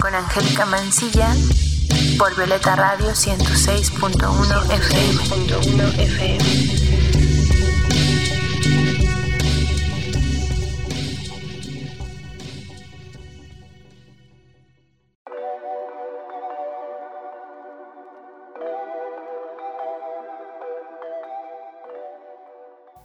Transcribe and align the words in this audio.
Con 0.00 0.14
Angélica 0.14 0.64
Mancilla 0.64 1.34
por 2.18 2.34
Violeta 2.34 2.76
Radio 2.76 3.10
106.1 3.10 4.70
FM. 4.70 5.20
106.1 5.22 5.98
FM. 5.98 6.80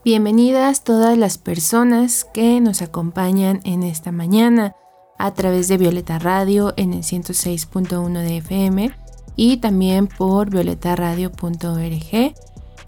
Bienvenidas 0.02 0.84
todas 0.84 1.18
las 1.18 1.36
personas 1.36 2.24
que 2.24 2.62
nos 2.62 2.80
acompañan 2.80 3.60
en 3.64 3.82
esta 3.82 4.10
mañana 4.10 4.74
a 5.18 5.32
través 5.34 5.68
de 5.68 5.78
Violeta 5.78 6.18
Radio 6.18 6.74
en 6.76 6.92
el 6.92 7.02
106.1 7.02 8.20
de 8.20 8.38
FM 8.38 8.90
y 9.36 9.58
también 9.58 10.06
por 10.06 10.50
violetaradio.org. 10.50 12.34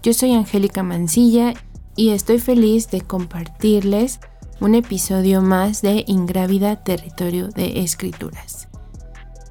Yo 0.01 0.13
soy 0.13 0.33
Angélica 0.33 0.83
Mancilla 0.83 1.53
y 1.95 2.09
estoy 2.09 2.39
feliz 2.39 2.89
de 2.89 3.01
compartirles 3.01 4.19
un 4.59 4.75
episodio 4.75 5.41
más 5.41 5.81
de 5.81 6.03
Ingrávida 6.07 6.77
Territorio 6.77 7.49
de 7.49 7.81
Escrituras. 7.81 8.67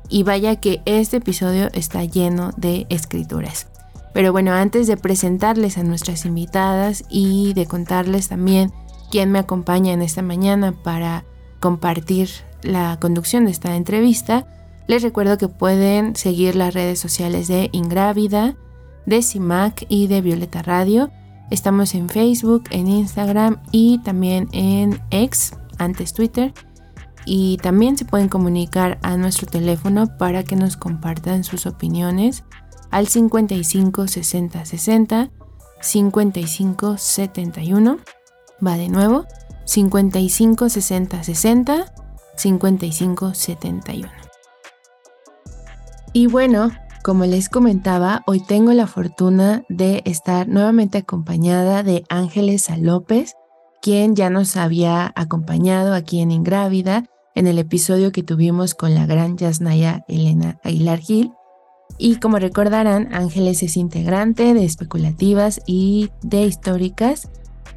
Y 0.09 0.23
vaya 0.23 0.57
que 0.57 0.81
este 0.87 1.19
episodio 1.19 1.69
está 1.73 2.05
lleno 2.05 2.53
de 2.57 2.87
escrituras. 2.89 3.67
Pero 4.15 4.33
bueno, 4.33 4.53
antes 4.53 4.87
de 4.87 4.97
presentarles 4.97 5.79
a 5.79 5.83
nuestras 5.83 6.25
invitadas 6.25 7.05
y 7.11 7.53
de 7.53 7.67
contarles 7.67 8.29
también 8.29 8.73
quién 9.11 9.31
me 9.31 9.39
acompaña 9.39 9.93
en 9.93 10.03
esta 10.03 10.23
mañana 10.23 10.73
para 10.83 11.25
compartir 11.61 12.31
la 12.63 12.99
conducción 13.01 13.45
de 13.45 13.51
esta 13.51 13.77
entrevista, 13.77 14.47
les 14.89 15.03
recuerdo 15.03 15.37
que 15.37 15.49
pueden 15.49 16.17
seguir 16.17 16.57
las 16.57 16.73
redes 16.73 16.99
sociales 16.99 17.47
de 17.47 17.69
Ingrávida, 17.73 18.57
de 19.05 19.23
CIMAC 19.23 19.85
y 19.89 20.07
de 20.07 20.23
Violeta 20.23 20.63
Radio. 20.63 21.11
Estamos 21.51 21.95
en 21.95 22.09
Facebook, 22.09 22.65
en 22.71 22.89
Instagram 22.89 23.61
y 23.71 23.99
también 23.99 24.49
en 24.53 25.01
X, 25.11 25.55
antes 25.79 26.15
Twitter. 26.15 26.55
Y 27.27 27.59
también 27.59 27.99
se 27.99 28.07
pueden 28.07 28.31
comunicar 28.31 28.99
a 29.03 29.19
nuestro 29.19 29.47
teléfono 29.47 30.17
para 30.17 30.43
que 30.43 30.57
nos 30.57 30.79
compartan 30.79 31.45
sus 31.45 31.67
opiniones 31.67 32.45
al 32.91 33.07
55 33.07 34.09
60 34.09 34.65
60 34.65 35.31
55 35.83 36.97
71. 36.97 37.99
Va 38.67 38.77
de 38.79 38.89
nuevo, 38.89 39.27
55 39.67 40.71
60 40.71 41.23
60 41.23 42.08
55 42.39 43.35
71. 43.35 44.09
Y 46.13 46.27
bueno, 46.27 46.71
como 47.03 47.27
les 47.27 47.49
comentaba, 47.49 48.23
hoy 48.27 48.41
tengo 48.41 48.73
la 48.73 48.87
fortuna 48.87 49.65
de 49.69 50.03
estar 50.05 50.49
nuevamente 50.49 50.99
acompañada 50.99 51.83
de 51.83 52.05
Ángeles 52.09 52.69
López, 52.79 53.35
quien 53.83 54.17
ya 54.17 54.31
nos 54.31 54.57
había 54.57 55.13
acompañado 55.17 55.95
aquí 55.95 56.21
en 56.21 56.31
Ingrávida 56.31 57.05
en 57.35 57.47
el 57.47 57.59
episodio 57.59 58.13
que 58.13 58.23
tuvimos 58.23 58.75
con 58.75 58.95
la 58.95 59.07
gran 59.07 59.37
Yasnaya 59.37 60.05
Elena 60.09 60.59
Aguilar 60.65 60.99
Gil. 60.99 61.33
Y 61.97 62.17
como 62.17 62.39
recordarán, 62.39 63.15
Ángeles 63.15 63.63
es 63.63 63.77
integrante 63.77 64.55
de 64.55 64.65
especulativas 64.65 65.61
y 65.67 66.11
de 66.23 66.43
históricas 66.43 67.29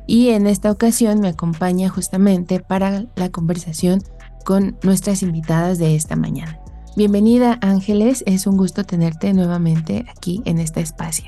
y 0.08 0.30
en 0.30 0.48
esta 0.48 0.72
ocasión 0.72 1.20
me 1.20 1.30
acompaña 1.30 1.90
justamente 1.90 2.60
para 2.60 3.06
la 3.16 3.30
conversación 3.30 4.02
con 4.44 4.78
nuestras 4.84 5.24
invitadas 5.24 5.78
de 5.78 5.96
esta 5.96 6.16
mañana. 6.16 6.60
Bienvenida 6.96 7.58
Ángeles, 7.62 8.24
es 8.26 8.48
un 8.48 8.58
gusto 8.58 8.84
tenerte 8.84 9.34
nuevamente 9.34 10.06
aquí 10.10 10.42
en 10.46 10.60
este 10.60 10.82
espacio. 10.82 11.26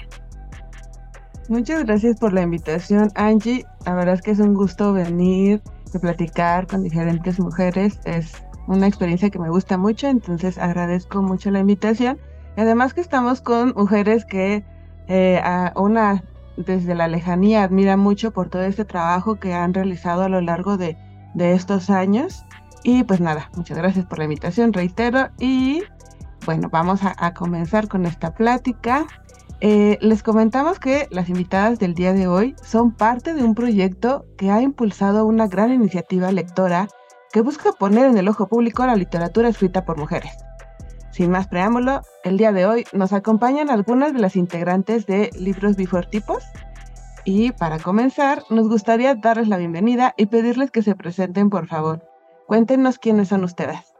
Muchas 1.49 1.83
gracias 1.85 2.19
por 2.19 2.33
la 2.33 2.41
invitación 2.41 3.11
Angie, 3.15 3.65
la 3.85 3.95
verdad 3.95 4.15
es 4.15 4.21
que 4.21 4.31
es 4.31 4.39
un 4.39 4.53
gusto 4.53 4.93
venir 4.93 5.61
a 5.93 5.99
platicar 5.99 6.67
con 6.67 6.83
diferentes 6.83 7.39
mujeres, 7.39 7.99
es 8.05 8.31
una 8.67 8.87
experiencia 8.87 9.29
que 9.29 9.39
me 9.39 9.49
gusta 9.49 9.77
mucho, 9.77 10.07
entonces 10.07 10.57
agradezco 10.57 11.21
mucho 11.21 11.51
la 11.51 11.59
invitación 11.59 12.17
además 12.57 12.93
que 12.93 13.01
estamos 13.01 13.41
con 13.41 13.73
mujeres 13.75 14.25
que 14.25 14.63
eh, 15.07 15.39
a 15.43 15.73
una 15.75 16.23
desde 16.57 16.93
la 16.93 17.07
lejanía 17.07 17.63
admira 17.63 17.97
mucho 17.97 18.31
por 18.31 18.49
todo 18.49 18.61
este 18.63 18.85
trabajo 18.85 19.35
que 19.35 19.53
han 19.53 19.73
realizado 19.73 20.23
a 20.23 20.29
lo 20.29 20.41
largo 20.41 20.77
de, 20.77 20.97
estos 21.35 21.89
años. 21.89 22.45
Y 22.83 23.03
pues 23.03 23.21
nada, 23.21 23.49
muchas 23.55 23.77
gracias 23.77 24.05
por 24.05 24.17
la 24.17 24.25
invitación, 24.25 24.73
reitero. 24.73 25.29
Y 25.39 25.83
bueno, 26.45 26.69
vamos 26.69 26.99
a, 27.03 27.33
comenzar 27.33 27.87
con 27.87 28.05
esta 28.05 28.33
plática. 28.33 29.07
Eh, 29.61 29.97
les 30.01 30.21
comentamos 30.21 30.79
que 30.79 31.07
las 31.09 31.29
invitadas 31.29 31.79
del 31.79 31.93
día 31.93 32.11
de 32.11 32.27
hoy 32.27 32.55
son 32.61 32.91
parte 32.91 33.33
de 33.33 33.43
un 33.43 33.55
proyecto 33.55 34.25
que 34.37 34.51
ha 34.51 34.61
impulsado 34.61 35.25
una 35.25 35.47
gran 35.47 35.71
iniciativa 35.71 36.31
lectora 36.33 36.89
que 37.31 37.41
busca 37.41 37.71
poner 37.71 38.05
en 38.05 38.17
el 38.17 38.27
ojo 38.27 38.47
público 38.47 38.85
la 38.85 38.97
literatura 38.97 39.47
escrita 39.47 39.85
por 39.85 39.97
mujeres. 39.97 40.33
Sin 41.11 41.31
más 41.31 41.47
preámbulo, 41.47 42.01
el 42.23 42.37
día 42.37 42.51
de 42.51 42.65
hoy 42.65 42.85
nos 42.91 43.13
acompañan 43.13 43.69
algunas 43.69 44.13
de 44.13 44.19
las 44.19 44.35
integrantes 44.35 45.05
de 45.05 45.29
Libros 45.39 45.77
Before 45.77 46.07
Tipos. 46.07 46.43
Y 47.23 47.51
para 47.53 47.79
comenzar, 47.79 48.43
nos 48.49 48.67
gustaría 48.67 49.15
darles 49.15 49.47
la 49.47 49.57
bienvenida 49.57 50.13
y 50.17 50.25
pedirles 50.25 50.71
que 50.71 50.81
se 50.81 50.95
presenten, 50.95 51.49
por 51.49 51.67
favor. 51.67 52.12
Cuéntenos 52.47 52.99
quiénes 52.99 53.29
son 53.29 53.43
ustedes. 53.43 53.93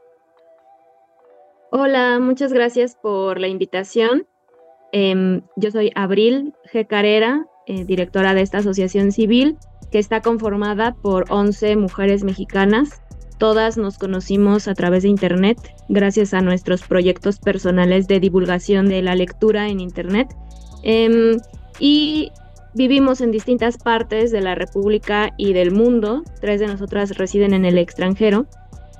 Hola, 1.70 2.18
muchas 2.20 2.52
gracias 2.52 2.96
por 2.96 3.40
la 3.40 3.48
invitación. 3.48 4.26
Em, 4.92 5.42
yo 5.56 5.70
soy 5.70 5.90
Abril 5.94 6.54
G. 6.72 6.86
Carrera, 6.86 7.46
eh, 7.66 7.84
directora 7.84 8.34
de 8.34 8.42
esta 8.42 8.58
asociación 8.58 9.10
civil, 9.10 9.58
que 9.90 9.98
está 9.98 10.20
conformada 10.20 10.94
por 11.02 11.24
11 11.30 11.76
mujeres 11.76 12.22
mexicanas 12.22 13.02
Todas 13.38 13.76
nos 13.76 13.98
conocimos 13.98 14.68
a 14.68 14.74
través 14.74 15.02
de 15.02 15.08
Internet, 15.08 15.58
gracias 15.88 16.34
a 16.34 16.40
nuestros 16.40 16.82
proyectos 16.82 17.40
personales 17.40 18.06
de 18.06 18.20
divulgación 18.20 18.88
de 18.88 19.02
la 19.02 19.16
lectura 19.16 19.68
en 19.68 19.80
Internet. 19.80 20.34
Em, 20.82 21.38
y 21.80 22.30
vivimos 22.74 23.20
en 23.20 23.30
distintas 23.30 23.78
partes 23.78 24.30
de 24.30 24.40
la 24.40 24.54
República 24.54 25.32
y 25.36 25.52
del 25.52 25.70
mundo. 25.70 26.22
Tres 26.40 26.60
de 26.60 26.66
nosotras 26.66 27.16
residen 27.16 27.54
en 27.54 27.64
el 27.64 27.78
extranjero. 27.78 28.46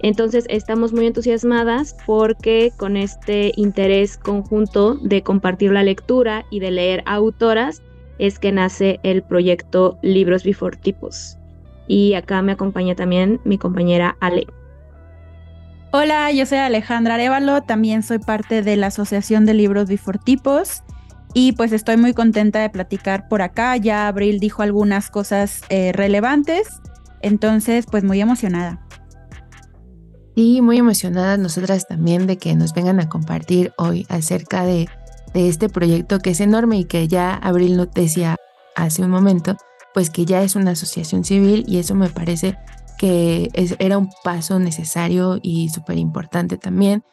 Entonces 0.01 0.45
estamos 0.49 0.93
muy 0.93 1.07
entusiasmadas 1.07 1.97
porque 2.07 2.73
con 2.77 2.97
este 2.97 3.53
interés 3.57 4.17
conjunto 4.17 4.95
de 4.97 5.23
compartir 5.23 5.73
la 5.73 5.83
lectura 5.83 6.45
y 6.51 6.61
de 6.61 6.71
leer 6.71 7.03
autoras 7.07 7.83
es 8.19 8.39
que 8.39 8.53
nace 8.53 9.01
el 9.03 9.23
proyecto 9.23 9.99
Libros 10.03 10.45
Before 10.45 10.77
Tipos 10.77 11.39
y 11.87 12.15
acá 12.15 12.43
me 12.43 12.53
acompaña 12.53 12.95
también 12.95 13.41
mi 13.45 13.59
compañera 13.59 14.17
Ale. 14.21 14.47
Hola, 15.93 16.32
yo 16.32 16.44
soy 16.44 16.59
Alejandra 16.59 17.15
Arevalo, 17.15 17.62
también 17.62 18.03
soy 18.03 18.19
parte 18.19 18.62
de 18.62 18.76
la 18.76 18.88
Asociación 18.88 19.47
de 19.47 19.55
Libros 19.55 19.88
Bifortipos 19.88 20.82
y 21.35 21.53
pues 21.53 21.73
estoy 21.73 21.97
muy 21.97 22.15
contenta 22.15 22.61
de 22.61 22.71
platicar 22.71 23.29
por 23.29 23.43
acá. 23.43 23.77
Ya 23.77 24.09
Abril 24.09 24.39
dijo 24.39 24.63
algunas 24.63 25.11
cosas 25.11 25.63
eh, 25.69 25.93
relevantes, 25.93 26.69
entonces 27.21 27.87
pues 27.91 28.05
muy 28.05 28.21
emocionada. 28.21 28.81
Y 30.37 30.63
muy 30.63 30.79
emocionadas 30.79 31.39
nosotras 31.39 31.87
también 31.87 32.27
de 32.27 32.39
que 32.39 32.55
nos 32.55 32.73
vengan 32.73 33.01
a 33.01 33.09
compartir 33.09 33.73
hoy 33.77 34.07
acerca 34.09 34.65
de, 34.65 34.89
de 35.33 35.49
este 35.49 35.69
proyecto 35.69 36.21
que 36.21 36.31
es 36.31 36.41
enorme 36.41 36.79
y 36.79 36.85
que 36.85 37.07
ya 37.09 37.35
Abril 37.35 37.77
nos 37.77 37.91
decía 37.93 38.37
hace 38.77 39.03
un 39.03 39.11
momento, 39.11 39.57
pues 39.93 40.11
que 40.11 40.25
ya 40.25 40.43
es 40.43 40.57
una 40.57 40.73
asociación 40.73 41.25
civil 41.25 41.65
y 41.69 41.79
eso 41.79 41.95
me 41.95 42.09
parece 42.09 42.57
que 42.99 43.51
era 43.79 43.99
un 43.99 44.11
paso 44.23 44.59
necesario 44.59 45.39
y 45.43 45.69
súper 45.69 45.99
importante 45.99 46.59
también. 46.59 47.05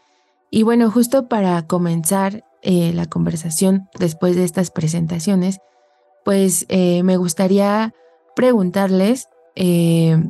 Y 0.50 0.64
bueno, 0.64 0.92
justo 0.92 1.28
para 1.28 1.66
comenzar 1.66 2.44
eh, 2.62 2.92
la 2.94 3.06
conversación 3.06 3.90
después 4.00 4.36
de 4.36 4.44
estas 4.44 4.72
presentaciones, 4.72 5.60
pues 6.24 6.66
eh, 6.70 7.04
me 7.04 7.18
gustaría 7.18 7.94
preguntarles, 8.36 9.28
eh, 9.56 10.24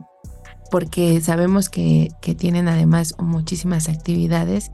porque 0.69 1.19
sabemos 1.21 1.69
que, 1.69 2.09
que 2.21 2.33
tienen 2.33 2.67
además 2.67 3.15
muchísimas 3.19 3.89
actividades, 3.89 4.71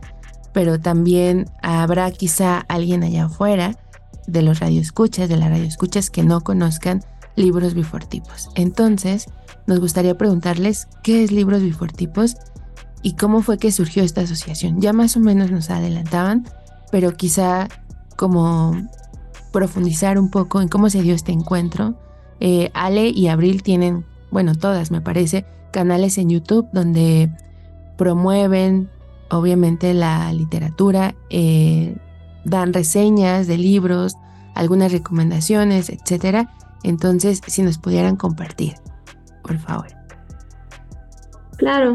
pero 0.53 0.79
también 0.79 1.45
habrá 1.61 2.11
quizá 2.11 2.59
alguien 2.67 3.03
allá 3.03 3.25
afuera 3.25 3.75
de 4.27 4.41
los 4.41 4.59
radioescuchas, 4.59 5.29
de 5.29 5.37
las 5.37 5.49
radioescuchas 5.49 6.09
que 6.09 6.23
no 6.23 6.41
conozcan 6.41 7.03
libros 7.35 7.73
bifortipos. 7.73 8.49
Entonces, 8.55 9.25
nos 9.65 9.79
gustaría 9.79 10.17
preguntarles 10.17 10.87
qué 11.03 11.23
es 11.23 11.31
libros 11.31 11.61
bifortipos 11.61 12.35
y 13.01 13.13
cómo 13.13 13.41
fue 13.41 13.57
que 13.57 13.71
surgió 13.71 14.03
esta 14.03 14.21
asociación. 14.21 14.81
Ya 14.81 14.93
más 14.93 15.15
o 15.15 15.19
menos 15.19 15.51
nos 15.51 15.69
adelantaban, 15.69 16.45
pero 16.91 17.15
quizá 17.15 17.67
como 18.15 18.73
profundizar 19.51 20.19
un 20.19 20.29
poco 20.29 20.61
en 20.61 20.67
cómo 20.67 20.89
se 20.89 21.01
dio 21.01 21.15
este 21.15 21.31
encuentro. 21.31 21.95
Eh, 22.39 22.69
Ale 22.73 23.09
y 23.09 23.27
Abril 23.27 23.63
tienen, 23.63 24.05
bueno, 24.31 24.55
todas 24.55 24.91
me 24.91 25.01
parece, 25.01 25.45
canales 25.71 26.17
en 26.17 26.29
YouTube 26.29 26.67
donde 26.71 27.31
promueven 27.97 28.89
obviamente 29.29 29.93
la 29.93 30.31
literatura, 30.31 31.15
eh, 31.29 31.97
dan 32.45 32.73
reseñas 32.73 33.47
de 33.47 33.57
libros, 33.57 34.15
algunas 34.55 34.91
recomendaciones, 34.91 35.89
etcétera. 35.89 36.53
Entonces, 36.83 37.41
si 37.45 37.61
nos 37.63 37.77
pudieran 37.77 38.15
compartir, 38.15 38.75
por 39.43 39.57
favor. 39.57 39.87
Claro. 41.57 41.93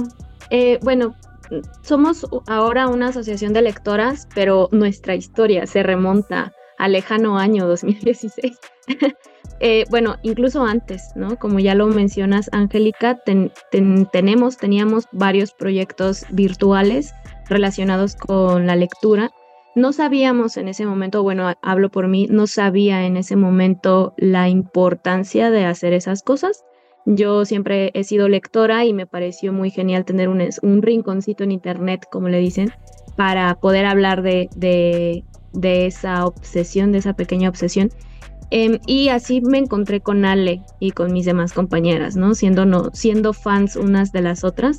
Eh, 0.50 0.79
bueno, 0.83 1.15
somos 1.82 2.26
ahora 2.46 2.88
una 2.88 3.08
asociación 3.08 3.52
de 3.52 3.62
lectoras, 3.62 4.28
pero 4.34 4.69
nuestra 4.72 5.14
historia 5.14 5.66
se 5.66 5.82
remonta 5.82 6.52
al 6.78 6.93
lejano 6.93 7.38
año 7.38 7.66
2016. 7.66 8.58
Eh, 9.64 9.84
bueno, 9.90 10.16
incluso 10.22 10.64
antes, 10.64 11.12
¿no? 11.14 11.38
Como 11.38 11.60
ya 11.60 11.76
lo 11.76 11.87
mencionas, 11.87 12.50
Angélica, 12.50 13.20
tenemos, 13.70 14.56
teníamos 14.56 15.06
varios 15.12 15.52
proyectos 15.52 16.26
virtuales 16.31 17.14
relacionados 17.49 18.16
con 18.16 18.66
la 18.66 18.75
lectura. 18.75 19.31
No 19.76 19.93
sabíamos 19.93 20.56
en 20.56 20.66
ese 20.66 20.84
momento, 20.84 21.22
bueno, 21.22 21.54
hablo 21.62 21.90
por 21.90 22.08
mí, 22.08 22.26
no 22.28 22.49
sabía 22.49 23.06
en 23.06 23.16
ese 23.16 23.37
momento 23.37 24.14
la 24.16 24.49
importancia 24.49 25.52
de 25.52 25.64
hacer 25.64 25.93
esas 25.93 26.25
cosas. 26.25 26.64
Yo 27.04 27.44
siempre 27.44 27.90
he 27.94 28.04
sido 28.04 28.28
lectora 28.28 28.84
y 28.84 28.93
me 28.93 29.06
pareció 29.06 29.52
muy 29.52 29.70
genial 29.70 30.04
tener 30.04 30.28
un, 30.28 30.43
un 30.62 30.82
rinconcito 30.82 31.44
en 31.44 31.52
internet, 31.52 32.06
como 32.10 32.28
le 32.28 32.38
dicen, 32.38 32.72
para 33.16 33.54
poder 33.56 33.87
hablar 33.87 34.22
de, 34.22 34.49
de, 34.54 35.25
de 35.52 35.87
esa 35.87 36.25
obsesión, 36.26 36.93
de 36.93 36.99
esa 36.99 37.14
pequeña 37.14 37.49
obsesión. 37.49 37.90
Em, 38.54 38.78
y 38.87 39.08
así 39.08 39.40
me 39.40 39.56
encontré 39.56 40.00
con 40.00 40.26
Ale 40.26 40.62
y 40.78 40.90
con 40.90 41.10
mis 41.12 41.25
demás 41.25 41.54
compañeras, 41.54 42.16
¿no? 42.16 42.34
Siendo, 42.34 42.66
no, 42.66 42.90
siendo 42.93 43.32
fans 43.32 43.76
unas 43.76 44.12
de 44.12 44.20
las 44.20 44.44
otras. 44.44 44.76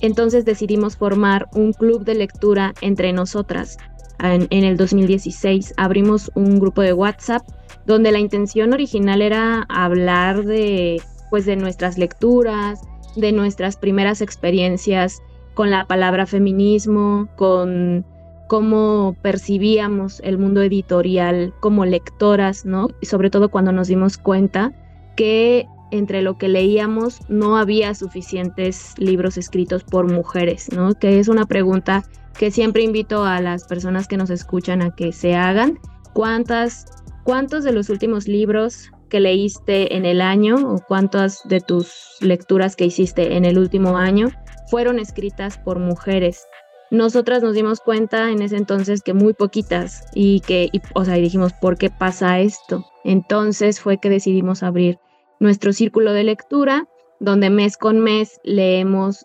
Entonces 0.00 0.46
decidimos 0.46 0.96
formar 0.96 1.46
un 1.52 1.74
club 1.74 2.04
de 2.04 2.14
lectura 2.14 2.72
entre 2.80 3.12
nosotras. 3.12 3.76
En, 4.20 4.48
el 4.50 4.76
2016 4.76 5.74
abrimos 5.76 6.30
un 6.34 6.58
grupo 6.58 6.80
de 6.80 6.94
WhatsApp 6.94 7.42
donde 7.86 8.10
la 8.10 8.20
intención 8.20 8.72
original 8.72 9.20
era 9.20 9.66
hablar 9.68 10.44
de, 10.44 11.02
pues, 11.30 11.46
de 11.46 11.56
nuestras 11.56 11.96
lecturas, 11.98 12.80
de 13.16 13.32
nuestras 13.32 13.76
primeras 13.76 14.20
experiencias 14.20 15.22
con 15.54 15.70
la 15.70 15.86
palabra 15.86 16.26
feminismo, 16.26 17.28
con 17.36 18.04
cómo 18.48 19.16
percibíamos 19.22 20.20
el 20.24 20.38
mundo 20.38 20.62
editorial 20.62 21.54
como 21.60 21.84
lectoras, 21.84 22.64
¿no? 22.64 22.88
Y 23.00 23.06
sobre 23.06 23.30
todo 23.30 23.48
cuando 23.48 23.72
nos 23.72 23.88
dimos 23.88 24.18
cuenta 24.18 24.72
que 25.16 25.66
entre 25.92 26.22
lo 26.22 26.38
que 26.38 26.48
leíamos 26.48 27.20
no 27.28 27.56
había 27.56 27.94
suficientes 27.94 28.94
libros 28.98 29.36
escritos 29.36 29.84
por 29.84 30.10
mujeres, 30.10 30.68
¿no? 30.72 30.94
Que 30.94 31.18
es 31.18 31.28
una 31.28 31.46
pregunta 31.46 32.04
que 32.38 32.50
siempre 32.50 32.82
invito 32.82 33.24
a 33.24 33.40
las 33.40 33.64
personas 33.64 34.08
que 34.08 34.16
nos 34.16 34.30
escuchan 34.30 34.82
a 34.82 34.94
que 34.94 35.12
se 35.12 35.34
hagan. 35.34 35.78
¿Cuántas, 36.12 36.86
¿Cuántos 37.24 37.64
de 37.64 37.72
los 37.72 37.88
últimos 37.88 38.26
libros 38.26 38.90
que 39.10 39.20
leíste 39.20 39.94
en 39.94 40.06
el 40.06 40.22
año 40.22 40.56
o 40.56 40.78
cuántas 40.88 41.46
de 41.46 41.60
tus 41.60 42.16
lecturas 42.20 42.76
que 42.76 42.86
hiciste 42.86 43.36
en 43.36 43.44
el 43.44 43.58
último 43.58 43.98
año 43.98 44.30
fueron 44.68 44.98
escritas 44.98 45.58
por 45.58 45.78
mujeres? 45.78 46.46
Nosotras 46.90 47.42
nos 47.42 47.54
dimos 47.54 47.80
cuenta 47.80 48.30
en 48.30 48.42
ese 48.42 48.56
entonces 48.56 49.02
que 49.02 49.12
muy 49.12 49.34
poquitas 49.34 50.06
y 50.14 50.40
que, 50.40 50.70
o 50.94 51.04
sea, 51.04 51.14
dijimos, 51.14 51.52
¿por 51.52 51.76
qué 51.76 51.90
pasa 51.90 52.40
esto? 52.40 52.86
Entonces 53.04 53.80
fue 53.80 53.98
que 53.98 54.08
decidimos 54.08 54.62
abrir 54.62 54.98
nuestro 55.38 55.72
círculo 55.72 56.12
de 56.12 56.24
lectura, 56.24 56.88
donde 57.20 57.50
mes 57.50 57.76
con 57.76 58.00
mes 58.00 58.40
leemos 58.44 59.24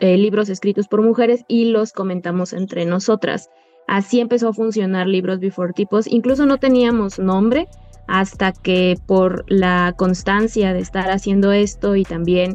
eh, 0.00 0.16
libros 0.16 0.48
escritos 0.48 0.88
por 0.88 1.02
mujeres 1.02 1.44
y 1.46 1.66
los 1.66 1.92
comentamos 1.92 2.52
entre 2.52 2.84
nosotras. 2.84 3.50
Así 3.86 4.18
empezó 4.20 4.48
a 4.48 4.54
funcionar 4.54 5.06
Libros 5.06 5.40
Before 5.40 5.72
Tipos. 5.72 6.06
Incluso 6.06 6.46
no 6.46 6.58
teníamos 6.58 7.18
nombre 7.18 7.68
hasta 8.06 8.52
que 8.52 8.96
por 9.06 9.44
la 9.48 9.94
constancia 9.96 10.72
de 10.72 10.80
estar 10.80 11.10
haciendo 11.10 11.52
esto 11.52 11.96
y 11.96 12.04
también 12.04 12.54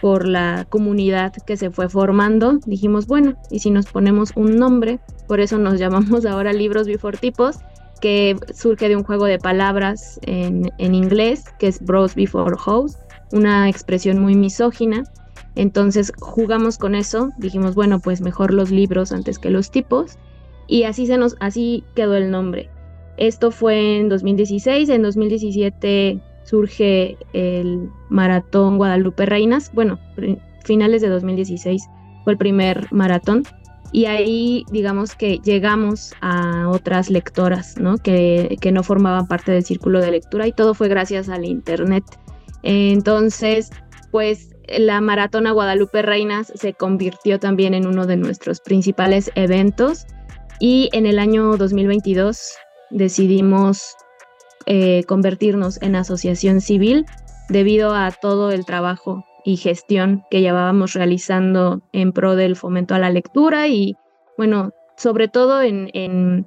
por 0.00 0.26
la 0.26 0.66
comunidad 0.68 1.32
que 1.46 1.56
se 1.56 1.70
fue 1.70 1.88
formando, 1.88 2.58
dijimos, 2.66 3.06
bueno, 3.06 3.36
y 3.50 3.60
si 3.60 3.70
nos 3.70 3.86
ponemos 3.86 4.32
un 4.34 4.56
nombre, 4.56 4.98
por 5.28 5.40
eso 5.40 5.58
nos 5.58 5.78
llamamos 5.78 6.26
ahora 6.26 6.52
Libros 6.52 6.86
Before 6.86 7.16
Tipos 7.16 7.58
que 8.02 8.36
surge 8.52 8.88
de 8.88 8.96
un 8.96 9.04
juego 9.04 9.26
de 9.26 9.38
palabras 9.38 10.18
en, 10.22 10.72
inglés, 10.78 11.44
que 11.60 11.68
es 11.68 11.80
Bros 11.80 12.16
Before 12.16 12.56
Hoes, 12.66 12.98
una 13.30 13.68
expresión 13.68 14.18
muy 14.18 14.34
misógina. 14.34 15.04
Entonces 15.54 16.12
jugamos 16.18 16.78
con 16.78 16.96
eso, 16.96 17.30
dijimos, 17.38 17.76
bueno, 17.76 18.00
pues 18.00 18.20
mejor 18.20 18.52
los 18.52 18.72
libros 18.72 19.12
antes 19.12 19.38
que 19.38 19.50
los 19.50 19.70
tipos, 19.70 20.18
y 20.66 20.82
así, 20.82 21.06
se 21.06 21.16
nos, 21.16 21.36
así 21.38 21.84
quedó 21.94 22.16
el 22.16 22.32
nombre. 22.32 22.70
Esto 23.16 23.50
fue 23.50 23.98
en 23.98 24.08
2016, 24.08 24.88
en 24.88 25.02
2017 25.02 26.20
surge 26.44 27.16
el 27.32 27.88
maratón 28.08 28.78
Guadalupe 28.78 29.26
Reinas, 29.26 29.70
bueno, 29.72 29.98
finales 30.64 31.02
de 31.02 31.08
2016 31.08 31.82
fue 32.24 32.32
el 32.32 32.38
primer 32.38 32.92
maratón 32.92 33.44
y 33.92 34.06
ahí 34.06 34.64
digamos 34.72 35.14
que 35.14 35.38
llegamos 35.44 36.14
a 36.20 36.68
otras 36.68 37.10
lectoras, 37.10 37.76
¿no? 37.78 37.98
Que, 37.98 38.56
que, 38.60 38.72
no 38.72 38.82
formaban 38.82 39.26
parte 39.26 39.52
del 39.52 39.64
círculo 39.64 40.00
de 40.00 40.12
lectura 40.12 40.46
y 40.46 40.52
todo 40.52 40.72
fue 40.72 40.88
gracias 40.88 41.28
al 41.28 41.44
Internet. 41.44 42.04
Entonces, 42.62 43.70
pues 44.10 44.50
la 44.78 45.00
Maratona 45.00 45.52
Guadalupe 45.52 46.00
Reinas 46.00 46.52
se 46.54 46.72
convirtió 46.72 47.38
también 47.38 47.74
en 47.74 47.86
uno 47.86 48.06
de 48.06 48.16
nuestros 48.16 48.60
principales 48.60 49.30
eventos 49.34 50.06
y 50.58 50.88
en 50.92 51.06
el 51.06 51.18
año 51.18 51.56
2022 51.56 52.54
decidimos 52.92 53.96
eh, 54.66 55.02
convertirnos 55.04 55.80
en 55.82 55.96
asociación 55.96 56.60
civil 56.60 57.04
debido 57.48 57.94
a 57.94 58.10
todo 58.12 58.52
el 58.52 58.64
trabajo 58.64 59.24
y 59.44 59.56
gestión 59.56 60.22
que 60.30 60.40
llevábamos 60.40 60.92
realizando 60.92 61.82
en 61.92 62.12
pro 62.12 62.36
del 62.36 62.54
fomento 62.54 62.94
a 62.94 62.98
la 62.98 63.10
lectura 63.10 63.66
y, 63.66 63.96
bueno, 64.38 64.70
sobre 64.96 65.26
todo 65.28 65.62
en, 65.62 65.90
en, 65.94 66.46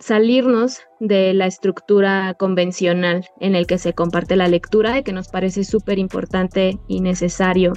salirnos 0.00 0.80
de 1.00 1.34
la 1.34 1.46
estructura 1.46 2.34
convencional 2.34 3.26
en 3.40 3.54
el 3.54 3.66
que 3.66 3.78
se 3.78 3.92
comparte 3.92 4.36
la 4.36 4.48
lectura 4.48 5.02
que 5.02 5.12
nos 5.12 5.28
parece 5.28 5.64
súper 5.64 5.98
importante 5.98 6.78
y 6.88 7.00
necesario, 7.00 7.72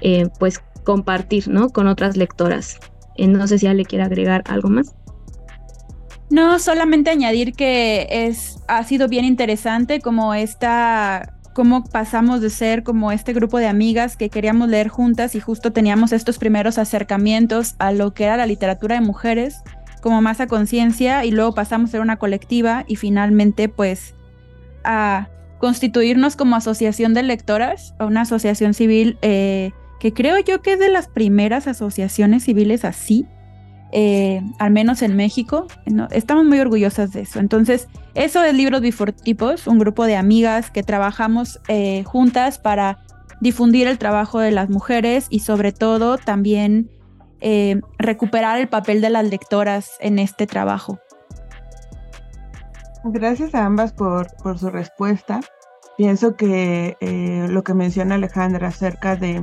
eh, 0.00 0.28
pues, 0.38 0.60
compartir, 0.84 1.48
¿no? 1.48 1.68
Con 1.70 1.86
otras 1.86 2.16
lectoras. 2.16 2.78
Eh, 3.16 3.26
no 3.26 3.46
sé 3.46 3.58
si 3.58 3.68
le 3.68 3.84
quiere 3.84 4.04
agregar 4.04 4.42
algo 4.46 4.68
más. 4.68 4.94
No, 6.28 6.58
solamente 6.58 7.10
añadir 7.10 7.52
que 7.52 8.06
es, 8.10 8.58
ha 8.66 8.82
sido 8.84 9.08
bien 9.08 9.24
interesante 9.24 10.00
como 10.00 10.34
esta 10.34 11.32
cómo 11.56 11.84
pasamos 11.84 12.42
de 12.42 12.50
ser 12.50 12.82
como 12.82 13.12
este 13.12 13.32
grupo 13.32 13.56
de 13.56 13.66
amigas 13.66 14.18
que 14.18 14.28
queríamos 14.28 14.68
leer 14.68 14.88
juntas 14.88 15.34
y 15.34 15.40
justo 15.40 15.72
teníamos 15.72 16.12
estos 16.12 16.36
primeros 16.36 16.76
acercamientos 16.76 17.76
a 17.78 17.92
lo 17.92 18.12
que 18.12 18.24
era 18.24 18.36
la 18.36 18.44
literatura 18.44 18.96
de 18.96 19.00
mujeres, 19.00 19.62
como 20.02 20.20
más 20.20 20.38
a 20.40 20.48
conciencia, 20.48 21.24
y 21.24 21.30
luego 21.30 21.54
pasamos 21.54 21.88
a 21.88 21.92
ser 21.92 22.00
una 22.02 22.18
colectiva 22.18 22.84
y 22.86 22.96
finalmente 22.96 23.70
pues 23.70 24.14
a 24.84 25.30
constituirnos 25.56 26.36
como 26.36 26.56
asociación 26.56 27.14
de 27.14 27.22
lectoras, 27.22 27.94
una 28.00 28.20
asociación 28.20 28.74
civil 28.74 29.16
eh, 29.22 29.72
que 29.98 30.12
creo 30.12 30.38
yo 30.40 30.60
que 30.60 30.74
es 30.74 30.78
de 30.78 30.90
las 30.90 31.08
primeras 31.08 31.66
asociaciones 31.68 32.44
civiles 32.44 32.84
así, 32.84 33.26
eh, 33.92 34.42
al 34.58 34.72
menos 34.72 35.02
en 35.02 35.16
México. 35.16 35.66
estamos 36.10 36.44
muy 36.44 36.58
orgullosas 36.58 37.12
de 37.12 37.22
eso. 37.22 37.38
Entonces, 37.38 37.88
eso 38.14 38.42
es 38.42 38.54
Libros 38.54 38.80
Bifortipos, 38.80 39.66
un 39.66 39.78
grupo 39.78 40.04
de 40.06 40.16
amigas 40.16 40.70
que 40.70 40.82
trabajamos 40.82 41.60
eh, 41.68 42.02
juntas 42.04 42.58
para 42.58 42.98
difundir 43.40 43.86
el 43.86 43.98
trabajo 43.98 44.40
de 44.40 44.50
las 44.50 44.70
mujeres 44.70 45.26
y 45.30 45.40
sobre 45.40 45.72
todo 45.72 46.18
también 46.18 46.90
eh, 47.40 47.80
recuperar 47.98 48.58
el 48.58 48.68
papel 48.68 49.00
de 49.00 49.10
las 49.10 49.26
lectoras 49.26 49.92
en 50.00 50.18
este 50.18 50.46
trabajo. 50.46 50.98
Gracias 53.04 53.54
a 53.54 53.64
ambas 53.64 53.92
por, 53.92 54.28
su 54.58 54.70
respuesta. 54.70 55.40
Pienso 55.96 56.34
que 56.34 56.96
lo 57.48 57.62
que 57.62 57.72
menciona 57.72 58.16
Alejandra 58.16 58.68
acerca 58.68 59.16
de 59.16 59.40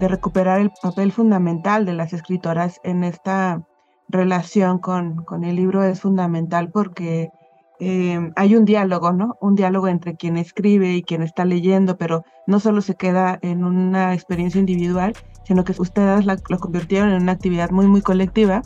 recuperar 0.00 0.60
el 0.60 0.70
papel 0.82 1.12
fundamental 1.12 1.86
de 1.86 1.94
las 1.94 2.12
escritoras 2.12 2.80
en 2.82 3.04
esta 3.04 3.62
relación 4.08 4.78
con, 4.78 5.24
con 5.24 5.44
el 5.44 5.56
libro 5.56 5.82
es 5.82 6.00
fundamental 6.00 6.70
porque 6.70 7.30
eh, 7.78 8.32
hay 8.36 8.56
un 8.56 8.64
diálogo, 8.64 9.12
¿no? 9.12 9.36
Un 9.40 9.54
diálogo 9.54 9.88
entre 9.88 10.16
quien 10.16 10.36
escribe 10.36 10.94
y 10.94 11.02
quien 11.02 11.22
está 11.22 11.44
leyendo, 11.44 11.98
pero 11.98 12.24
no 12.46 12.58
solo 12.58 12.80
se 12.80 12.94
queda 12.94 13.38
en 13.42 13.64
una 13.64 14.14
experiencia 14.14 14.58
individual, 14.58 15.14
sino 15.44 15.64
que 15.64 15.74
ustedes 15.78 16.24
la, 16.24 16.38
lo 16.48 16.58
convirtieron 16.58 17.10
en 17.10 17.22
una 17.22 17.32
actividad 17.32 17.70
muy, 17.70 17.86
muy 17.86 18.00
colectiva, 18.00 18.62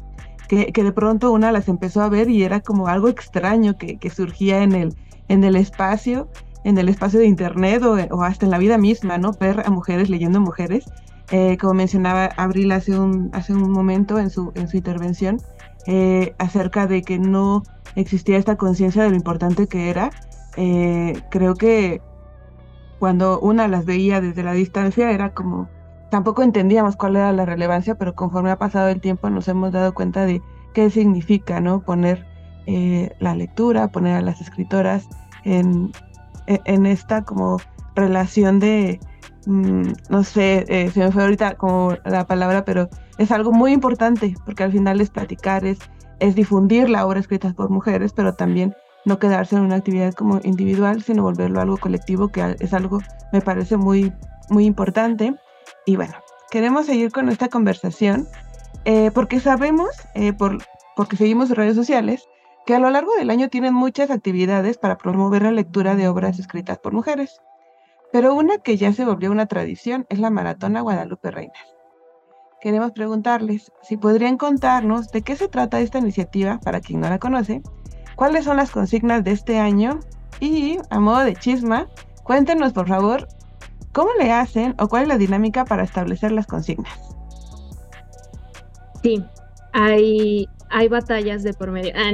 que, 0.49 0.73
que, 0.73 0.85
de 0.85 0.93
pronto 0.93 1.33
una 1.33 1.53
las 1.53 1.69
empezó 1.69 2.03
a 2.03 2.09
ver 2.09 2.29
y 2.31 2.43
era 2.43 2.61
como 2.61 2.89
algo 2.89 3.09
extraño 3.09 3.77
que, 3.77 3.99
que 3.99 4.11
surgía 4.11 4.63
en 4.63 4.73
el, 4.73 4.95
en 5.29 5.45
el 5.45 5.57
espacio, 5.57 6.29
en 6.65 6.79
el 6.79 6.89
espacio 6.89 7.21
de 7.21 7.27
internet 7.27 7.83
o, 7.83 7.95
o, 7.95 8.23
hasta 8.23 8.47
en 8.47 8.51
la 8.51 8.59
vida 8.59 8.79
misma, 8.79 9.19
¿no? 9.19 9.33
Ver 9.33 9.63
a 9.65 9.71
mujeres 9.71 10.09
leyendo 10.09 10.41
mujeres. 10.41 10.85
Eh, 11.31 11.57
como 11.59 11.75
mencionaba 11.75 12.31
Abril 12.37 12.73
hace 12.73 12.99
un, 12.99 13.31
hace 13.33 13.53
un 13.55 13.71
momento 13.71 14.19
en 14.19 14.31
su, 14.31 14.53
en 14.57 14.69
su 14.69 14.77
intervención, 14.77 15.41
eh, 15.87 16.35
acerca 16.39 16.87
de 16.87 17.03
que 17.03 17.19
no 17.19 17.63
existía 17.95 18.37
esta 18.37 18.57
conciencia 18.57 19.03
de 19.05 19.11
lo 19.11 19.17
importante 19.17 19.67
que 19.69 19.91
era. 19.91 20.11
Eh, 20.57 21.15
creo 21.31 21.55
que 21.55 22.03
cuando 22.99 23.39
una 23.41 23.69
las 23.69 23.85
veía 23.85 24.21
desde 24.21 24.43
la 24.43 24.53
distancia 24.53 25.11
era 25.13 25.33
como, 25.33 25.69
tampoco 26.11 26.43
entendíamos 26.43 26.97
cuál 26.97 27.17
era 27.17 27.33
la 27.33 27.47
relevancia, 27.47 27.95
pero 27.95 28.15
conforme 28.15 28.51
ha 28.51 28.59
pasado 28.59 28.89
el 28.89 29.01
tiempo 29.01 29.31
nos 29.31 29.47
hemos 29.49 29.73
dado 29.73 29.95
cuenta 29.95 30.27
de 30.27 30.43
qué 30.75 30.91
significa, 30.91 31.61
¿no? 31.61 31.81
Poner 31.81 32.27
la 33.19 33.35
lectura, 33.35 33.89
poner 33.89 34.15
a 34.15 34.21
las 34.21 34.41
escritoras 34.41 35.09
en, 35.43 35.91
e, 36.47 36.61
en 36.67 36.87
esta 36.87 37.23
como 37.25 37.57
relación 37.97 38.61
de, 38.61 39.01
mmm, 39.47 39.93
no 40.09 40.25
sé, 40.25 40.65
eh, 40.69 40.91
se 40.91 41.01
me 41.01 41.13
fue 41.13 41.23
ahorita 41.23 41.55
como 41.57 41.97
la 42.05 42.27
palabra, 42.27 42.65
pero 42.65 42.89
es 43.19 43.31
algo 43.31 43.53
muy 43.53 43.73
importante, 43.73 44.35
porque 44.45 44.65
al 44.65 44.73
final 44.73 45.01
es 45.01 45.11
platicar, 45.11 45.65
es, 45.65 45.79
es 46.19 46.35
difundir 46.35 46.89
la 46.89 47.07
obra 47.07 47.21
escrita 47.21 47.53
por 47.53 47.71
mujeres, 47.71 48.13
pero 48.13 48.35
también 48.35 48.75
no 49.05 49.19
quedarse 49.19 49.57
en 49.57 49.63
una 49.63 49.77
actividad 49.77 50.13
como 50.15 50.41
individual, 50.43 51.03
sino 51.03 51.23
volverlo 51.23 51.61
algo 51.61 51.77
colectivo, 51.77 52.29
que 52.29 52.57
es 52.61 52.75
algo, 52.75 53.01
me 53.33 53.41
parece 53.41 53.77
muy, 53.77 54.13
muy 54.49 54.67
importante. 54.67 55.35
Y 55.87 55.97
bueno, 55.97 56.15
queremos 56.51 56.87
seguir 56.87 57.11
con 57.11 57.29
esta 57.29 57.49
conversación, 57.49 58.29
eh, 58.85 59.11
porque 59.13 59.41
sabemos, 59.41 59.91
eh, 60.15 60.33
por, 60.33 60.59
porque 60.97 61.17
seguimos 61.17 61.51
redes 61.51 61.77
sociales, 61.77 62.27
que 62.67 62.75
a 62.75 62.79
lo 62.79 62.91
largo 62.91 63.15
del 63.15 63.31
año 63.31 63.49
tienen 63.49 63.75
muchas 63.75 64.11
actividades 64.11 64.79
para 64.79 64.99
promover 64.99 65.43
la 65.43 65.51
lectura 65.51 65.97
de 65.97 66.09
obras 66.09 66.39
escritas 66.39 66.79
por 66.79 66.93
mujeres. 66.93 67.41
Pero 68.13 68.35
una 68.35 68.59
que 68.59 68.77
ya 68.77 68.93
se 68.93 69.05
volvió 69.05 69.31
una 69.31 69.47
tradición 69.47 70.07
es 70.09 70.19
la 70.19 70.31
Maratona 70.31 70.81
Guadalupe 70.81 71.31
Reinas 71.31 71.81
queremos 72.61 72.93
preguntarles 72.93 73.73
si 73.83 73.97
podrían 73.97 74.37
contarnos 74.37 75.11
de 75.11 75.23
qué 75.23 75.35
se 75.35 75.49
trata 75.49 75.81
esta 75.81 75.99
iniciativa 75.99 76.61
para 76.63 76.81
quien 76.81 77.01
no 77.01 77.09
la 77.09 77.19
conoce, 77.19 77.63
cuáles 78.17 78.45
son 78.45 78.59
las 78.59 78.71
consignas 78.71 79.25
de 79.25 79.33
este 79.33 79.59
año 79.59 80.01
y, 80.39 80.79
a 80.91 81.01
modo 81.01 81.21
de 81.21 81.35
chisma, 81.35 81.89
cuéntenos 82.23 82.73
por 82.73 82.87
favor 82.87 83.27
cómo 83.93 84.11
le 84.19 84.31
hacen 84.31 84.75
o 84.79 84.89
cuál 84.89 85.03
es 85.03 85.09
la 85.09 85.19
dinámica 85.19 85.65
para 85.65 85.83
establecer 85.83 86.33
las 86.33 86.47
consignas. 86.47 86.93
Sí, 89.03 89.25
hay, 89.73 90.47
hay 90.69 90.89
batallas 90.89 91.43
de 91.43 91.55
por 91.55 91.71
medio. 91.71 91.93
Ah, 91.97 92.13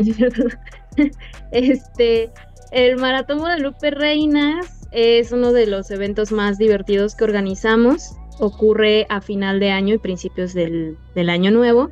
este, 1.50 2.30
el 2.70 2.96
Maratón 2.98 3.40
Guadalupe 3.40 3.90
Reinas 3.90 4.75
es 4.96 5.30
uno 5.30 5.52
de 5.52 5.66
los 5.66 5.90
eventos 5.90 6.32
más 6.32 6.56
divertidos 6.56 7.14
que 7.14 7.24
organizamos 7.24 8.16
ocurre 8.38 9.06
a 9.10 9.20
final 9.20 9.60
de 9.60 9.70
año 9.70 9.94
y 9.94 9.98
principios 9.98 10.54
del, 10.54 10.96
año 11.14 11.50
nuevo. 11.50 11.90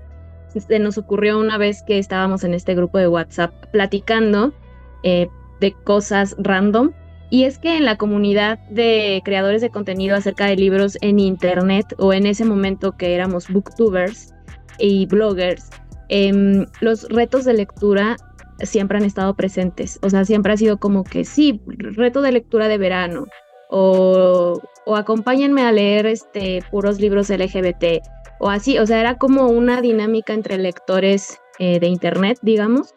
Este, 0.54 0.78
nos 0.78 0.96
ocurrió 0.96 1.38
una 1.38 1.58
vez 1.58 1.82
que 1.82 1.98
estábamos 1.98 2.44
en 2.44 2.54
este 2.54 2.74
grupo 2.74 2.96
de 2.96 3.08
WhatsApp 3.08 3.52
platicando 3.72 4.54
eh, 5.02 5.28
de 5.60 5.72
cosas 5.84 6.34
random. 6.38 6.92
Y 7.28 7.44
es 7.44 7.58
que 7.58 7.76
en 7.76 7.84
la 7.84 7.98
comunidad 7.98 8.58
de 8.70 9.20
creadores 9.22 9.60
de 9.60 9.68
contenido 9.68 10.16
acerca 10.16 10.46
de 10.46 10.56
libros 10.56 10.96
en 11.02 11.18
internet 11.18 11.86
o 11.98 12.14
en 12.14 12.24
ese 12.24 12.46
momento 12.46 12.92
que 12.92 13.14
éramos 13.14 13.50
booktubers 13.50 14.32
y 14.78 15.04
bloggers, 15.06 15.68
em, 16.08 16.64
los 16.80 17.06
retos 17.10 17.44
de 17.44 17.52
lectura 17.52 18.16
siempre 18.60 18.98
han 18.98 19.04
estado 19.04 19.34
presentes. 19.34 19.98
O 20.02 20.10
sea, 20.10 20.24
siempre 20.24 20.52
ha 20.52 20.56
sido 20.56 20.78
como 20.78 21.04
que 21.04 21.24
sí, 21.24 21.60
reto 21.66 22.22
de 22.22 22.32
lectura 22.32 22.68
de 22.68 22.78
verano, 22.78 23.26
o, 23.70 24.60
acompáñenme 24.94 25.62
a 25.62 25.72
leer 25.72 26.06
este, 26.06 26.62
puros 26.70 27.00
libros 27.00 27.30
LGBT 27.30 28.02
o 28.38 28.50
así, 28.50 28.78
o 28.78 28.86
sea, 28.86 29.00
era 29.00 29.16
como 29.16 29.48
una 29.48 29.80
dinámica 29.80 30.34
entre 30.34 30.58
lectores 30.58 31.38
eh, 31.58 31.80
de 31.80 31.86
internet, 31.86 32.38
digamos. 32.42 32.92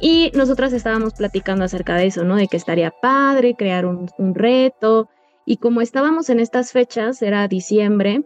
Y 0.00 0.30
nosotras 0.34 0.72
estábamos 0.72 1.14
platicando 1.14 1.64
acerca 1.64 1.96
de 1.96 2.06
eso, 2.06 2.24
¿no? 2.24 2.36
De 2.36 2.48
que 2.48 2.56
estaría 2.56 2.90
padre 2.90 3.54
crear 3.56 3.84
un, 3.86 4.08
reto. 4.34 5.08
Y 5.44 5.56
como 5.58 5.80
estábamos 5.80 6.30
en 6.30 6.40
estas 6.40 6.72
fechas, 6.72 7.20
era 7.22 7.48
diciembre, 7.48 8.22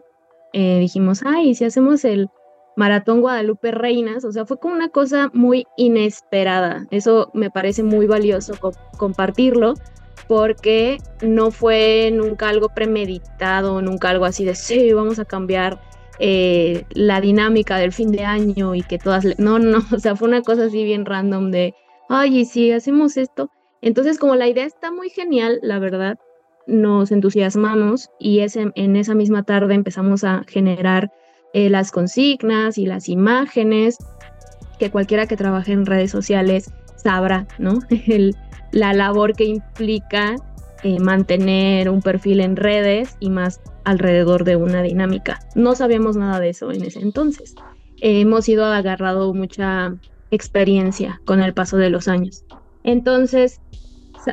eh, 0.53 0.79
dijimos, 0.79 1.21
ay, 1.25 1.55
si 1.55 1.65
hacemos 1.65 2.05
el 2.05 2.29
Maratón 2.75 3.21
Guadalupe 3.21 3.71
Reinas, 3.71 4.25
o 4.25 4.31
sea, 4.31 4.45
fue 4.45 4.57
como 4.59 4.73
una 4.73 4.89
cosa 4.89 5.29
muy 5.33 5.65
inesperada. 5.77 6.87
Eso 6.91 7.29
me 7.33 7.49
parece 7.49 7.83
muy 7.83 8.07
valioso 8.07 8.53
compartirlo, 8.97 9.75
porque 10.27 10.97
no 11.21 11.51
fue 11.51 12.11
nunca 12.13 12.49
algo 12.49 12.69
premeditado, 12.69 13.81
nunca 13.81 14.09
algo 14.09 14.25
así 14.25 14.45
de, 14.45 14.55
sí, 14.55 14.93
vamos 14.93 15.19
a 15.19 15.25
cambiar 15.25 15.79
eh, 16.19 16.85
la 16.91 17.21
dinámica 17.21 17.77
del 17.77 17.91
fin 17.91 18.11
de 18.11 18.23
año 18.23 18.75
y 18.75 18.81
que 18.83 18.97
todas, 18.97 19.25
no, 19.37 19.59
no, 19.59 19.79
o 19.93 19.99
sea, 19.99 20.15
fue 20.15 20.27
una 20.27 20.41
cosa 20.41 20.65
así 20.65 20.83
bien 20.83 21.05
random 21.05 21.51
de, 21.51 21.73
ay, 22.09 22.39
y 22.39 22.45
si 22.45 22.71
hacemos 22.71 23.17
esto. 23.17 23.49
Entonces, 23.81 24.17
como 24.17 24.35
la 24.35 24.47
idea 24.47 24.65
está 24.65 24.91
muy 24.91 25.09
genial, 25.09 25.59
la 25.61 25.79
verdad, 25.79 26.17
nos 26.67 27.11
entusiasmamos 27.11 28.09
y 28.19 28.39
ese, 28.39 28.71
en 28.75 28.95
esa 28.95 29.15
misma 29.15 29.43
tarde 29.43 29.73
empezamos 29.73 30.23
a 30.23 30.43
generar 30.47 31.11
eh, 31.53 31.69
las 31.69 31.91
consignas 31.91 32.77
y 32.77 32.85
las 32.85 33.09
imágenes 33.09 33.97
que 34.79 34.89
cualquiera 34.89 35.27
que 35.27 35.37
trabaje 35.37 35.71
en 35.71 35.85
redes 35.85 36.11
sociales 36.11 36.71
sabrá, 36.95 37.47
¿no? 37.57 37.79
La 38.71 38.93
labor 38.93 39.35
que 39.35 39.45
implica 39.45 40.35
eh, 40.81 40.99
mantener 40.99 41.89
un 41.89 42.01
perfil 42.01 42.39
en 42.39 42.55
redes 42.55 43.15
y 43.19 43.29
más 43.29 43.61
alrededor 43.83 44.45
de 44.45 44.55
una 44.55 44.81
dinámica. 44.81 45.39
No 45.53 45.75
sabíamos 45.75 46.17
nada 46.17 46.39
de 46.39 46.49
eso 46.49 46.71
en 46.71 46.83
ese 46.83 46.99
entonces. 46.99 47.53
hemos 48.01 48.49
ido 48.49 48.65
agarrado 48.65 49.31
mucha 49.33 49.95
experiencia 50.31 51.21
con 51.25 51.41
el 51.41 51.53
paso 51.53 51.77
de 51.77 51.91
los 51.91 52.07
años. 52.07 52.43
Entonces, 52.83 53.61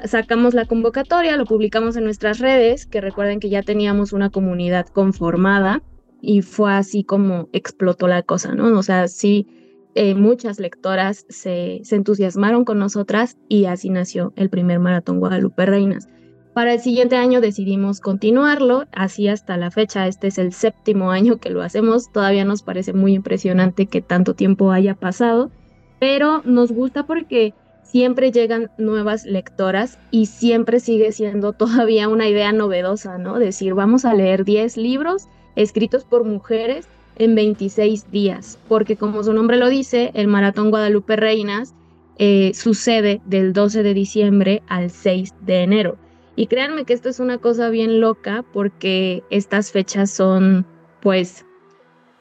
sacamos 0.06 0.54
la 0.54 0.64
convocatoria, 0.64 1.36
lo 1.36 1.44
publicamos 1.44 1.96
en 1.96 2.04
nuestras 2.04 2.38
redes, 2.38 2.86
que 2.86 3.00
recuerden 3.00 3.40
que 3.40 3.50
ya 3.50 3.62
teníamos 3.62 4.12
una 4.12 4.30
comunidad 4.30 4.86
conformada 4.86 5.82
y 6.20 6.42
fue 6.42 6.72
así 6.72 7.04
como 7.04 7.48
explotó 7.52 8.08
la 8.08 8.22
cosa, 8.22 8.54
¿no? 8.54 8.78
O 8.78 8.82
sea, 8.82 9.08
sí 9.08 9.46
eh, 9.94 10.14
muchas 10.14 10.60
lectoras 10.60 11.26
se, 11.28 11.82
entusiasmaron 11.90 12.64
con 12.64 12.78
nosotras 12.78 13.36
y 13.48 13.64
así 13.64 13.90
nació 13.90 14.32
el 14.36 14.48
primer 14.48 14.78
maratón 14.78 15.18
Guadalupe 15.18 15.66
Reinas. 15.66 16.08
Para 16.54 16.74
el 16.74 16.80
siguiente 16.80 17.16
año 17.16 17.40
decidimos 17.40 18.00
continuarlo, 18.00 18.84
así 18.92 19.28
hasta 19.28 19.56
la 19.56 19.70
fecha, 19.70 20.06
este 20.06 20.28
es 20.28 20.38
el 20.38 20.52
séptimo 20.52 21.10
año 21.10 21.38
que 21.38 21.50
lo 21.50 21.62
hacemos, 21.62 22.10
todavía 22.12 22.44
nos 22.44 22.62
parece 22.62 22.92
muy 22.92 23.14
impresionante 23.14 23.86
que 23.86 24.00
tanto 24.00 24.34
tiempo 24.34 24.70
haya 24.70 24.94
pasado, 24.94 25.50
pero 25.98 26.42
nos 26.44 26.72
gusta 26.72 27.06
porque 27.06 27.54
siempre 27.82 28.30
llegan 28.30 28.70
nuevas 28.78 29.24
lectoras 29.24 29.98
y 30.12 30.26
siempre 30.26 30.78
sigue 30.78 31.10
siendo 31.12 31.52
todavía 31.52 32.08
una 32.08 32.28
idea 32.28 32.52
novedosa, 32.52 33.18
¿no? 33.18 33.38
Decir, 33.38 33.74
vamos 33.74 34.04
a 34.04 34.14
leer 34.14 34.44
10 34.44 34.76
libros 34.76 35.28
escritos 35.62 36.04
por 36.04 36.24
mujeres 36.24 36.86
en 37.16 37.34
26 37.34 38.10
días, 38.10 38.58
porque 38.68 38.96
como 38.96 39.22
su 39.22 39.32
nombre 39.32 39.56
lo 39.56 39.68
dice, 39.68 40.10
el 40.14 40.26
Maratón 40.26 40.70
Guadalupe 40.70 41.16
Reinas 41.16 41.74
eh, 42.18 42.52
sucede 42.54 43.20
del 43.26 43.52
12 43.52 43.82
de 43.82 43.94
diciembre 43.94 44.62
al 44.68 44.90
6 44.90 45.34
de 45.42 45.62
enero. 45.62 45.98
Y 46.36 46.46
créanme 46.46 46.84
que 46.84 46.94
esto 46.94 47.08
es 47.08 47.20
una 47.20 47.38
cosa 47.38 47.68
bien 47.68 48.00
loca 48.00 48.44
porque 48.52 49.22
estas 49.30 49.70
fechas 49.70 50.10
son 50.10 50.66
pues 51.02 51.44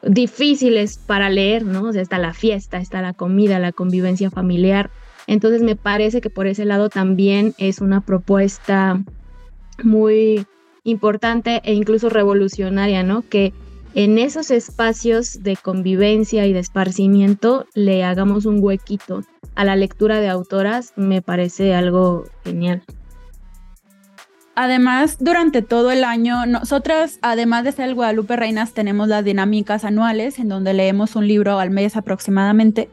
difíciles 0.04 0.98
para 0.98 1.30
leer, 1.30 1.66
¿no? 1.66 1.84
O 1.84 1.94
sea, 1.94 2.02
está 2.02 2.18
la 2.18 2.34
fiesta, 2.34 2.78
está 2.78 3.02
la 3.02 3.14
comida, 3.14 3.60
la 3.60 3.72
convivencia 3.72 4.30
familiar. 4.30 4.90
Entonces 5.28 5.62
me 5.62 5.76
parece 5.76 6.22
que 6.22 6.30
por 6.30 6.48
ese 6.48 6.66
lado 6.66 6.90
también 6.90 7.54
es 7.58 7.80
una 7.80 8.02
propuesta 8.02 9.02
muy 9.84 10.46
importante 10.84 11.62
e 11.64 11.74
incluso 11.74 12.10
revolucionaria, 12.10 13.04
¿no? 13.04 13.24
Que 13.28 13.54
en 13.96 14.18
esos 14.20 14.52
espacios 14.52 15.42
de 15.42 15.56
convivencia 15.56 16.46
y 16.46 16.54
de 16.54 16.60
esparcimiento 16.60 17.66
le 17.74 18.04
hagamos 18.04 18.46
un 18.46 18.64
huequito 18.64 19.24
a 19.56 19.66
la 19.66 19.76
lectura 19.76 20.20
de 20.20 20.30
autoras, 20.30 20.94
me 20.96 21.22
parece 21.22 21.74
algo 21.74 22.26
genial. 22.44 22.84
Además, 24.62 25.18
durante 25.22 25.62
todo 25.62 25.90
el 25.90 26.04
año, 26.04 26.46
nosotras, 26.46 27.18
además 27.22 27.64
de 27.64 27.72
ser 27.72 27.88
el 27.88 27.96
Guadalupe 27.96 28.36
Reinas, 28.36 28.74
tenemos 28.74 29.08
las 29.08 29.24
dinámicas 29.24 29.86
anuales 29.86 30.38
en 30.38 30.50
donde 30.50 30.74
leemos 30.74 31.16
un 31.16 31.28
libro 31.28 31.60
al 31.60 31.70
mes 31.70 31.96
aproximadamente. 31.96 32.90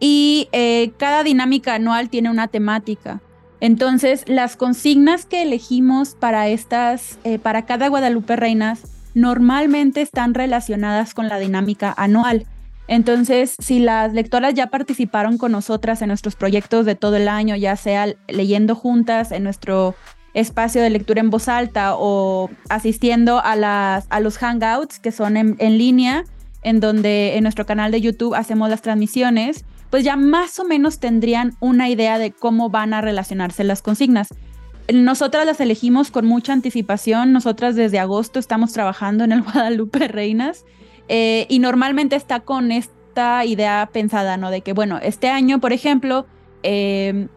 Y 0.00 0.48
eh, 0.52 0.92
cada 0.96 1.22
dinámica 1.22 1.74
anual 1.74 2.08
tiene 2.08 2.30
una 2.30 2.48
temática. 2.48 3.20
Entonces, 3.62 4.24
las 4.26 4.56
consignas 4.56 5.24
que 5.24 5.42
elegimos 5.42 6.16
para 6.16 6.48
estas, 6.48 7.20
eh, 7.22 7.38
para 7.38 7.64
cada 7.64 7.86
Guadalupe 7.86 8.34
Reinas, 8.34 8.82
normalmente 9.14 10.00
están 10.00 10.34
relacionadas 10.34 11.14
con 11.14 11.28
la 11.28 11.38
dinámica 11.38 11.94
anual. 11.96 12.44
Entonces, 12.88 13.54
si 13.60 13.78
las 13.78 14.14
lectoras 14.14 14.54
ya 14.54 14.66
participaron 14.66 15.38
con 15.38 15.52
nosotras 15.52 16.02
en 16.02 16.08
nuestros 16.08 16.34
proyectos 16.34 16.86
de 16.86 16.96
todo 16.96 17.14
el 17.14 17.28
año, 17.28 17.54
ya 17.54 17.76
sea 17.76 18.08
leyendo 18.26 18.74
juntas 18.74 19.30
en 19.30 19.44
nuestro 19.44 19.94
espacio 20.34 20.82
de 20.82 20.90
lectura 20.90 21.20
en 21.20 21.30
voz 21.30 21.46
alta 21.46 21.94
o 21.94 22.50
asistiendo 22.68 23.40
a, 23.44 23.54
las, 23.54 24.06
a 24.10 24.18
los 24.18 24.38
hangouts 24.38 24.98
que 24.98 25.12
son 25.12 25.36
en, 25.36 25.78
línea, 25.78 26.24
en 26.62 26.80
donde 26.80 27.36
en 27.36 27.44
nuestro 27.44 27.64
canal 27.64 27.92
de 27.92 28.00
YouTube 28.00 28.34
hacemos 28.34 28.70
las 28.70 28.82
transmisiones, 28.82 29.64
pues 29.92 30.04
ya 30.04 30.16
más 30.16 30.58
o 30.58 30.64
menos 30.64 31.00
tendrían 31.00 31.54
una 31.60 31.90
idea 31.90 32.16
de 32.16 32.32
cómo 32.32 32.70
van 32.70 32.94
a 32.94 33.02
relacionarse 33.02 33.62
las 33.62 33.82
consignas. 33.82 34.28
Nosotras 34.90 35.44
las 35.44 35.60
elegimos 35.60 36.10
con 36.10 36.24
mucha 36.24 36.54
anticipación, 36.54 37.34
nosotras 37.34 37.76
desde 37.76 37.98
agosto 37.98 38.38
estamos 38.38 38.72
trabajando 38.72 39.22
en 39.22 39.32
el 39.32 39.42
Guadalupe 39.52 40.08
Reinas 40.08 40.64
eh, 41.08 41.44
y 41.50 41.58
normalmente 41.58 42.16
está 42.16 42.40
con 42.40 42.72
esta 42.72 43.44
idea 43.44 43.90
pensada, 43.92 44.38
¿no? 44.38 44.50
De 44.50 44.62
que, 44.62 44.72
bueno, 44.72 44.98
este 45.02 45.28
año, 45.28 45.60
por 45.60 45.74
ejemplo, 45.74 46.24
eh, 46.62 47.28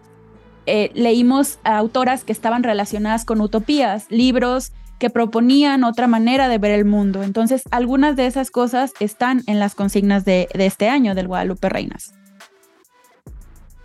eh, 0.66 0.92
leímos 0.94 1.60
a 1.66 1.78
autoras 1.78 2.24
que 2.24 2.32
estaban 2.32 2.64
relacionadas 2.64 3.26
con 3.26 3.42
utopías, 3.42 4.06
libros 4.10 4.72
que 4.98 5.10
proponían 5.10 5.84
otra 5.84 6.08
manera 6.08 6.48
de 6.48 6.58
ver 6.58 6.72
el 6.72 6.86
mundo. 6.86 7.22
Entonces, 7.22 7.64
algunas 7.72 8.16
de 8.16 8.28
esas 8.28 8.50
cosas 8.50 8.94
están 9.02 9.42
en 9.46 9.60
las 9.60 9.76
consignas 9.76 10.24
de, 10.24 10.48
este 10.54 10.88
año 10.88 11.16
del 11.16 11.28
Guadalupe 11.28 11.68
Reinas. 11.68 12.14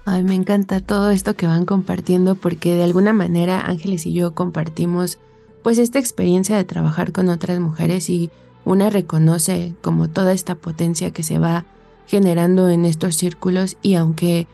Ay, 0.04 0.22
me 0.22 0.34
encanta 0.34 0.80
todo 0.80 1.10
esto 1.10 1.36
que 1.36 1.46
van 1.46 1.66
compartiendo 1.66 2.34
porque 2.34 2.74
de 2.74 2.84
alguna 2.84 3.12
manera 3.12 3.60
Ángeles 3.60 4.06
y 4.06 4.12
yo 4.12 4.34
compartimos 4.34 5.18
pues 5.62 5.78
esta 5.78 5.98
experiencia 5.98 6.56
de 6.56 6.64
trabajar 6.64 7.12
con 7.12 7.28
otras 7.28 7.60
mujeres 7.60 8.08
y 8.08 8.30
una 8.64 8.90
reconoce 8.90 9.74
como 9.82 10.08
toda 10.08 10.32
esta 10.32 10.54
potencia 10.54 11.10
que 11.10 11.22
se 11.22 11.38
va 11.38 11.64
generando 12.06 12.68
en 12.68 12.84
estos 12.84 13.16
círculos 13.16 13.76
y 13.82 13.94
aunque 13.94 14.46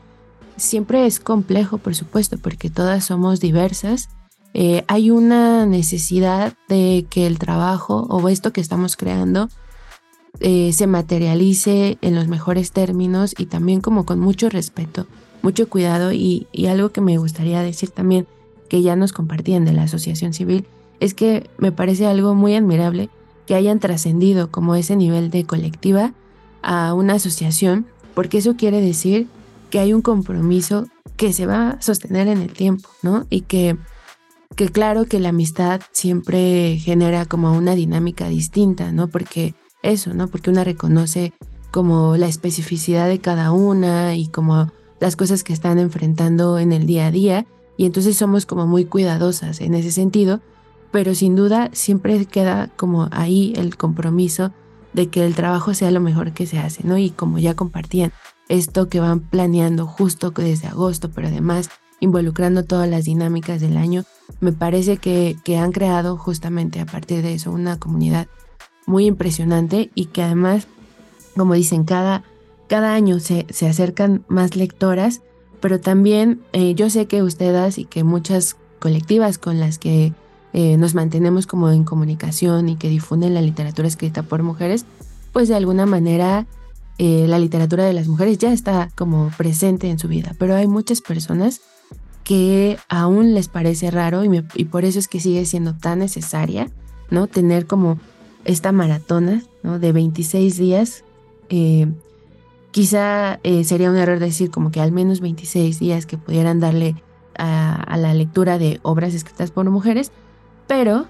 siempre 0.56 1.06
es 1.06 1.20
complejo, 1.20 1.78
por 1.78 1.94
supuesto, 1.94 2.38
porque 2.38 2.70
todas 2.70 3.04
somos 3.04 3.40
diversas. 3.40 4.08
Eh, 4.54 4.84
hay 4.88 5.10
una 5.10 5.66
necesidad 5.66 6.54
de 6.68 7.06
que 7.08 7.26
el 7.26 7.38
trabajo 7.38 8.06
o 8.08 8.28
esto 8.28 8.52
que 8.52 8.60
estamos 8.60 8.96
creando 8.96 9.48
eh, 10.40 10.72
se 10.72 10.86
materialice 10.86 11.98
en 12.00 12.14
los 12.14 12.28
mejores 12.28 12.72
términos 12.72 13.34
y 13.36 13.46
también 13.46 13.80
como 13.80 14.04
con 14.06 14.18
mucho 14.18 14.48
respeto, 14.48 15.06
mucho 15.46 15.68
cuidado 15.68 16.12
y, 16.12 16.48
algo 16.68 16.88
que 16.88 17.00
me 17.00 17.18
gustaría 17.18 17.62
decir 17.62 17.90
también 17.90 18.26
que 18.68 18.82
ya 18.82 18.96
nos 18.96 19.12
compartían 19.12 19.64
de 19.64 19.72
la 19.72 19.84
asociación 19.84 20.32
civil 20.32 20.66
es 20.98 21.14
que 21.14 21.48
me 21.56 21.70
parece 21.70 22.04
algo 22.04 22.34
muy 22.34 22.56
admirable 22.56 23.10
que 23.46 23.54
hayan 23.54 23.78
trascendido 23.78 24.50
como 24.50 24.74
ese 24.74 24.96
nivel 24.96 25.30
de 25.30 25.44
colectiva 25.44 26.14
a 26.62 26.94
una 26.94 27.12
asociación, 27.12 27.86
porque 28.12 28.38
eso 28.38 28.56
quiere 28.56 28.80
decir 28.80 29.28
que 29.70 29.78
hay 29.78 29.92
un 29.92 30.02
compromiso 30.02 30.88
que 31.16 31.32
se 31.32 31.46
va 31.46 31.70
a 31.70 31.80
sostener 31.80 32.26
en 32.26 32.38
el 32.38 32.52
tiempo, 32.52 32.88
¿no? 33.04 33.24
Y 33.30 33.42
que, 33.42 33.76
que 34.56 34.68
claro 34.68 35.04
que 35.04 35.20
la 35.20 35.28
amistad 35.28 35.80
siempre 35.92 36.76
genera 36.80 37.24
como 37.24 37.56
una 37.56 37.76
dinámica 37.76 38.28
distinta, 38.28 38.90
¿no? 38.90 39.06
Porque 39.06 39.54
eso, 39.84 40.12
¿no? 40.12 40.26
Porque 40.26 40.50
una 40.50 40.64
reconoce 40.64 41.32
como 41.70 42.16
la 42.16 42.26
especificidad 42.26 43.06
de 43.06 43.20
cada 43.20 43.52
una 43.52 44.16
y 44.16 44.26
como 44.26 44.72
las 45.00 45.16
cosas 45.16 45.44
que 45.44 45.52
están 45.52 45.78
enfrentando 45.78 46.58
en 46.58 46.72
el 46.72 46.86
día 46.86 47.06
a 47.06 47.10
día 47.10 47.46
y 47.76 47.84
entonces 47.86 48.16
somos 48.16 48.46
como 48.46 48.66
muy 48.66 48.84
cuidadosas 48.84 49.60
en 49.60 49.74
ese 49.74 49.92
sentido, 49.92 50.40
pero 50.90 51.14
sin 51.14 51.36
duda 51.36 51.70
siempre 51.72 52.24
queda 52.26 52.70
como 52.76 53.08
ahí 53.10 53.52
el 53.56 53.76
compromiso 53.76 54.52
de 54.92 55.08
que 55.08 55.26
el 55.26 55.34
trabajo 55.34 55.74
sea 55.74 55.90
lo 55.90 56.00
mejor 56.00 56.32
que 56.32 56.46
se 56.46 56.58
hace, 56.58 56.82
¿no? 56.84 56.96
Y 56.96 57.10
como 57.10 57.38
ya 57.38 57.54
compartían, 57.54 58.12
esto 58.48 58.88
que 58.88 59.00
van 59.00 59.20
planeando 59.20 59.86
justo 59.86 60.30
desde 60.30 60.68
agosto, 60.68 61.10
pero 61.10 61.28
además 61.28 61.68
involucrando 62.00 62.64
todas 62.64 62.88
las 62.88 63.04
dinámicas 63.04 63.60
del 63.60 63.76
año, 63.76 64.04
me 64.40 64.52
parece 64.52 64.98
que, 64.98 65.36
han 65.58 65.72
creado 65.72 66.16
justamente 66.16 66.80
a 66.80 66.86
partir 66.86 67.22
de 67.22 67.34
eso 67.34 67.50
una 67.50 67.78
comunidad 67.78 68.26
muy 68.86 69.06
impresionante 69.06 69.90
y 69.94 70.06
que 70.06 70.22
además, 70.22 70.66
como 71.36 71.54
dicen, 71.54 71.84
cada, 71.84 72.22
cada 72.68 72.94
año 72.94 73.20
se, 73.20 73.46
se 73.50 73.68
acercan 73.68 74.24
más 74.28 74.56
lectoras, 74.56 75.22
pero 75.60 75.80
también 75.80 76.40
eh, 76.52 76.74
yo 76.74 76.90
sé 76.90 77.06
que 77.06 77.22
ustedes 77.22 77.78
y 77.78 77.84
que 77.84 78.04
muchas 78.04 78.56
colectivas 78.78 79.38
con 79.38 79.58
las 79.58 79.78
que 79.78 80.12
eh, 80.52 80.76
nos 80.76 80.94
mantenemos 80.94 81.46
como 81.46 81.70
en 81.70 81.84
comunicación 81.84 82.68
y 82.68 82.76
que 82.76 82.88
difunden 82.88 83.34
la 83.34 83.42
literatura 83.42 83.88
escrita 83.88 84.22
por 84.22 84.42
mujeres, 84.42 84.84
pues 85.32 85.48
de 85.48 85.54
alguna 85.54 85.86
manera 85.86 86.46
eh, 86.98 87.26
la 87.28 87.38
literatura 87.38 87.84
de 87.84 87.92
las 87.92 88.08
mujeres 88.08 88.38
ya 88.38 88.52
está 88.52 88.90
como 88.94 89.30
presente 89.36 89.90
en 89.90 89.98
su 89.98 90.08
vida, 90.08 90.34
pero 90.38 90.54
hay 90.54 90.66
muchas 90.66 91.00
personas 91.00 91.60
que 92.24 92.78
aún 92.88 93.34
les 93.34 93.48
parece 93.48 93.90
raro 93.90 94.24
y, 94.24 94.64
por 94.64 94.84
eso 94.84 94.98
es 94.98 95.08
que 95.08 95.20
sigue 95.20 95.44
siendo 95.44 95.74
tan 95.74 96.00
necesaria, 96.00 96.70
¿no? 97.10 97.28
Tener 97.28 97.66
como 97.66 98.00
esta 98.44 98.72
maratona, 98.72 99.42
¿no? 99.62 99.78
De 99.78 99.92
26 99.92 100.56
días. 100.56 101.04
Eh, 101.50 101.86
quizá 102.76 103.40
eh, 103.42 103.64
sería 103.64 103.88
un 103.88 103.96
error 103.96 104.18
decir 104.18 104.50
como 104.50 104.70
que 104.70 104.82
al 104.82 104.92
menos 104.92 105.20
26 105.20 105.78
días 105.78 106.04
que 106.04 106.18
pudieran 106.18 106.60
darle 106.60 107.02
a, 107.38 107.74
a, 107.74 107.96
la 107.96 108.12
lectura 108.12 108.58
de 108.58 108.80
obras 108.82 109.14
escritas 109.14 109.50
por 109.50 109.64
mujeres, 109.70 110.12
pero 110.66 111.06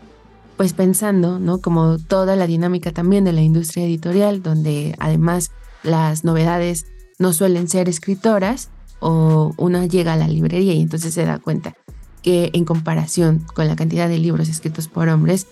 pues 0.57 0.75
pensando, 0.75 1.41
¿no? 1.41 1.61
Como 1.61 1.99
toda 1.99 2.37
la 2.37 2.47
dinámica 2.47 2.93
también 2.93 3.25
de 3.25 3.33
la 3.33 3.43
industria 3.43 3.85
editorial, 3.85 4.45
donde 4.45 4.95
además 5.01 5.51
las 5.83 6.23
novedades 6.23 6.87
no 7.19 7.33
suelen 7.33 7.67
ser 7.67 7.89
escritoras 7.89 8.71
o 9.01 9.53
uno 9.57 9.85
llega 9.87 10.13
a 10.13 10.17
la 10.17 10.29
librería 10.29 10.73
y 10.73 10.81
entonces 10.81 11.15
se 11.15 11.25
da 11.25 11.41
cuenta 11.41 11.75
que 12.23 12.51
en 12.53 12.65
comparación 12.65 13.45
con 13.57 13.67
la 13.67 13.75
cantidad 13.75 14.09
de 14.09 14.19
libros 14.19 14.49
escritos 14.49 14.87
por 14.87 15.09
hombres, 15.09 15.49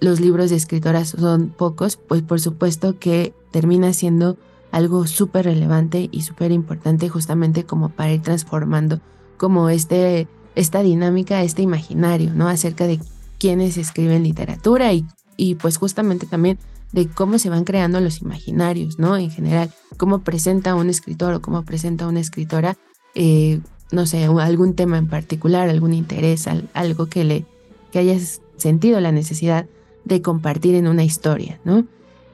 los 0.00 0.18
libros 0.18 0.48
de 0.48 0.56
escritoras 0.56 1.10
son 1.10 1.50
pocos, 1.50 1.98
pues 1.98 2.22
por 2.22 2.40
supuesto 2.40 2.98
que 2.98 3.34
termina 3.50 3.92
siendo 3.92 4.38
algo 4.72 5.06
súper 5.06 5.44
relevante 5.44 6.08
y 6.10 6.22
súper 6.22 6.50
importante 6.50 7.08
justamente 7.08 7.64
como 7.64 7.90
para 7.90 8.12
ir 8.12 8.22
transformando 8.22 9.00
como 9.36 9.68
este, 9.68 10.26
esta 10.54 10.82
dinámica, 10.82 11.42
este 11.42 11.62
imaginario, 11.62 12.32
¿no? 12.34 12.48
Acerca 12.48 12.86
de 12.86 12.98
quienes 13.38 13.76
escriben 13.76 14.22
literatura 14.22 14.92
y, 14.92 15.06
y 15.36 15.54
pues 15.56 15.76
justamente 15.76 16.26
también 16.26 16.58
de 16.92 17.08
cómo 17.08 17.38
se 17.38 17.50
van 17.50 17.64
creando 17.64 18.00
los 18.00 18.22
imaginarios, 18.22 18.98
¿no? 18.98 19.16
En 19.16 19.30
general, 19.30 19.70
cómo 19.96 20.20
presenta 20.20 20.74
un 20.74 20.88
escritor 20.88 21.34
o 21.34 21.42
cómo 21.42 21.64
presenta 21.64 22.06
una 22.06 22.20
escritora, 22.20 22.76
eh, 23.14 23.60
no 23.90 24.06
sé, 24.06 24.24
algún 24.24 24.74
tema 24.74 24.98
en 24.98 25.08
particular, 25.08 25.68
algún 25.68 25.92
interés, 25.92 26.46
algo 26.72 27.06
que 27.06 27.24
le 27.24 27.46
que 27.90 27.98
hayas 27.98 28.40
sentido 28.56 29.00
la 29.00 29.12
necesidad 29.12 29.66
de 30.04 30.22
compartir 30.22 30.74
en 30.74 30.86
una 30.86 31.04
historia, 31.04 31.60
¿no? 31.64 31.86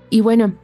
Y 0.08 0.20
bueno, 0.20 0.54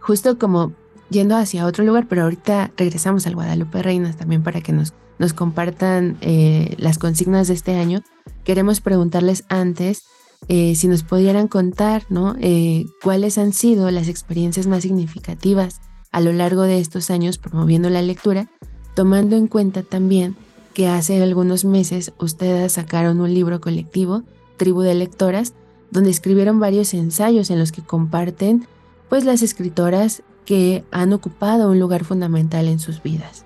justo 0.00 0.38
como 0.38 0.72
yendo 1.10 1.36
hacia 1.36 1.66
otro 1.66 1.84
lugar, 1.84 2.06
pero 2.08 2.22
ahorita 2.22 2.72
regresamos 2.76 3.26
al 3.26 3.34
Guadalupe 3.34 3.82
Reinas 3.82 4.16
también 4.16 4.42
para 4.42 4.60
que 4.60 4.72
nos, 4.72 4.94
nos 5.18 5.32
compartan 5.32 6.16
eh, 6.20 6.74
las 6.78 6.98
consignas 6.98 7.48
de 7.48 7.54
este 7.54 7.76
año. 7.76 8.02
Queremos 8.44 8.80
preguntarles 8.80 9.44
antes 9.48 10.04
eh, 10.48 10.74
si 10.74 10.88
nos 10.88 11.02
pudieran 11.02 11.48
contar, 11.48 12.04
¿no? 12.08 12.36
Eh, 12.40 12.86
cuáles 13.02 13.38
han 13.38 13.52
sido 13.52 13.90
las 13.90 14.08
experiencias 14.08 14.66
más 14.66 14.82
significativas 14.82 15.80
a 16.12 16.20
lo 16.20 16.32
largo 16.32 16.62
de 16.62 16.78
estos 16.78 17.10
años 17.10 17.38
promoviendo 17.38 17.90
la 17.90 18.02
lectura, 18.02 18.48
tomando 18.94 19.36
en 19.36 19.48
cuenta 19.48 19.82
también 19.82 20.36
que 20.72 20.88
hace 20.88 21.22
algunos 21.22 21.64
meses 21.64 22.12
ustedes 22.18 22.72
sacaron 22.72 23.20
un 23.20 23.32
libro 23.32 23.60
colectivo, 23.60 24.22
Tribu 24.56 24.82
de 24.82 24.94
Lectoras, 24.94 25.54
donde 25.90 26.10
escribieron 26.10 26.60
varios 26.60 26.94
ensayos 26.94 27.50
en 27.50 27.58
los 27.58 27.72
que 27.72 27.82
comparten 27.82 28.66
pues 29.08 29.24
las 29.24 29.42
escritoras 29.42 30.22
que 30.46 30.84
han 30.90 31.12
ocupado 31.12 31.70
un 31.70 31.78
lugar 31.78 32.04
fundamental 32.04 32.68
en 32.68 32.78
sus 32.78 33.02
vidas. 33.02 33.44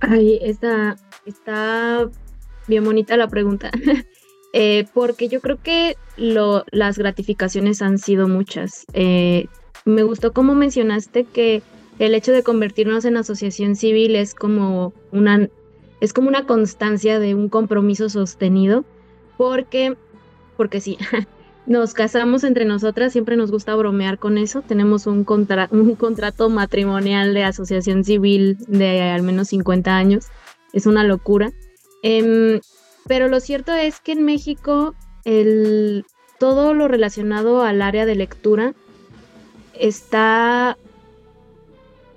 Ay, 0.00 0.38
está, 0.42 0.96
está 1.26 2.08
bien 2.66 2.84
bonita 2.84 3.16
la 3.16 3.28
pregunta. 3.28 3.70
Eh, 4.52 4.88
porque 4.94 5.28
yo 5.28 5.40
creo 5.40 5.62
que 5.62 5.96
las 6.16 6.98
gratificaciones 6.98 7.82
han 7.82 7.98
sido 7.98 8.26
muchas. 8.26 8.84
Eh, 8.94 9.46
me 9.84 10.02
gustó 10.02 10.32
como 10.32 10.56
mencionaste 10.56 11.22
que 11.22 11.62
el 12.00 12.16
hecho 12.16 12.32
de 12.32 12.42
convertirnos 12.42 13.04
en 13.04 13.16
asociación 13.16 13.76
civil 13.76 14.16
es 14.16 14.34
como 14.34 14.92
una 15.12 15.48
es 16.00 16.12
como 16.12 16.28
una 16.28 16.46
constancia 16.46 17.18
de 17.18 17.34
un 17.34 17.48
compromiso 17.48 18.08
sostenido, 18.08 18.84
porque, 19.36 19.96
porque 20.56 20.80
sí, 20.80 20.98
nos 21.66 21.94
casamos 21.94 22.44
entre 22.44 22.64
nosotras, 22.64 23.12
siempre 23.12 23.36
nos 23.36 23.50
gusta 23.50 23.74
bromear 23.74 24.18
con 24.18 24.38
eso, 24.38 24.62
tenemos 24.62 25.06
un, 25.06 25.24
contrato 25.98 26.48
matrimonial 26.50 27.34
de 27.34 27.44
asociación 27.44 28.04
civil 28.04 28.56
de 28.66 29.02
al 29.02 29.22
menos 29.22 29.48
50 29.48 29.94
años, 29.94 30.26
es 30.72 30.86
una 30.86 31.04
locura. 31.04 31.52
Em, 32.02 32.60
pero 33.06 33.28
lo 33.28 33.40
cierto 33.40 33.72
es 33.72 34.00
que 34.00 34.12
en 34.12 34.24
México 34.24 34.94
todo 36.38 36.72
lo 36.72 36.88
relacionado 36.88 37.62
al 37.62 37.82
área 37.82 38.06
de 38.06 38.14
lectura 38.14 38.72
está, 39.74 40.78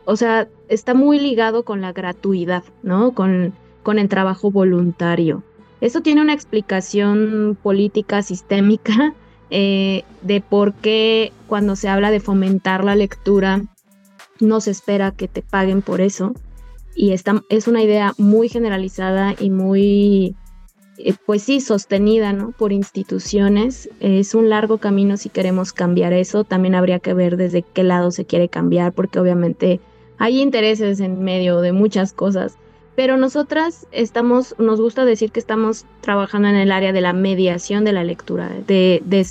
o 0.06 0.16
sea, 0.16 0.48
está 0.70 0.94
muy 0.94 1.20
ligado 1.20 1.64
con 1.64 1.82
la 1.82 1.92
gratuidad, 1.92 2.64
¿no? 2.82 3.14
Con 3.14 3.54
el 4.00 4.10
trabajo 4.10 4.52
voluntario. 4.52 5.44
Eso 5.82 6.02
tiene 6.02 6.22
una 6.22 6.34
explicación 6.34 7.58
política 7.62 8.22
sistémica 8.22 9.14
eh, 9.50 10.04
de 10.22 10.42
por 10.42 10.74
qué 10.74 11.32
cuando 11.48 11.76
se 11.76 11.90
habla 11.90 12.12
de 12.12 12.20
fomentar 12.20 12.84
la 12.84 12.96
lectura 12.96 13.62
no 14.40 14.62
se 14.62 14.72
espera 14.72 15.12
que 15.12 15.28
te 15.28 15.42
paguen 15.42 15.82
por 15.82 16.02
eso. 16.02 16.34
Y 16.96 17.12
esta, 17.12 17.44
es 17.50 17.68
una 17.68 17.82
idea 17.82 18.14
muy 18.18 18.50
generalizada 18.50 19.36
y 19.40 19.50
muy 19.50 20.36
eh, 20.98 21.16
pues 21.26 21.44
sí, 21.44 21.60
sostenida 21.60 22.34
¿no? 22.34 22.52
por 22.52 22.72
instituciones. 22.72 23.90
Es 24.00 24.36
un 24.36 24.50
largo 24.50 24.78
camino 24.78 25.18
si 25.18 25.30
queremos 25.30 25.74
cambiar 25.74 26.14
eso. 26.14 26.44
También 26.44 26.76
habría 26.76 27.00
que 27.00 27.14
ver 27.14 27.38
desde 27.38 27.64
qué 27.64 27.84
lado 27.84 28.12
se 28.12 28.26
quiere 28.26 28.50
cambiar, 28.50 28.94
porque 28.94 29.20
obviamente 29.20 29.80
hay 30.18 30.42
intereses 30.42 31.00
en 31.00 31.24
medio 31.24 31.62
de 31.62 31.72
muchas 31.72 32.14
cosas. 32.14 32.58
Pero 32.96 33.18
nosotras 33.18 33.88
estamos, 33.92 34.56
nos 34.60 34.80
gusta 34.80 35.06
decir 35.06 35.32
que 35.32 35.40
estamos 35.40 35.86
trabajando 36.02 36.48
en 36.48 36.56
el 36.56 36.72
área 36.72 36.94
de 36.94 37.02
la 37.02 37.14
mediación 37.14 37.86
de 37.86 37.94
la 37.94 38.04
lectura, 38.04 38.50
de, 38.68 39.02
de 39.06 39.26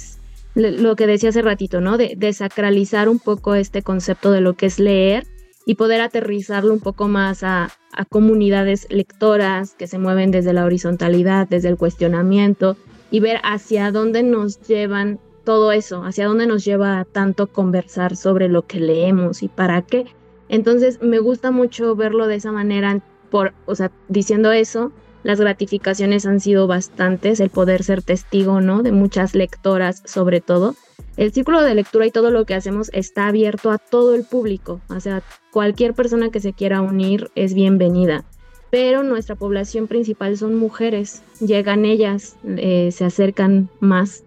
lo 0.55 0.96
que 0.96 1.07
decía 1.07 1.29
hace 1.29 1.42
ratito, 1.42 1.81
¿no? 1.81 1.96
De 1.96 2.14
desacralizar 2.16 3.09
un 3.09 3.18
poco 3.18 3.55
este 3.55 3.83
concepto 3.83 4.33
de 4.33 4.40
lo 4.40 4.55
que 4.55 4.66
es 4.66 4.79
leer 4.79 5.27
y 5.64 5.77
poder 5.77 6.01
aterrizarlo 6.01 6.72
un 6.72 6.81
poco 6.81 7.09
más 7.09 7.42
a, 7.42 7.70
comunidades 8.09 8.87
lectoras 8.88 9.75
que 9.75 9.87
se 9.87 9.98
mueven 9.98 10.31
desde 10.31 10.55
la 10.55 10.64
horizontalidad, 10.64 11.46
desde 11.46 11.68
el 11.68 11.77
cuestionamiento 11.77 12.79
y 13.11 13.20
ver 13.20 13.38
hacia 13.44 13.92
dónde 13.92 14.22
nos 14.22 14.62
llevan 14.66 15.20
todo 15.44 15.72
eso, 15.72 16.03
hacia 16.03 16.27
dónde 16.27 16.46
nos 16.46 16.64
lleva 16.64 17.05
tanto 17.05 17.48
conversar 17.48 18.16
sobre 18.16 18.48
lo 18.48 18.62
que 18.62 18.81
leemos 18.81 19.42
y 19.42 19.48
para 19.48 19.83
qué. 19.83 20.07
Entonces 20.48 21.03
me 21.03 21.18
gusta 21.18 21.51
mucho 21.51 21.94
verlo 21.94 22.27
de 22.29 22.37
esa 22.37 22.51
manera, 22.51 23.03
por, 23.33 23.55
o 23.64 23.75
sea, 23.75 23.90
diciendo 24.09 24.53
eso, 24.53 24.92
las 25.25 25.40
gratificaciones 25.40 26.27
han 26.27 26.38
sido 26.38 26.66
bastantes, 26.66 27.40
el 27.40 27.49
poder 27.49 27.83
ser 27.83 28.03
testigo, 28.03 28.61
¿no? 28.61 28.83
De 28.83 28.92
muchas 28.92 29.35
lectoras 29.35 30.03
sobre 30.05 30.42
todo, 30.42 30.75
el 31.16 31.33
círculo 31.33 31.62
de 31.62 31.75
lectura 31.75 32.07
y 32.07 32.11
todo 32.11 32.31
lo 32.31 32.45
que 32.45 32.55
hacemos 32.55 32.90
está 32.92 33.27
abierto 33.27 33.71
a 33.71 33.79
todo 33.79 34.14
el 34.14 34.25
público, 34.25 34.81
o 34.88 35.01
sea, 35.01 35.23
cualquier 35.51 35.95
persona 35.95 36.31
que 36.31 36.40
se 36.40 36.53
quiera 36.53 36.83
unir 36.83 37.31
es 37.35 37.55
bienvenida. 37.55 38.25
Pero 38.71 39.03
nuestra 39.03 39.35
población 39.35 39.87
principal 39.87 40.37
son 40.37 40.55
mujeres, 40.55 41.23
llegan 41.40 41.85
ellas, 41.87 42.37
eh, 42.45 42.90
se 42.92 43.05
acercan 43.05 43.68
más. 43.81 44.25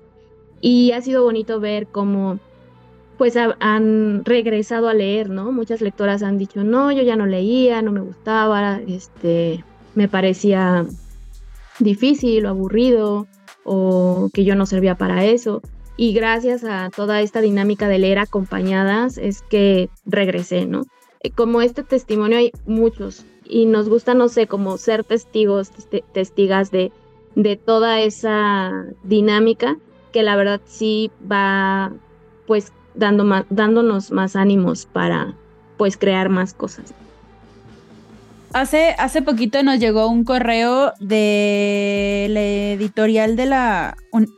Y 0.62 0.91
ha 0.91 1.02
sido 1.02 1.24
bonito 1.24 1.60
ver 1.60 1.88
cómo 1.88 2.39
pues 3.17 3.36
han 3.38 4.25
regresado 4.25 4.88
a 4.88 4.93
leer, 4.93 5.30
¿no? 5.30 5.51
Muchas 5.51 5.82
lectoras 5.82 6.23
han 6.23 6.38
dicho, 6.38 6.63
no, 6.63 6.91
yo 6.91 7.04
ya 7.04 7.15
no 7.15 7.25
leía, 7.25 7.82
no 7.82 7.91
me 7.91 8.01
gustaba, 8.01 8.80
este, 8.88 9.63
me 9.95 10.08
parecía 10.08 10.86
difícil 11.80 12.45
o 12.45 12.49
aburrido, 12.49 13.28
o 13.65 14.30
que 14.34 14.45
yo 14.45 14.56
no 14.56 14.65
servía 14.65 14.95
para 14.95 15.25
eso 15.25 15.62
y 15.97 16.13
gracias 16.13 16.63
a 16.63 16.89
toda 16.89 17.21
esta 17.21 17.41
dinámica 17.41 17.88
de 17.88 17.99
leer 17.99 18.19
acompañadas 18.19 19.17
es 19.17 19.41
que 19.41 19.89
regresé, 20.06 20.65
¿no? 20.65 20.84
Eh, 21.21 21.32
como 21.32 21.62
este 21.62 21.84
testimonio 21.84 22.38
hay 22.38 22.51
muchos 22.65 23.25
y 23.43 23.65
nos 23.65 23.89
gusta, 23.89 24.13
no 24.13 24.28
sé, 24.30 24.47
como 24.47 24.78
ser 24.78 25.04
testigos, 25.04 25.71
testigas 26.13 26.71
de, 26.71 26.91
de 27.36 27.56
toda 27.56 28.01
esa 28.01 28.86
dinámica 29.04 29.78
que 30.12 30.23
la 30.23 30.36
verdad 30.36 30.62
sí 30.65 31.12
va 31.30 31.93
pues 32.45 32.71
dando 32.95 33.23
más, 33.23 33.45
dándonos 33.49 34.12
más 34.12 34.36
ánimos 34.36 34.86
para 34.86 35.34
pues 35.77 35.97
crear 35.97 36.29
más 36.29 36.53
cosas. 36.53 36.93
Hace, 38.53 38.95
hace 38.97 39.21
poquito 39.21 39.62
nos 39.63 39.79
llegó 39.79 40.08
un 40.08 40.23
correo 40.23 40.93
de 41.01 42.27
la 42.29 42.39
editorial 42.39 43.36
de 43.36 43.47
la... 43.47 43.97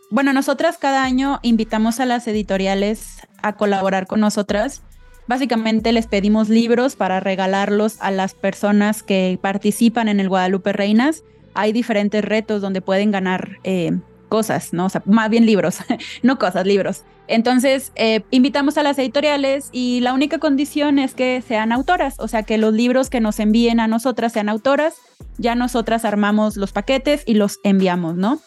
bueno, 0.09 0.33
nosotras 0.33 0.79
cada 0.79 1.03
año 1.03 1.39
invitamos 1.43 1.99
a 1.99 2.07
las 2.07 2.27
editoriales 2.27 3.19
a 3.43 3.53
colaborar 3.53 4.07
con 4.07 4.19
nosotras. 4.19 4.81
Básicamente 5.27 5.91
les 5.91 6.07
pedimos 6.07 6.49
libros 6.49 6.95
para 6.95 7.19
regalarlos 7.19 7.97
a 7.99 8.09
las 8.09 8.33
personas 8.33 9.03
que 9.03 9.37
participan 9.39 10.07
en 10.07 10.19
el 10.19 10.29
Guadalupe 10.29 10.73
Reinas. 10.73 11.23
Hay 11.53 11.71
diferentes 11.71 12.25
retos 12.25 12.59
donde 12.59 12.81
pueden 12.81 13.11
ganar 13.11 13.59
eh, 13.63 13.99
cosas, 14.27 14.73
¿no? 14.73 14.85
O 14.85 14.89
sea, 14.89 15.01
más 15.05 15.29
bien 15.29 15.45
libros, 15.45 15.79
no 16.23 16.37
cosas, 16.37 16.65
libros. 16.65 17.03
Entonces, 17.27 17.91
eh, 17.95 18.21
invitamos 18.31 18.77
a 18.77 18.83
las 18.83 18.97
editoriales 18.99 19.69
y 19.71 19.99
la 19.99 20.13
única 20.13 20.39
condición 20.39 20.97
es 20.99 21.13
que 21.13 21.43
sean 21.45 21.71
autoras, 21.71 22.15
o 22.19 22.27
sea, 22.27 22.43
que 22.43 22.57
los 22.57 22.73
libros 22.73 23.09
que 23.09 23.19
nos 23.19 23.39
envíen 23.39 23.79
a 23.79 23.87
nosotras 23.87 24.33
sean 24.33 24.49
autoras, 24.49 24.95
ya 25.37 25.55
nosotras 25.55 26.05
armamos 26.05 26.55
los 26.55 26.71
paquetes 26.71 27.23
y 27.25 27.33
los 27.33 27.59
enviamos, 27.63 28.15
¿no? 28.15 28.39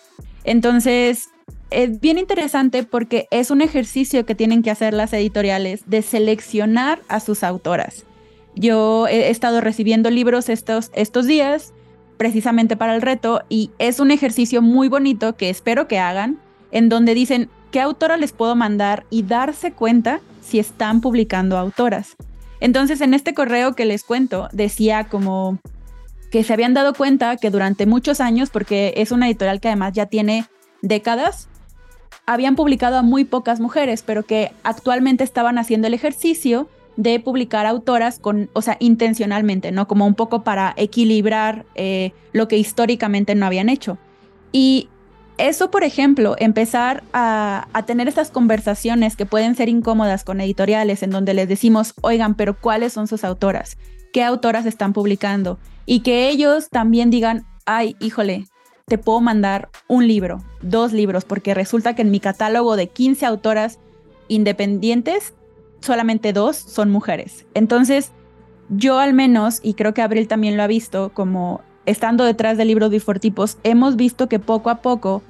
Entonces, 0.44 1.28
es 1.70 2.00
bien 2.00 2.18
interesante 2.18 2.82
porque 2.82 3.28
es 3.30 3.50
un 3.50 3.60
ejercicio 3.60 4.24
que 4.26 4.34
tienen 4.34 4.62
que 4.62 4.70
hacer 4.70 4.94
las 4.94 5.12
editoriales 5.12 5.82
de 5.86 6.02
seleccionar 6.02 7.00
a 7.08 7.20
sus 7.20 7.44
autoras. 7.44 8.04
Yo 8.56 9.06
he 9.06 9.30
estado 9.30 9.60
recibiendo 9.60 10.10
libros 10.10 10.48
estos, 10.48 10.90
estos 10.94 11.26
días 11.26 11.72
precisamente 12.20 12.76
para 12.76 12.94
el 12.94 13.00
reto 13.00 13.44
y 13.48 13.70
es 13.78 13.98
un 13.98 14.10
ejercicio 14.10 14.60
muy 14.60 14.88
bonito 14.88 15.36
que 15.36 15.48
espero 15.48 15.88
que 15.88 15.98
hagan, 15.98 16.38
en 16.70 16.90
donde 16.90 17.14
dicen, 17.14 17.48
qué 17.70 17.80
autora 17.80 18.18
les 18.18 18.32
puedo 18.32 18.54
mandar 18.54 19.06
y 19.08 19.22
darse 19.22 19.72
cuenta 19.72 20.20
si 20.42 20.58
están 20.58 21.00
publicando 21.00 21.56
autoras. 21.56 22.16
Entonces, 22.60 23.00
en 23.00 23.14
este 23.14 23.32
correo 23.32 23.74
que 23.74 23.86
les 23.86 24.04
cuento, 24.04 24.50
decía 24.52 25.04
como 25.04 25.60
que 26.30 26.44
se 26.44 26.52
habían 26.52 26.74
dado 26.74 26.92
cuenta 26.92 27.38
que 27.38 27.48
durante 27.48 27.86
muchos 27.86 28.20
años, 28.20 28.50
porque 28.50 28.92
es 28.98 29.12
una 29.12 29.26
editorial 29.26 29.58
que 29.58 29.68
además 29.68 29.94
ya 29.94 30.04
tiene 30.04 30.44
décadas, 30.82 31.48
habían 32.26 32.54
publicado 32.54 32.98
a 32.98 33.02
muy 33.02 33.24
pocas 33.24 33.60
mujeres, 33.60 34.02
pero 34.02 34.24
que 34.24 34.52
actualmente 34.62 35.24
estaban 35.24 35.56
haciendo 35.56 35.86
el 35.86 35.94
ejercicio 35.94 36.68
de 37.02 37.18
publicar 37.18 37.64
autoras 37.66 38.18
con, 38.18 38.50
o 38.52 38.60
sea, 38.60 38.76
intencionalmente, 38.78 39.72
¿no? 39.72 39.88
Como 39.88 40.06
un 40.06 40.14
poco 40.14 40.42
para 40.42 40.74
equilibrar 40.76 41.64
eh, 41.74 42.12
lo 42.32 42.46
que 42.46 42.58
históricamente 42.58 43.34
no 43.34 43.46
habían 43.46 43.70
hecho. 43.70 43.96
Y 44.52 44.88
eso, 45.38 45.70
por 45.70 45.82
ejemplo, 45.82 46.36
empezar 46.38 47.02
a, 47.14 47.66
tener 47.86 48.08
estas 48.08 48.30
conversaciones 48.30 49.16
que 49.16 49.24
pueden 49.24 49.54
ser 49.54 49.70
incómodas 49.70 50.24
con 50.24 50.40
editoriales 50.42 51.02
en 51.02 51.10
donde 51.10 51.32
les 51.32 51.48
decimos, 51.48 51.94
oigan, 52.02 52.34
pero 52.34 52.60
¿cuáles 52.60 52.92
son 52.92 53.08
sus 53.08 53.24
autoras? 53.24 53.78
¿Qué 54.12 54.22
autoras 54.22 54.66
están 54.66 54.92
publicando? 54.92 55.58
Y 55.86 56.00
que 56.00 56.28
ellos 56.28 56.68
también 56.68 57.08
digan, 57.08 57.46
ay, 57.64 57.96
híjole, 58.00 58.44
te 58.86 58.98
puedo 58.98 59.22
mandar 59.22 59.70
un 59.88 60.06
libro, 60.06 60.44
dos 60.60 60.92
libros, 60.92 61.24
porque 61.24 61.54
resulta 61.54 61.94
que 61.94 62.02
en 62.02 62.10
mi 62.10 62.20
catálogo 62.20 62.76
de 62.76 62.88
15 62.88 63.24
autoras 63.24 63.78
independientes, 64.28 65.32
solamente 65.80 66.32
dos 66.32 66.56
son 66.56 66.90
mujeres. 66.90 67.46
Entonces, 67.54 68.12
yo 68.68 68.98
al 68.98 69.14
menos, 69.14 69.60
y 69.62 69.74
creo 69.74 69.94
que 69.94 70.02
Abril 70.02 70.28
también 70.28 70.56
lo 70.56 70.62
ha 70.62 70.68
visto, 70.68 71.10
como 71.12 71.60
estando 71.86 72.24
detrás 72.24 72.56
del 72.56 72.68
libro 72.68 72.88
Bifortipos, 72.88 73.58
hemos 73.64 73.96
visto 73.96 74.28
que 74.28 74.38
poco 74.38 74.70
a 74.70 74.76
poco, 74.76 75.22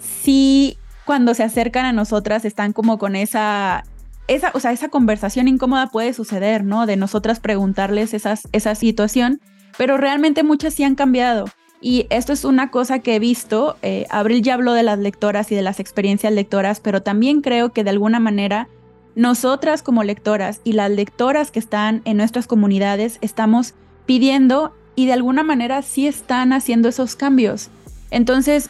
sí, 0.00 0.78
cuando 1.04 1.34
se 1.34 1.42
acercan 1.42 1.84
a 1.84 1.92
nosotras, 1.92 2.44
están 2.44 2.72
como 2.72 2.98
con 2.98 3.16
esa, 3.16 3.84
esa, 4.28 4.50
o 4.54 4.60
sea, 4.60 4.72
esa 4.72 4.88
conversación 4.88 5.48
incómoda 5.48 5.88
puede 5.88 6.12
suceder, 6.12 6.64
¿no? 6.64 6.86
De 6.86 6.96
nosotras 6.96 7.40
preguntarles 7.40 8.14
esas, 8.14 8.48
esa 8.52 8.74
situación, 8.74 9.40
pero 9.76 9.96
realmente 9.96 10.42
muchas 10.42 10.74
sí 10.74 10.84
han 10.84 10.94
cambiado. 10.94 11.46
Y 11.82 12.06
esto 12.10 12.32
es 12.32 12.44
una 12.44 12.70
cosa 12.70 12.98
que 12.98 13.16
he 13.16 13.18
visto, 13.18 13.76
eh, 13.82 14.06
Abril 14.10 14.42
ya 14.42 14.54
habló 14.54 14.74
de 14.74 14.82
las 14.82 14.98
lectoras 14.98 15.50
y 15.50 15.54
de 15.54 15.62
las 15.62 15.80
experiencias 15.80 16.32
lectoras, 16.32 16.80
pero 16.80 17.02
también 17.02 17.40
creo 17.40 17.70
que 17.70 17.84
de 17.84 17.90
alguna 17.90 18.20
manera 18.20 18.68
nosotras 19.14 19.82
como 19.82 20.04
lectoras 20.04 20.60
y 20.64 20.72
las 20.72 20.90
lectoras 20.90 21.50
que 21.50 21.58
están 21.58 22.02
en 22.04 22.16
nuestras 22.16 22.46
comunidades 22.46 23.18
estamos 23.20 23.74
pidiendo 24.06 24.74
y 24.94 25.06
de 25.06 25.12
alguna 25.12 25.42
manera 25.42 25.82
sí 25.82 26.06
están 26.06 26.52
haciendo 26.52 26.88
esos 26.88 27.16
cambios. 27.16 27.70
Entonces, 28.10 28.68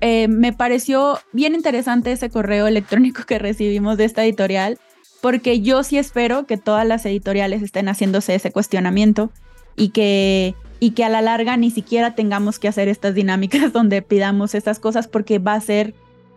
eh, 0.00 0.28
me 0.28 0.52
pareció 0.52 1.18
bien 1.32 1.54
interesante 1.54 2.12
ese 2.12 2.30
correo 2.30 2.66
electrónico 2.66 3.24
que 3.24 3.38
recibimos 3.38 3.96
de 3.96 4.04
esta 4.04 4.24
editorial, 4.24 4.78
porque 5.20 5.60
yo 5.60 5.82
sí 5.82 5.98
espero 5.98 6.46
que 6.46 6.56
todas 6.56 6.86
las 6.86 7.04
editoriales 7.04 7.62
estén 7.62 7.88
haciéndose 7.88 8.34
ese 8.34 8.52
cuestionamiento 8.52 9.30
y 9.76 9.90
que 9.90 10.54
y 10.82 10.92
que 10.92 11.04
a 11.04 11.10
la 11.10 11.20
larga 11.20 11.58
ni 11.58 11.70
siquiera 11.70 12.14
tengamos 12.14 12.58
que 12.58 12.66
hacer 12.66 12.88
estas 12.88 13.14
dinámicas 13.14 13.72
donde 13.74 14.02
pidamos 14.02 14.54
estas 14.54 14.80
cosas 14.80 15.06
porque 15.06 15.38
va 15.38 15.54
a 15.54 15.60
ser 15.60 15.94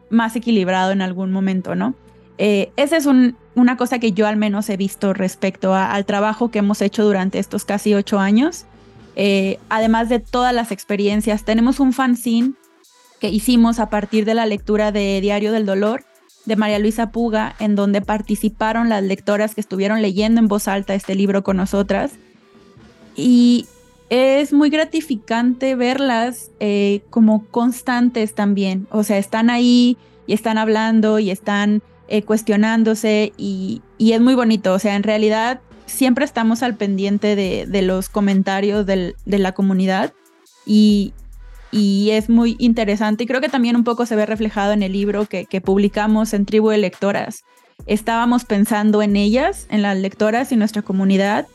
más 0.10 0.36
equilibrado 0.36 0.92
en 0.92 1.02
algún 1.02 1.32
momento, 1.32 1.76
¿no? 1.76 1.96
Eh, 2.38 2.72
esa 2.76 2.98
es 2.98 3.08
una 3.56 3.78
cosa 3.78 4.00
que 4.00 4.12
yo 4.12 4.28
al 4.28 4.38
menos 4.38 4.70
he 4.70 4.78
visto 4.78 5.14
respecto 5.14 5.74
al 5.74 6.06
trabajo 6.06 6.50
que 6.50 6.60
hemos 6.60 6.82
hecho 6.82 7.04
durante 7.04 7.40
estos 7.40 7.66
casi 7.66 7.94
ocho 7.94 8.20
años. 8.20 8.66
Eh, 9.16 9.60
además 9.70 10.10
de 10.10 10.20
todas 10.20 10.54
las 10.54 10.72
experiencias, 10.72 11.44
tenemos 11.44 11.80
un 11.80 11.94
fanzine 11.94 12.54
que 13.20 13.30
hicimos 13.30 13.80
a 13.80 13.90
partir 13.90 14.26
de 14.26 14.34
la 14.34 14.46
lectura 14.46 14.92
de 14.92 15.22
Diario 15.22 15.52
del 15.52 15.66
Dolor 15.66 16.04
de 16.46 16.56
María 16.56 16.80
Luisa 16.80 17.12
Puga, 17.12 17.56
en 17.60 17.76
donde 17.76 18.02
participaron 18.02 18.90
las 18.90 19.04
lectoras 19.04 19.56
que 19.56 19.62
estuvieron 19.62 20.02
leyendo 20.02 20.42
en 20.42 20.48
voz 20.48 20.68
alta 20.68 20.94
este 20.94 21.16
libro 21.16 21.44
con 21.44 21.58
nosotras. 21.58 22.14
Y 23.16 23.68
es 24.10 24.52
muy 24.52 24.70
gratificante 24.70 25.76
verlas 25.76 26.52
eh, 26.60 27.02
como 27.10 27.46
constantes 27.46 28.34
también. 28.34 28.88
O 28.92 29.04
sea, 29.04 29.18
están 29.18 29.50
ahí 29.50 29.98
y 30.28 30.34
están 30.34 30.58
hablando 30.58 31.20
y 31.20 31.32
están 31.32 31.82
eh, 32.14 32.24
cuestionándose 32.24 33.34
y, 33.38 33.82
es 34.00 34.22
muy 34.22 34.36
bonito. 34.36 34.74
O 34.74 34.80
sea, 34.80 34.96
en 34.96 35.04
realidad 35.04 35.62
siempre 35.86 36.26
estamos 36.26 36.62
al 36.62 36.76
pendiente 36.76 37.36
de, 37.36 37.82
los 37.82 38.10
comentarios 38.10 38.86
de 38.86 39.16
la 39.26 39.52
comunidad 39.54 40.14
y, 40.66 41.14
y 41.74 42.12
es 42.12 42.30
muy 42.30 42.56
interesante 42.60 43.24
y 43.24 43.28
creo 43.28 43.42
que 43.42 43.50
también 43.50 43.76
un 43.76 43.84
poco 43.84 44.06
se 44.06 44.16
ve 44.16 44.28
reflejado 44.28 44.74
en 44.74 44.84
el 44.84 44.92
libro 44.92 45.26
que, 45.26 45.48
publicamos 45.60 46.34
en 46.34 46.46
Tribu 46.46 46.70
de 46.70 46.78
Lectoras. 46.78 47.44
Estábamos 47.88 48.46
pensando 48.46 49.02
en 49.02 49.16
ellas, 49.16 49.66
en 49.72 49.82
las 49.82 49.98
lectoras 49.98 50.52
y 50.52 50.56
nuestra 50.56 50.84
comunidad 50.84 51.48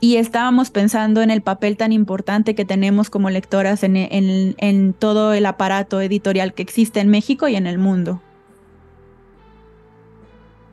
y 0.00 0.16
estábamos 0.16 0.70
pensando 0.70 1.22
en 1.22 1.30
el 1.30 1.42
papel 1.42 1.76
tan 1.76 1.92
importante 1.92 2.56
que 2.56 2.64
tenemos 2.64 3.08
como 3.08 3.30
lectoras 3.30 3.84
en, 3.84 3.96
en, 3.96 4.92
todo 4.94 5.32
el 5.32 5.46
aparato 5.46 6.00
editorial 6.00 6.52
que 6.52 6.62
existe 6.62 6.98
en 6.98 7.08
México 7.08 7.46
y 7.46 7.54
en 7.54 7.68
el 7.68 7.78
mundo. 7.78 8.20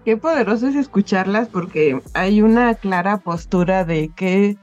Qué 0.05 0.17
poderoso 0.17 0.67
es 0.67 0.75
escucharlas 0.75 1.47
porque 1.47 2.01
hay 2.13 2.41
una 2.41 2.75
clara 2.75 3.17
postura 3.19 3.85
de 3.85 4.09
que 4.09 4.57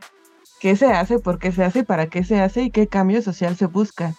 qué 0.60 0.76
se 0.76 0.92
hace, 0.92 1.18
por 1.18 1.38
qué 1.38 1.50
se 1.50 1.64
hace, 1.64 1.82
para 1.82 2.08
qué 2.08 2.24
se 2.24 2.40
hace 2.40 2.64
y 2.64 2.70
qué 2.70 2.88
cambio 2.88 3.22
social 3.22 3.56
se 3.56 3.64
busca. 3.64 4.14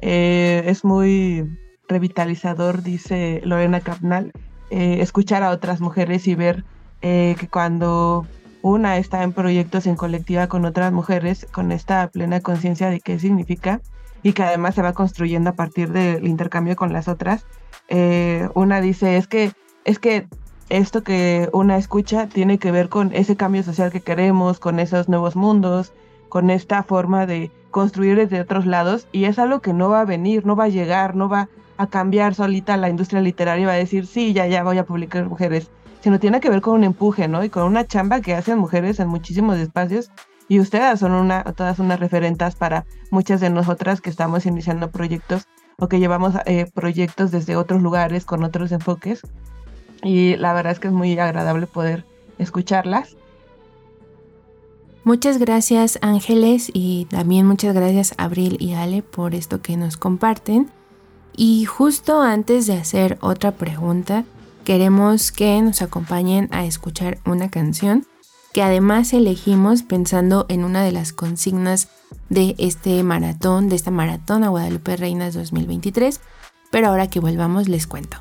Eh, 0.00 0.64
es 0.66 0.84
muy 0.84 1.48
revitalizador, 1.88 2.82
dice 2.82 3.40
Lorena 3.44 3.80
Capnal, 3.80 4.32
eh, 4.70 4.98
escuchar 5.00 5.44
a 5.44 5.50
otras 5.50 5.80
mujeres 5.80 6.26
y 6.26 6.34
ver 6.34 6.64
eh, 7.00 7.36
que 7.38 7.46
cuando 7.46 8.26
una 8.60 8.98
está 8.98 9.22
en 9.22 9.32
proyectos 9.32 9.86
en 9.86 9.94
colectiva 9.94 10.48
con 10.48 10.64
otras 10.64 10.92
mujeres, 10.92 11.46
con 11.52 11.70
esta 11.70 12.08
plena 12.08 12.40
conciencia 12.40 12.90
de 12.90 12.98
qué 12.98 13.20
significa 13.20 13.80
y 14.24 14.32
que 14.32 14.42
además 14.42 14.74
se 14.74 14.82
va 14.82 14.94
construyendo 14.94 15.50
a 15.50 15.54
partir 15.54 15.92
del 15.92 16.26
intercambio 16.26 16.74
con 16.74 16.92
las 16.92 17.06
otras, 17.06 17.46
una 18.54 18.80
dice, 18.80 19.16
es 19.16 19.28
que, 19.28 19.52
es 19.84 20.00
que 20.00 20.26
esto 20.68 21.02
que 21.02 21.48
una 21.52 21.76
escucha 21.76 22.26
tiene 22.26 22.58
que 22.58 22.72
ver 22.72 22.88
con 22.88 23.14
ese 23.14 23.36
cambio 23.36 23.62
social 23.62 23.92
que 23.92 24.00
queremos, 24.00 24.58
con 24.58 24.80
esos 24.80 25.08
nuevos 25.08 25.36
mundos, 25.36 25.92
con 26.28 26.50
esta 26.50 26.82
forma 26.82 27.26
de 27.26 27.50
construir 27.70 28.16
desde 28.16 28.40
otros 28.40 28.66
lados 28.66 29.06
y 29.12 29.24
es 29.26 29.38
algo 29.38 29.60
que 29.60 29.72
no 29.72 29.88
va 29.88 30.00
a 30.00 30.04
venir, 30.04 30.44
no 30.44 30.56
va 30.56 30.64
a 30.64 30.68
llegar, 30.68 31.14
no 31.14 31.28
va 31.28 31.48
a 31.76 31.86
cambiar 31.86 32.34
solita 32.34 32.76
la 32.76 32.88
industria 32.88 33.20
literaria 33.20 33.66
va 33.66 33.74
a 33.74 33.76
decir, 33.76 34.06
sí, 34.06 34.32
ya, 34.32 34.46
ya 34.46 34.64
voy 34.64 34.78
a 34.78 34.86
publicar 34.86 35.26
mujeres, 35.26 35.70
sino 36.00 36.18
tiene 36.18 36.40
que 36.40 36.50
ver 36.50 36.62
con 36.62 36.74
un 36.74 36.84
empuje, 36.84 37.28
¿no? 37.28 37.44
Y 37.44 37.50
con 37.50 37.64
una 37.64 37.86
chamba 37.86 38.20
que 38.20 38.34
hacen 38.34 38.58
mujeres 38.58 38.98
en 38.98 39.08
muchísimos 39.08 39.58
espacios 39.58 40.10
y 40.48 40.60
ustedes 40.60 40.98
son 41.00 41.12
una, 41.12 41.44
todas 41.44 41.78
unas 41.78 42.00
referentas 42.00 42.56
para 42.56 42.86
muchas 43.10 43.40
de 43.40 43.50
nosotras 43.50 44.00
que 44.00 44.10
estamos 44.10 44.46
iniciando 44.46 44.90
proyectos 44.90 45.46
o 45.78 45.88
que 45.88 45.98
llevamos 45.98 46.34
eh, 46.46 46.66
proyectos 46.72 47.30
desde 47.30 47.56
otros 47.56 47.82
lugares 47.82 48.24
con 48.24 48.42
otros 48.42 48.72
enfoques 48.72 49.22
y 50.06 50.36
la 50.36 50.52
verdad 50.52 50.72
es 50.72 50.78
que 50.78 50.88
es 50.88 50.94
muy 50.94 51.18
agradable 51.18 51.66
poder 51.66 52.04
escucharlas. 52.38 53.16
Muchas 55.04 55.38
gracias 55.38 55.98
Ángeles 56.02 56.70
y 56.72 57.04
también 57.06 57.46
muchas 57.46 57.74
gracias 57.74 58.14
Abril 58.18 58.56
y 58.58 58.72
Ale 58.72 59.02
por 59.02 59.34
esto 59.34 59.62
que 59.62 59.76
nos 59.76 59.96
comparten. 59.96 60.70
Y 61.36 61.64
justo 61.64 62.22
antes 62.22 62.66
de 62.66 62.74
hacer 62.74 63.18
otra 63.20 63.52
pregunta, 63.52 64.24
queremos 64.64 65.30
que 65.30 65.60
nos 65.62 65.82
acompañen 65.82 66.48
a 66.50 66.64
escuchar 66.64 67.18
una 67.24 67.50
canción 67.50 68.06
que 68.52 68.62
además 68.62 69.12
elegimos 69.12 69.82
pensando 69.82 70.46
en 70.48 70.64
una 70.64 70.82
de 70.82 70.90
las 70.90 71.12
consignas 71.12 71.88
de 72.30 72.54
este 72.58 73.02
maratón, 73.02 73.68
de 73.68 73.76
esta 73.76 73.90
maratón 73.90 74.44
a 74.44 74.48
Guadalupe 74.48 74.96
Reinas 74.96 75.34
2023. 75.34 76.20
Pero 76.70 76.88
ahora 76.88 77.08
que 77.08 77.20
volvamos 77.20 77.68
les 77.68 77.86
cuento. 77.86 78.16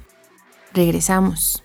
Regresamos. 0.74 1.65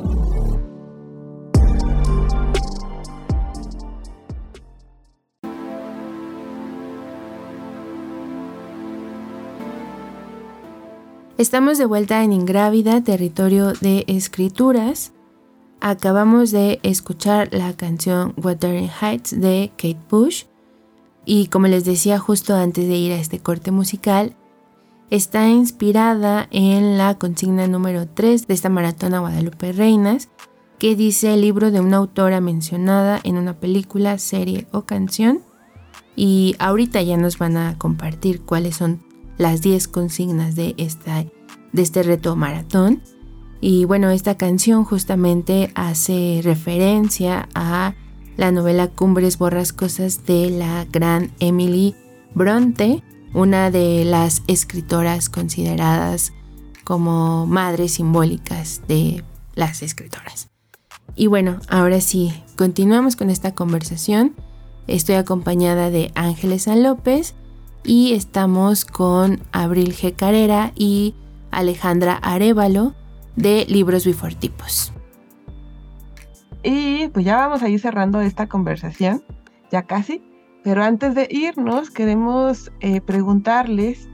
Estamos 11.41 11.79
de 11.79 11.87
vuelta 11.87 12.23
en 12.23 12.33
Ingrávida, 12.33 13.03
territorio 13.03 13.73
de 13.73 14.03
escrituras. 14.05 15.11
Acabamos 15.79 16.51
de 16.51 16.79
escuchar 16.83 17.49
la 17.51 17.73
canción 17.73 18.35
Wuthering 18.37 18.91
Heights 19.01 19.41
de 19.41 19.71
Kate 19.75 19.97
Bush. 20.07 20.43
Y 21.25 21.47
como 21.47 21.65
les 21.65 21.83
decía 21.83 22.19
justo 22.19 22.53
antes 22.53 22.87
de 22.87 22.95
ir 22.95 23.11
a 23.11 23.19
este 23.19 23.39
corte 23.39 23.71
musical, 23.71 24.35
está 25.09 25.49
inspirada 25.49 26.47
en 26.51 26.99
la 26.99 27.17
consigna 27.17 27.67
número 27.67 28.07
3 28.07 28.45
de 28.45 28.53
esta 28.53 28.69
maratona 28.69 29.17
Guadalupe 29.17 29.71
Reinas, 29.71 30.29
que 30.77 30.95
dice 30.95 31.33
el 31.33 31.41
libro 31.41 31.71
de 31.71 31.79
una 31.79 31.97
autora 31.97 32.39
mencionada 32.39 33.19
en 33.23 33.37
una 33.37 33.55
película, 33.55 34.19
serie 34.19 34.67
o 34.71 34.83
canción. 34.83 35.39
Y 36.15 36.55
ahorita 36.59 37.01
ya 37.01 37.17
nos 37.17 37.39
van 37.39 37.57
a 37.57 37.79
compartir 37.79 38.41
cuáles 38.41 38.75
son 38.75 39.01
las 39.41 39.61
10 39.61 39.87
consignas 39.87 40.55
de, 40.55 40.75
esta, 40.77 41.25
de 41.73 41.81
este 41.81 42.03
reto 42.03 42.35
maratón. 42.35 43.01
Y 43.59 43.85
bueno, 43.85 44.09
esta 44.11 44.37
canción 44.37 44.85
justamente 44.85 45.71
hace 45.73 46.41
referencia 46.43 47.49
a 47.55 47.95
la 48.37 48.51
novela 48.51 48.87
Cumbres 48.87 49.37
Borrascosas 49.37 50.25
de 50.25 50.51
la 50.51 50.85
gran 50.85 51.31
Emily 51.39 51.95
Bronte, 52.35 53.03
una 53.33 53.71
de 53.71 54.05
las 54.05 54.43
escritoras 54.47 55.29
consideradas 55.29 56.33
como 56.83 57.47
madres 57.47 57.93
simbólicas 57.93 58.81
de 58.87 59.23
las 59.55 59.81
escritoras. 59.81 60.49
Y 61.15 61.27
bueno, 61.27 61.59
ahora 61.67 61.99
sí, 61.99 62.31
continuamos 62.55 63.15
con 63.15 63.29
esta 63.29 63.53
conversación. 63.53 64.35
Estoy 64.87 65.15
acompañada 65.15 65.89
de 65.89 66.11
Ángeles 66.15 66.63
San 66.63 66.83
López 66.83 67.35
y 67.83 68.13
estamos 68.13 68.85
con 68.85 69.41
Abril 69.51 69.93
G. 69.93 70.15
Carrera 70.15 70.71
y 70.75 71.15
Alejandra 71.51 72.15
Arevalo 72.15 72.93
de 73.35 73.65
Libros 73.67 74.05
Bifortipos. 74.05 74.93
Y 76.63 77.07
pues 77.09 77.25
ya 77.25 77.37
vamos 77.37 77.63
a 77.63 77.69
ir 77.69 77.79
cerrando 77.79 78.21
esta 78.21 78.47
conversación, 78.47 79.23
ya 79.71 79.83
casi, 79.83 80.21
pero 80.63 80.83
antes 80.83 81.15
de 81.15 81.27
irnos 81.31 81.89
queremos 81.89 82.71
eh, 82.81 83.01
preguntarles 83.01 84.07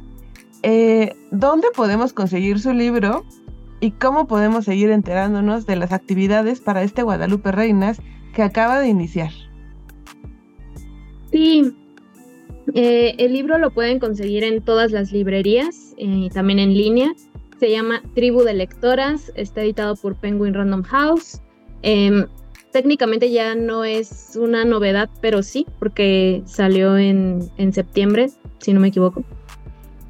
eh, 0.63 1.13
dónde 1.31 1.67
podemos 1.75 2.13
conseguir 2.13 2.59
su 2.59 2.71
libro 2.73 3.25
y 3.79 3.91
cómo 3.91 4.27
podemos 4.27 4.65
seguir 4.65 4.89
enterándonos 4.91 5.65
de 5.65 5.75
las 5.75 5.91
actividades 5.91 6.61
para 6.61 6.83
este 6.83 7.03
Guadalupe 7.03 7.51
Reinas 7.51 8.01
que 8.33 8.43
acaba 8.43 8.79
de 8.79 8.87
iniciar. 8.87 9.31
Sí, 11.31 11.75
eh, 12.73 13.15
el 13.17 13.33
libro 13.33 13.57
lo 13.57 13.71
pueden 13.71 13.99
conseguir 13.99 14.43
en 14.43 14.61
todas 14.61 14.91
las 14.91 15.11
librerías 15.11 15.93
y 15.97 16.29
también 16.29 16.59
en 16.59 16.73
línea. 16.73 17.13
Se 17.59 17.71
llama 17.71 18.03
Tribu 18.13 18.43
de 18.43 18.53
Lectoras, 18.53 19.31
está 19.35 19.61
editado 19.61 19.95
por 19.95 20.15
Penguin 20.15 20.53
Random 20.53 20.83
House. 20.83 21.41
Em, 21.81 22.27
técnicamente 22.71 23.31
ya 23.31 23.55
no 23.55 23.83
es 23.83 24.37
una 24.39 24.65
novedad, 24.65 25.09
pero 25.21 25.41
sí, 25.41 25.65
porque 25.79 26.43
salió 26.45 26.97
en, 26.97 27.49
septiembre, 27.71 28.29
si 28.59 28.73
no 28.73 28.79
me 28.79 28.89
equivoco. 28.89 29.23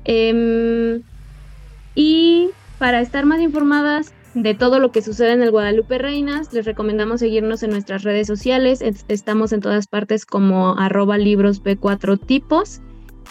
Em, 0.03 1.01
y 1.95 2.49
para 2.79 3.01
estar 3.01 3.25
más 3.25 3.41
informadas 3.41 4.13
de 4.43 4.53
todo 4.53 4.79
lo 4.79 4.91
que 4.91 5.01
sucede 5.01 5.31
en 5.31 5.41
el 5.41 5.51
Guadalupe 5.51 5.97
Reinas, 5.97 6.53
les 6.53 6.65
recomendamos 6.65 7.21
seguirnos 7.21 7.63
en 7.63 7.71
nuestras 7.71 8.03
redes 8.03 8.27
sociales. 8.27 8.83
Estamos 9.07 9.51
en 9.51 9.61
todas 9.61 9.87
partes 9.87 10.25
como 10.25 10.77
arroba 10.77 11.17
libros 11.17 11.63
B4 11.63 12.19
tipos 12.23 12.81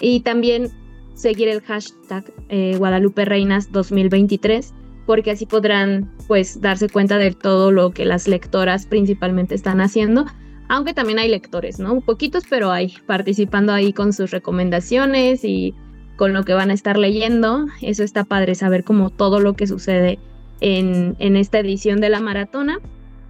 y 0.01 0.21
también 0.21 0.71
seguir 1.15 1.49
el 1.49 1.61
hashtag 1.63 2.25
eh, 2.49 2.75
Guadalupe 2.77 3.25
Reinas 3.25 3.71
2023 3.71 4.75
porque 5.07 5.31
así 5.31 5.47
podrán 5.47 6.11
pues 6.27 6.61
darse 6.61 6.89
cuenta 6.89 7.19
de 7.19 7.31
todo 7.31 7.71
lo 7.71 7.93
que 7.93 8.05
las 8.05 8.27
lectoras 8.27 8.87
principalmente 8.87 9.55
están 9.55 9.81
haciendo, 9.81 10.27
aunque 10.69 10.93
también 10.93 11.21
hay 11.21 11.29
lectores, 11.29 11.79
¿no? 11.79 12.01
Poquitos, 12.01 12.43
pero 12.51 12.73
hay 12.73 12.95
participando 13.07 13.73
ahí 13.73 13.93
con 13.93 14.13
sus 14.13 14.33
recomendaciones 14.33 15.45
y 15.45 15.73
con 16.17 16.33
lo 16.33 16.43
que 16.43 16.55
van 16.55 16.71
a 16.71 16.75
estar 16.75 16.99
leyendo. 16.99 17.67
Eso 17.81 18.03
está 18.03 18.25
padre 18.25 18.57
saber 18.57 18.83
como 18.83 19.11
todo 19.11 19.39
lo 19.39 19.55
que 19.55 19.69
sucede 19.69 20.19
en, 20.61 21.17
esta 21.37 21.59
edición 21.59 22.01
de 22.01 22.09
la 22.09 22.21
maratona. 22.21 22.79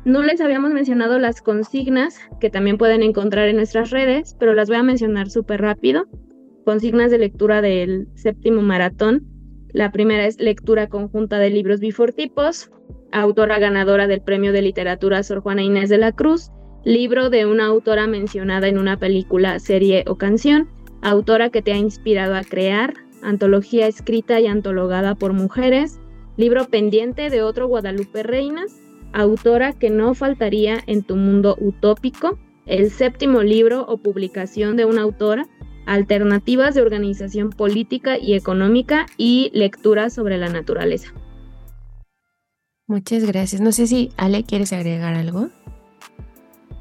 No 0.04 0.22
les 0.22 0.40
habíamos 0.40 0.72
mencionado 0.72 1.18
las 1.18 1.42
consignas 1.42 2.18
que 2.40 2.50
también 2.50 2.78
pueden 2.78 3.02
encontrar 3.02 3.48
en 3.48 3.56
nuestras 3.56 3.90
redes, 3.90 4.36
pero 4.38 4.54
las 4.54 4.68
voy 4.68 4.76
a 4.78 4.82
mencionar 4.82 5.30
súper 5.30 5.60
rápido. 5.60 6.06
Consignas 6.64 7.10
de 7.10 7.18
lectura 7.18 7.60
del 7.60 8.08
séptimo 8.14 8.62
maratón 8.62 9.26
la 9.76 9.92
primera 9.92 10.24
es 10.24 10.40
lectura 10.40 10.88
conjunta 10.88 11.38
de 11.38 11.50
libros 11.50 11.80
bifortipos, 11.80 12.70
autora 13.12 13.58
ganadora 13.58 14.06
del 14.06 14.22
Premio 14.22 14.52
de 14.52 14.62
Literatura 14.62 15.22
Sor 15.22 15.40
Juana 15.40 15.62
Inés 15.62 15.90
de 15.90 15.98
la 15.98 16.12
Cruz, 16.12 16.50
libro 16.82 17.28
de 17.28 17.44
una 17.44 17.66
autora 17.66 18.06
mencionada 18.06 18.68
en 18.68 18.78
una 18.78 18.96
película, 18.98 19.58
serie 19.58 20.02
o 20.06 20.16
canción, 20.16 20.66
autora 21.02 21.50
que 21.50 21.60
te 21.60 21.74
ha 21.74 21.76
inspirado 21.76 22.36
a 22.36 22.42
crear, 22.42 22.94
antología 23.22 23.86
escrita 23.86 24.40
y 24.40 24.46
antologada 24.46 25.14
por 25.14 25.34
mujeres, 25.34 26.00
libro 26.36 26.66
pendiente 26.68 27.30
de 27.30 27.42
otro 27.42 27.66
Guadalupe 27.68 28.22
Reinas, 28.22 28.80
autora 29.12 29.72
que 29.72 29.90
no 29.90 30.14
faltaría 30.14 30.82
en 30.86 31.02
tu 31.02 31.16
mundo 31.16 31.56
utópico, 31.60 32.38
el 32.66 32.90
séptimo 32.90 33.42
libro 33.42 33.86
o 33.86 33.98
publicación 33.98 34.76
de 34.76 34.84
una 34.84 35.02
autora, 35.02 35.46
alternativas 35.86 36.74
de 36.74 36.82
organización 36.82 37.50
política 37.50 38.18
y 38.18 38.34
económica 38.34 39.06
y 39.16 39.50
lectura 39.54 40.10
sobre 40.10 40.36
la 40.36 40.48
naturaleza. 40.48 41.12
Muchas 42.88 43.24
gracias. 43.24 43.60
No 43.60 43.72
sé 43.72 43.86
si 43.86 44.10
Ale 44.16 44.44
quieres 44.44 44.72
agregar 44.72 45.14
algo. 45.14 45.48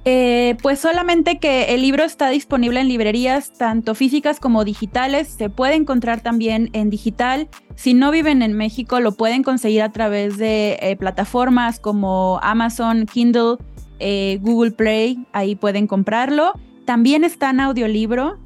Eh, 0.08 0.56
pues 0.62 0.80
solamente 0.80 1.40
que 1.40 1.74
el 1.74 1.82
libro 1.82 2.04
está 2.04 2.30
disponible 2.30 2.80
en 2.80 2.88
librerías 2.88 3.54
tanto 3.54 3.96
físicas 3.96 4.40
como 4.40 4.64
digitales, 4.64 5.28
se 5.28 5.50
puede 5.50 5.74
encontrar 5.74 6.22
también 6.22 6.70
en 6.74 6.92
digital. 6.92 7.50
Si 7.76 7.96
no 7.96 8.12
viven 8.12 8.44
en 8.44 8.54
México, 8.54 9.00
lo 9.00 9.14
pueden 9.14 9.42
conseguir 9.42 9.82
a 9.82 9.92
través 9.92 10.38
de 10.38 10.78
eh, 10.80 10.96
plataformas 10.96 11.80
como 11.80 12.40
Amazon, 12.44 13.08
Kindle, 13.08 13.58
eh, 13.98 14.38
Google 14.42 14.72
Play, 14.72 15.26
ahí 15.34 15.56
pueden 15.56 15.88
comprarlo. 15.88 16.54
También 16.86 17.24
está 17.24 17.50
en 17.50 17.62
audiolibro, 17.62 18.38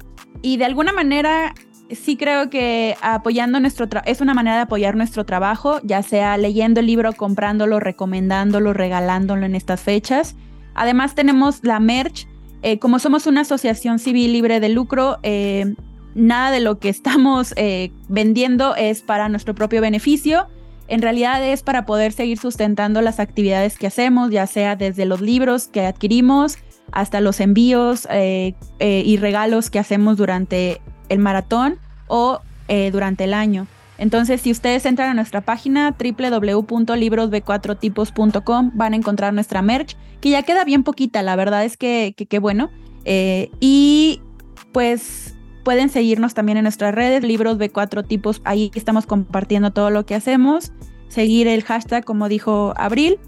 y 0.42 0.56
de 0.56 0.64
alguna 0.64 0.92
manera 0.92 1.54
sí 1.90 2.16
creo 2.16 2.48
que 2.50 2.96
apoyando 3.02 3.60
nuestro 3.60 3.86
es 4.06 4.20
una 4.20 4.32
manera 4.32 4.56
de 4.56 4.62
apoyar 4.62 4.96
nuestro 4.96 5.26
trabajo, 5.26 5.80
ya 5.82 6.02
sea 6.02 6.38
leyendo 6.38 6.80
el 6.80 6.86
libro, 6.86 7.12
comprándolo, 7.12 7.80
recomendándolo, 7.80 8.72
regalándolo 8.72 9.44
en 9.44 9.54
estas 9.54 9.80
fechas. 9.80 10.36
Además 10.74 11.14
tenemos 11.14 11.60
la 11.62 11.80
merch. 11.80 12.26
Eh, 12.62 12.78
como 12.78 12.98
somos 12.98 13.26
una 13.26 13.42
asociación 13.42 13.98
civil 13.98 14.32
libre 14.32 14.60
de 14.60 14.68
lucro, 14.68 15.18
eh, 15.22 15.74
nada 16.14 16.50
de 16.50 16.60
lo 16.60 16.78
que 16.78 16.88
estamos 16.88 17.54
eh, 17.56 17.92
vendiendo 18.08 18.74
es 18.74 19.02
para 19.02 19.28
nuestro 19.28 19.54
propio 19.54 19.80
beneficio. 19.80 20.46
En 20.88 21.02
realidad 21.02 21.44
es 21.44 21.62
para 21.62 21.86
poder 21.86 22.12
seguir 22.12 22.38
sustentando 22.38 23.00
las 23.00 23.20
actividades 23.20 23.78
que 23.78 23.86
hacemos, 23.86 24.30
ya 24.30 24.46
sea 24.46 24.74
desde 24.74 25.04
los 25.04 25.20
libros 25.20 25.68
que 25.68 25.86
adquirimos, 25.86 26.58
hasta 26.90 27.20
los 27.20 27.38
envíos 27.38 28.08
y 28.80 29.16
regalos 29.18 29.70
que 29.70 29.78
hacemos 29.78 30.16
durante 30.16 30.80
el 31.08 31.20
maratón 31.20 31.78
o 32.08 32.40
durante 32.90 33.22
el 33.22 33.34
año. 33.34 33.68
Entonces, 34.00 34.40
si 34.40 34.50
ustedes 34.50 34.84
entran 34.86 35.10
a 35.10 35.14
nuestra 35.14 35.42
página 35.42 35.94
www.librosb4tipos.com, 35.98 38.70
van 38.74 38.94
a 38.94 38.96
encontrar 38.96 39.34
nuestra 39.34 39.60
merch, 39.60 39.94
que 40.22 40.30
ya 40.30 40.42
queda 40.42 40.64
bien 40.64 40.84
poquita, 40.84 41.22
la 41.22 41.36
verdad 41.36 41.66
es 41.66 41.76
que 41.76 42.14
qué 42.16 42.38
bueno. 42.38 42.70
y 43.04 44.22
pues 44.72 45.36
pueden 45.64 45.88
seguirnos 45.90 46.34
también 46.34 46.58
en 46.58 46.64
nuestras 46.64 46.94
redes, 46.94 47.22
libros 47.22 47.58
B4 47.58 48.06
tipos, 48.06 48.42
ahí 48.44 48.70
estamos 48.74 49.06
compartiendo 49.06 49.70
todo 49.70 49.90
lo 49.90 50.04
que 50.06 50.14
hacemos. 50.14 50.72
Seguir 51.08 51.46
el 51.46 51.62
hashtag, 51.62 52.04
como 52.04 52.28
dijo 52.28 52.74
Abril, 52.76 53.18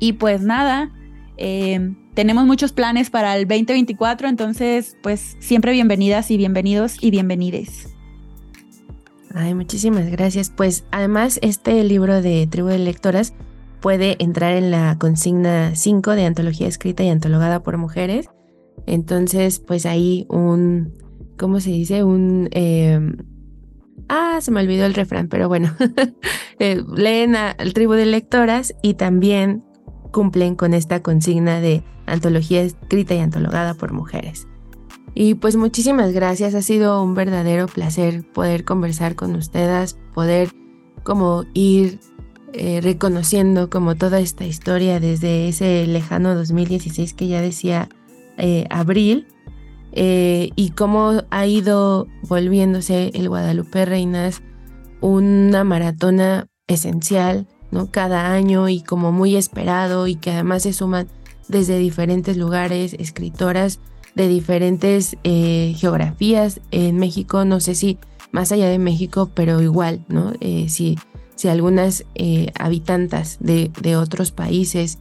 Y 0.00 0.14
pues 0.14 0.42
nada, 0.42 0.90
eh, 1.36 1.92
tenemos 2.14 2.46
muchos 2.46 2.72
planes 2.72 3.10
para 3.10 3.36
el 3.36 3.46
2024, 3.46 4.28
entonces 4.28 4.96
pues 5.02 5.36
siempre 5.38 5.72
bienvenidas 5.72 6.30
y 6.30 6.36
bienvenidos 6.36 6.96
y 7.00 7.10
bienvenides. 7.10 7.93
Ay, 9.34 9.52
muchísimas 9.54 10.08
gracias. 10.10 10.50
Pues 10.50 10.84
además 10.92 11.40
este 11.42 11.82
libro 11.82 12.22
de 12.22 12.46
Tribu 12.46 12.68
de 12.68 12.78
Lectoras 12.78 13.34
puede 13.80 14.16
entrar 14.22 14.54
en 14.54 14.70
la 14.70 14.96
consigna 14.98 15.74
5 15.74 16.12
de 16.12 16.24
antología 16.24 16.68
escrita 16.68 17.02
y 17.02 17.08
antologada 17.08 17.60
por 17.62 17.76
mujeres. 17.76 18.30
Entonces, 18.86 19.58
pues 19.58 19.86
ahí 19.86 20.24
un, 20.28 20.94
¿cómo 21.36 21.58
se 21.58 21.70
dice? 21.70 22.04
Un... 22.04 22.48
Eh, 22.52 23.00
ah, 24.08 24.38
se 24.40 24.52
me 24.52 24.60
olvidó 24.60 24.86
el 24.86 24.94
refrán, 24.94 25.28
pero 25.28 25.48
bueno, 25.48 25.74
eh, 26.60 26.84
leen 26.96 27.34
al 27.34 27.74
Tribu 27.74 27.94
de 27.94 28.06
Lectoras 28.06 28.74
y 28.82 28.94
también 28.94 29.64
cumplen 30.12 30.54
con 30.54 30.74
esta 30.74 31.02
consigna 31.02 31.60
de 31.60 31.82
antología 32.06 32.62
escrita 32.62 33.14
y 33.14 33.18
antologada 33.18 33.74
por 33.74 33.92
mujeres. 33.92 34.46
Y 35.14 35.34
pues 35.34 35.54
muchísimas 35.56 36.12
gracias, 36.12 36.54
ha 36.54 36.62
sido 36.62 37.02
un 37.02 37.14
verdadero 37.14 37.66
placer 37.66 38.24
poder 38.24 38.64
conversar 38.64 39.14
con 39.14 39.36
ustedes, 39.36 39.96
poder 40.12 40.50
como 41.04 41.44
ir 41.54 42.00
eh, 42.52 42.80
reconociendo 42.82 43.70
como 43.70 43.94
toda 43.94 44.18
esta 44.18 44.44
historia 44.44 44.98
desde 44.98 45.48
ese 45.48 45.86
lejano 45.86 46.34
2016 46.34 47.14
que 47.14 47.28
ya 47.28 47.40
decía 47.40 47.88
eh, 48.38 48.66
Abril 48.70 49.28
eh, 49.92 50.50
y 50.56 50.70
cómo 50.70 51.22
ha 51.30 51.46
ido 51.46 52.08
volviéndose 52.22 53.10
el 53.14 53.28
Guadalupe 53.28 53.84
Reinas 53.84 54.42
una 55.00 55.62
maratona 55.62 56.46
esencial, 56.66 57.46
¿no? 57.70 57.90
Cada 57.90 58.32
año 58.32 58.68
y 58.68 58.82
como 58.82 59.12
muy 59.12 59.36
esperado 59.36 60.06
y 60.08 60.16
que 60.16 60.30
además 60.32 60.62
se 60.64 60.72
suman 60.72 61.08
desde 61.48 61.78
diferentes 61.78 62.36
lugares, 62.36 62.94
escritoras 62.98 63.80
de 64.14 64.28
diferentes 64.28 65.16
eh, 65.24 65.74
geografías 65.76 66.60
en 66.70 66.98
México, 66.98 67.44
no 67.44 67.60
sé 67.60 67.74
si 67.74 67.98
más 68.32 68.52
allá 68.52 68.68
de 68.68 68.78
México, 68.78 69.30
pero 69.34 69.60
igual, 69.60 70.04
¿no? 70.08 70.32
Eh, 70.40 70.68
si, 70.68 70.98
si 71.36 71.48
algunas 71.48 72.04
eh, 72.14 72.52
habitantes 72.58 73.38
de, 73.40 73.70
de, 73.80 73.96
otros 73.96 74.32
países 74.32 74.98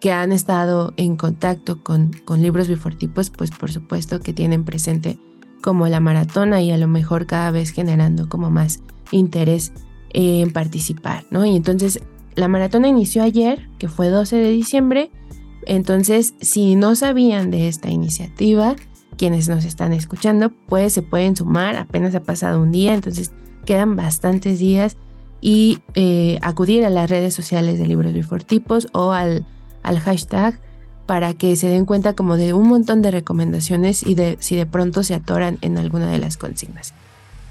que 0.00 0.12
han 0.12 0.32
estado 0.32 0.94
en 0.96 1.16
contacto 1.16 1.82
con, 1.82 2.12
con 2.24 2.42
libros 2.42 2.68
bifortipos, 2.68 3.30
pues 3.30 3.50
por 3.50 3.70
supuesto 3.70 4.20
que 4.20 4.32
tienen 4.32 4.64
presente 4.64 5.18
como 5.62 5.88
la 5.88 6.00
maratona 6.00 6.62
y 6.62 6.70
a 6.70 6.78
lo 6.78 6.88
mejor 6.88 7.26
cada 7.26 7.50
vez 7.50 7.70
generando 7.70 8.28
como 8.28 8.50
más 8.50 8.80
interés 9.10 9.72
en 10.10 10.52
participar, 10.52 11.24
¿no? 11.30 11.44
Y 11.44 11.56
entonces 11.56 12.00
la 12.36 12.48
maratona 12.48 12.88
inició 12.88 13.22
ayer, 13.22 13.68
que 13.78 13.88
fue 13.88 14.08
12 14.08 14.36
de 14.36 14.50
diciembre, 14.50 15.10
entonces, 15.66 16.34
si 16.40 16.76
no 16.76 16.94
sabían 16.94 17.50
de 17.50 17.68
esta 17.68 17.90
iniciativa, 17.90 18.76
quienes 19.16 19.48
nos 19.48 19.64
están 19.64 19.92
escuchando, 19.92 20.50
pues 20.68 20.92
se 20.92 21.02
pueden 21.02 21.36
sumar, 21.36 21.76
apenas 21.76 22.14
ha 22.14 22.22
pasado 22.22 22.62
un 22.62 22.70
día, 22.70 22.94
entonces 22.94 23.32
quedan 23.64 23.96
bastantes 23.96 24.58
días 24.58 24.96
y 25.40 25.80
eh, 25.94 26.38
acudir 26.42 26.84
a 26.84 26.90
las 26.90 27.10
redes 27.10 27.34
sociales 27.34 27.78
de 27.78 27.86
Libros 27.86 28.12
Bifortipos 28.12 28.88
o 28.92 29.12
al, 29.12 29.44
al 29.82 29.98
hashtag 29.98 30.60
para 31.06 31.34
que 31.34 31.56
se 31.56 31.68
den 31.68 31.84
cuenta 31.84 32.14
como 32.14 32.36
de 32.36 32.52
un 32.52 32.68
montón 32.68 33.02
de 33.02 33.10
recomendaciones 33.10 34.04
y 34.04 34.14
de 34.14 34.36
si 34.40 34.56
de 34.56 34.66
pronto 34.66 35.02
se 35.02 35.14
atoran 35.14 35.58
en 35.62 35.78
alguna 35.78 36.10
de 36.10 36.18
las 36.18 36.36
consignas. 36.36 36.94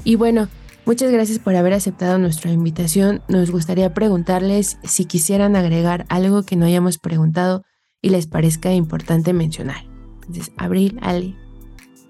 Y 0.04 0.16
bueno, 0.16 0.50
muchas 0.86 1.12
gracias 1.12 1.40
por 1.40 1.56
haber 1.56 1.74
aceptado 1.74 2.18
nuestra 2.18 2.52
invitación. 2.52 3.22
Nos 3.28 3.52
gustaría 3.52 3.94
preguntarles 3.94 4.78
si 4.84 5.06
quisieran 5.06 5.56
agregar 5.56 6.06
algo 6.10 6.44
que 6.44 6.56
no 6.56 6.66
hayamos 6.66 6.98
preguntado 6.98 7.64
y 8.06 8.10
les 8.10 8.28
parezca 8.28 8.72
importante 8.72 9.34
mencionar. 9.34 9.84
Entonces, 10.22 10.54
Abril, 10.58 11.00
Ali. 11.02 11.36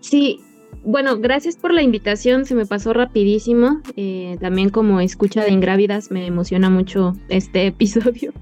Sí, 0.02 0.41
bueno, 0.84 1.18
gracias 1.20 1.56
por 1.56 1.74
la 1.74 1.84
invitación, 1.84 2.43
se 2.43 2.54
me 2.54 2.66
pasó 2.66 2.91
rapidísimo. 2.91 3.80
Eh, 3.96 4.36
también 4.41 4.72
como 4.72 5.00
escucha 5.00 5.46
de 5.46 5.52
ingrávidas 5.52 6.12
me 6.12 6.28
emociona 6.28 6.70
mucho 6.70 7.16
este 7.30 7.68
episodio. 7.68 8.34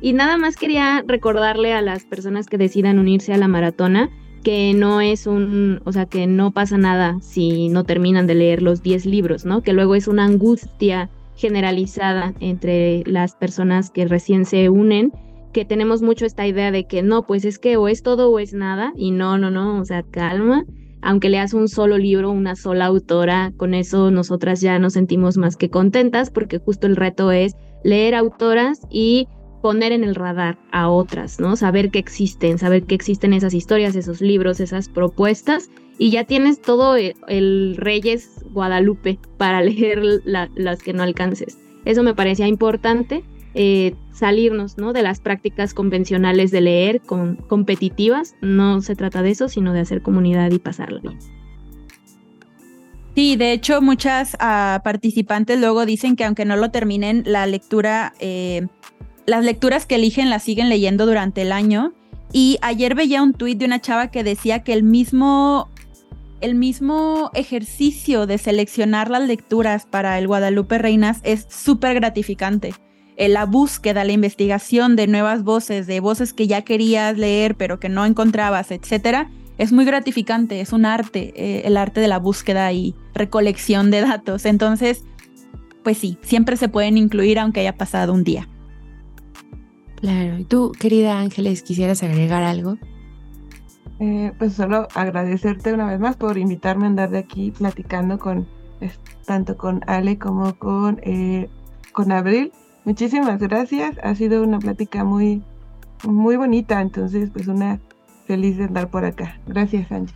Y 0.00 0.14
nada 0.14 0.38
más 0.38 0.56
quería 0.56 1.04
recordarle 1.06 1.74
a 1.74 1.82
las 1.82 2.04
personas 2.04 2.46
que 2.46 2.56
decidan 2.56 2.98
unirse 2.98 3.34
a 3.34 3.36
la 3.36 3.46
maratona 3.46 4.08
que 4.42 4.72
no 4.72 5.02
es 5.02 5.26
un, 5.26 5.82
o 5.84 5.92
sea, 5.92 6.06
que 6.06 6.26
no 6.26 6.50
pasa 6.50 6.78
nada 6.78 7.18
si 7.20 7.68
no 7.68 7.84
terminan 7.84 8.26
de 8.26 8.36
leer 8.36 8.62
los 8.62 8.82
10 8.82 9.04
libros, 9.04 9.44
¿no? 9.44 9.60
Que 9.60 9.74
luego 9.74 9.94
es 9.96 10.08
una 10.08 10.24
angustia 10.24 11.10
generalizada 11.36 12.32
entre 12.40 13.04
las 13.04 13.34
personas 13.34 13.90
que 13.90 14.06
recién 14.06 14.46
se 14.46 14.70
unen 14.70 15.12
que 15.52 15.64
tenemos 15.64 16.02
mucho 16.02 16.26
esta 16.26 16.46
idea 16.46 16.70
de 16.70 16.86
que 16.86 17.02
no, 17.02 17.26
pues 17.26 17.44
es 17.44 17.58
que 17.58 17.76
o 17.76 17.88
es 17.88 18.02
todo 18.02 18.30
o 18.30 18.38
es 18.38 18.54
nada, 18.54 18.92
y 18.96 19.10
no, 19.10 19.38
no, 19.38 19.50
no, 19.50 19.80
o 19.80 19.84
sea, 19.84 20.02
calma. 20.02 20.64
Aunque 21.00 21.28
leas 21.28 21.52
un 21.52 21.68
solo 21.68 21.98
libro, 21.98 22.30
una 22.30 22.54
sola 22.54 22.86
autora, 22.86 23.52
con 23.56 23.74
eso 23.74 24.10
nosotras 24.10 24.60
ya 24.60 24.78
nos 24.78 24.92
sentimos 24.92 25.36
más 25.36 25.56
que 25.56 25.68
contentas, 25.68 26.30
porque 26.30 26.58
justo 26.58 26.86
el 26.86 26.96
reto 26.96 27.32
es 27.32 27.56
leer 27.82 28.14
autoras 28.14 28.80
y 28.88 29.26
poner 29.62 29.92
en 29.92 30.04
el 30.04 30.14
radar 30.14 30.58
a 30.72 30.88
otras, 30.88 31.40
¿no? 31.40 31.56
Saber 31.56 31.90
que 31.90 31.98
existen, 31.98 32.58
saber 32.58 32.84
que 32.84 32.94
existen 32.94 33.32
esas 33.32 33.54
historias, 33.54 33.96
esos 33.96 34.20
libros, 34.20 34.60
esas 34.60 34.88
propuestas, 34.88 35.70
y 35.98 36.10
ya 36.10 36.24
tienes 36.24 36.60
todo 36.60 36.96
el, 36.96 37.76
Reyes 37.76 38.44
Guadalupe 38.50 39.18
para 39.38 39.62
leer 39.62 40.02
las 40.24 40.82
que 40.82 40.92
no 40.92 41.02
alcances. 41.02 41.58
Eso 41.84 42.02
me 42.02 42.14
parecía 42.14 42.46
importante 42.46 43.24
eh, 43.54 43.94
salirnos 44.12 44.78
¿no? 44.78 44.92
de 44.92 45.02
las 45.02 45.20
prácticas 45.20 45.74
convencionales 45.74 46.50
de 46.50 46.60
leer 46.60 47.00
con, 47.00 47.36
competitivas. 47.36 48.34
No 48.40 48.80
se 48.80 48.94
trata 48.96 49.22
de 49.22 49.30
eso, 49.30 49.48
sino 49.48 49.72
de 49.72 49.80
hacer 49.80 50.02
comunidad 50.02 50.50
y 50.52 50.58
pasarla 50.58 51.00
bien. 51.00 51.18
Sí, 53.14 53.36
de 53.36 53.52
hecho 53.52 53.82
muchas 53.82 54.34
uh, 54.34 54.82
participantes 54.82 55.60
luego 55.60 55.84
dicen 55.84 56.16
que 56.16 56.24
aunque 56.24 56.46
no 56.46 56.56
lo 56.56 56.70
terminen, 56.70 57.24
la 57.26 57.46
lectura, 57.46 58.14
eh, 58.20 58.68
las 59.26 59.44
lecturas 59.44 59.84
que 59.84 59.96
eligen 59.96 60.30
las 60.30 60.44
siguen 60.44 60.70
leyendo 60.70 61.04
durante 61.04 61.42
el 61.42 61.52
año. 61.52 61.92
Y 62.32 62.58
ayer 62.62 62.94
veía 62.94 63.22
un 63.22 63.34
tuit 63.34 63.58
de 63.58 63.66
una 63.66 63.82
chava 63.82 64.10
que 64.10 64.24
decía 64.24 64.62
que 64.62 64.72
el 64.72 64.82
mismo, 64.82 65.68
el 66.40 66.54
mismo 66.54 67.30
ejercicio 67.34 68.26
de 68.26 68.38
seleccionar 68.38 69.10
las 69.10 69.28
lecturas 69.28 69.84
para 69.84 70.18
el 70.18 70.26
Guadalupe 70.26 70.78
Reinas 70.78 71.20
es 71.22 71.46
súper 71.50 71.94
gratificante 71.94 72.72
eh, 73.16 73.28
la 73.28 73.44
búsqueda, 73.44 74.04
la 74.04 74.12
investigación 74.12 74.96
de 74.96 75.06
nuevas 75.06 75.44
voces, 75.44 75.86
de 75.86 76.00
voces 76.00 76.32
que 76.32 76.46
ya 76.46 76.62
querías 76.62 77.18
leer 77.18 77.56
pero 77.56 77.78
que 77.78 77.88
no 77.88 78.06
encontrabas, 78.06 78.70
etcétera, 78.70 79.30
es 79.58 79.70
muy 79.70 79.84
gratificante, 79.84 80.60
es 80.60 80.72
un 80.72 80.86
arte, 80.86 81.32
eh, 81.36 81.62
el 81.66 81.76
arte 81.76 82.00
de 82.00 82.08
la 82.08 82.18
búsqueda 82.18 82.72
y 82.72 82.94
recolección 83.14 83.90
de 83.90 84.00
datos. 84.00 84.46
Entonces, 84.46 85.04
pues 85.84 85.98
sí, 85.98 86.18
siempre 86.22 86.56
se 86.56 86.68
pueden 86.68 86.96
incluir 86.96 87.38
aunque 87.38 87.60
haya 87.60 87.76
pasado 87.76 88.14
un 88.14 88.24
día. 88.24 88.48
Claro, 89.96 90.38
y 90.38 90.44
tú, 90.44 90.72
querida 90.72 91.20
Ángeles, 91.20 91.62
¿quisieras 91.62 92.02
agregar 92.02 92.42
algo? 92.42 92.78
Eh, 94.00 94.32
pues 94.38 94.54
solo 94.54 94.88
agradecerte 94.94 95.72
una 95.72 95.86
vez 95.86 96.00
más 96.00 96.16
por 96.16 96.38
invitarme 96.38 96.86
a 96.86 96.88
andar 96.88 97.10
de 97.10 97.18
aquí 97.18 97.52
platicando 97.52 98.18
con 98.18 98.48
tanto 99.26 99.56
con 99.56 99.80
Ale 99.86 100.18
como 100.18 100.58
con, 100.58 101.00
con 101.92 102.10
Abril 102.10 102.50
Muchísimas 102.84 103.40
gracias. 103.40 103.96
Ha 104.02 104.14
sido 104.14 104.42
una 104.42 104.58
plática 104.58 105.04
muy, 105.04 105.42
muy 106.04 106.36
bonita. 106.36 106.80
Entonces, 106.80 107.30
pues 107.32 107.46
una 107.46 107.80
feliz 108.26 108.56
de 108.56 108.64
andar 108.64 108.90
por 108.90 109.04
acá. 109.04 109.38
Gracias, 109.46 109.90
Angie. 109.92 110.14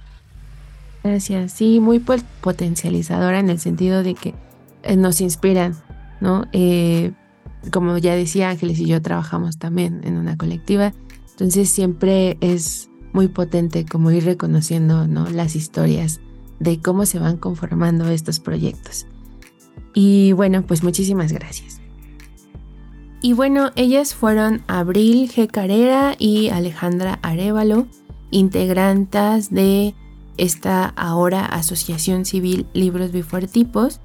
Gracias. 1.03 1.53
Sí, 1.53 1.81
muy 1.81 2.01
potencializadora 2.01 3.39
en 3.39 3.51
el 3.51 3.61
sentido 3.61 4.03
de 4.03 4.15
que 4.15 4.35
eh, 4.83 4.97
nos 4.97 5.21
inspiran, 5.21 5.77
¿no? 6.21 6.47
Eh, 6.53 7.13
como 7.71 7.99
ya 7.99 8.15
decía 8.15 8.51
Ángeles 8.51 8.79
y 8.79 8.87
yo 8.87 9.01
trabajamos 9.03 9.59
también 9.59 10.01
en 10.05 10.17
una 10.17 10.37
colectiva, 10.37 10.93
entonces 11.31 11.69
siempre 11.69 12.39
es 12.41 12.91
muy 13.13 13.29
potente 13.29 13.85
como 13.85 14.11
ir 14.11 14.25
reconociendo, 14.25 15.07
¿no? 15.07 15.29
Las 15.31 15.57
historias 15.57 16.21
de 16.61 16.81
cómo 16.81 17.07
se 17.07 17.19
van 17.19 17.37
conformando 17.37 18.09
estos 18.09 18.41
proyectos. 18.41 19.07
Y 19.95 20.33
bueno, 20.33 20.63
pues 20.63 20.83
muchísimas 20.83 21.33
gracias. 21.33 21.81
Y 23.27 23.33
bueno, 23.33 23.73
ellas 23.75 24.15
fueron 24.15 24.63
Abril 24.69 25.29
G. 25.29 25.49
Carrera 25.49 26.15
y 26.17 26.51
Alejandra 26.51 27.19
Arevalo, 27.23 27.89
integrantes 28.31 29.51
de 29.51 29.97
esta 30.37 30.87
ahora 30.91 31.45
Asociación 31.45 32.25
Civil 32.25 32.69
Libros 32.73 33.11
Bifortipos, 33.11 34.01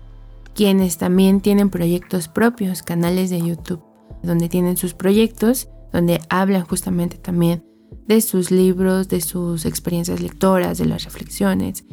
quienes 0.55 0.97
también 0.97 1.39
tienen 1.39 1.69
proyectos 1.69 2.29
propios, 2.29 2.81
canales 2.81 3.29
de 3.29 3.41
YouTube, 3.41 3.83
donde 4.23 4.49
tienen 4.49 4.75
sus 4.75 4.95
proyectos, 4.95 5.69
donde 5.93 6.19
hablan 6.29 6.65
justamente 6.65 7.19
también 7.19 7.63
de 8.07 8.21
sus 8.21 8.49
libros, 8.49 9.07
de 9.07 9.21
sus 9.21 9.65
experiencias 9.65 10.19
lectoras, 10.19 10.79
de 10.79 10.85
las 10.85 11.03
reflexiones. 11.03 11.85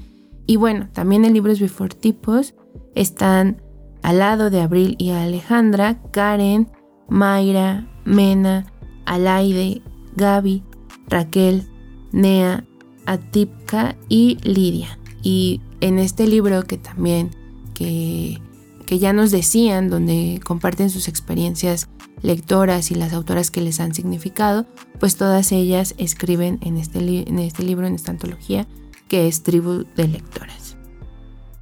Y 0.47 0.57
bueno, 0.57 0.89
también 0.95 1.27
en 1.27 1.35
Libros 1.35 1.61
Bifortipos 1.61 2.55
están 2.95 3.61
al 4.03 4.21
lado 4.21 4.49
de 4.49 4.63
Abril 4.63 4.97
y 4.99 5.11
Alejandra, 5.11 6.01
Karen, 6.11 6.69
Mayra, 7.09 7.87
Mena, 8.05 8.67
Alaide, 9.05 9.83
Gaby, 10.17 10.63
Raquel, 11.09 11.69
Nea, 12.13 12.65
Atipka 13.07 13.97
y 14.09 14.39
Lidia. 14.43 14.99
Y 15.23 15.61
en 15.81 15.99
este 15.99 16.27
libro 16.27 16.65
que 16.65 16.79
también 16.79 17.31
que, 17.75 18.39
que 18.87 18.99
ya 18.99 19.13
nos 19.13 19.31
decían, 19.31 19.89
donde 19.89 20.41
comparten 20.45 20.91
sus 20.91 21.09
experiencias 21.09 21.89
lectoras 22.23 22.91
y 22.91 22.95
las 22.95 23.13
autoras 23.13 23.51
que 23.51 23.61
les 23.61 23.81
han 23.81 23.95
significado, 23.95 24.67
pues 24.99 25.17
todas 25.17 25.53
ellas 25.53 25.95
escriben 25.99 26.59
en 26.63 26.77
este, 26.77 26.99
en 27.29 27.39
este 27.39 27.63
libro, 27.63 27.87
en 27.87 27.95
esta 27.95 28.11
antología, 28.11 28.67
que 29.09 29.29
es 29.29 29.43
Tribu 29.43 29.85
de 29.97 30.09
Lectoras. 30.09 30.77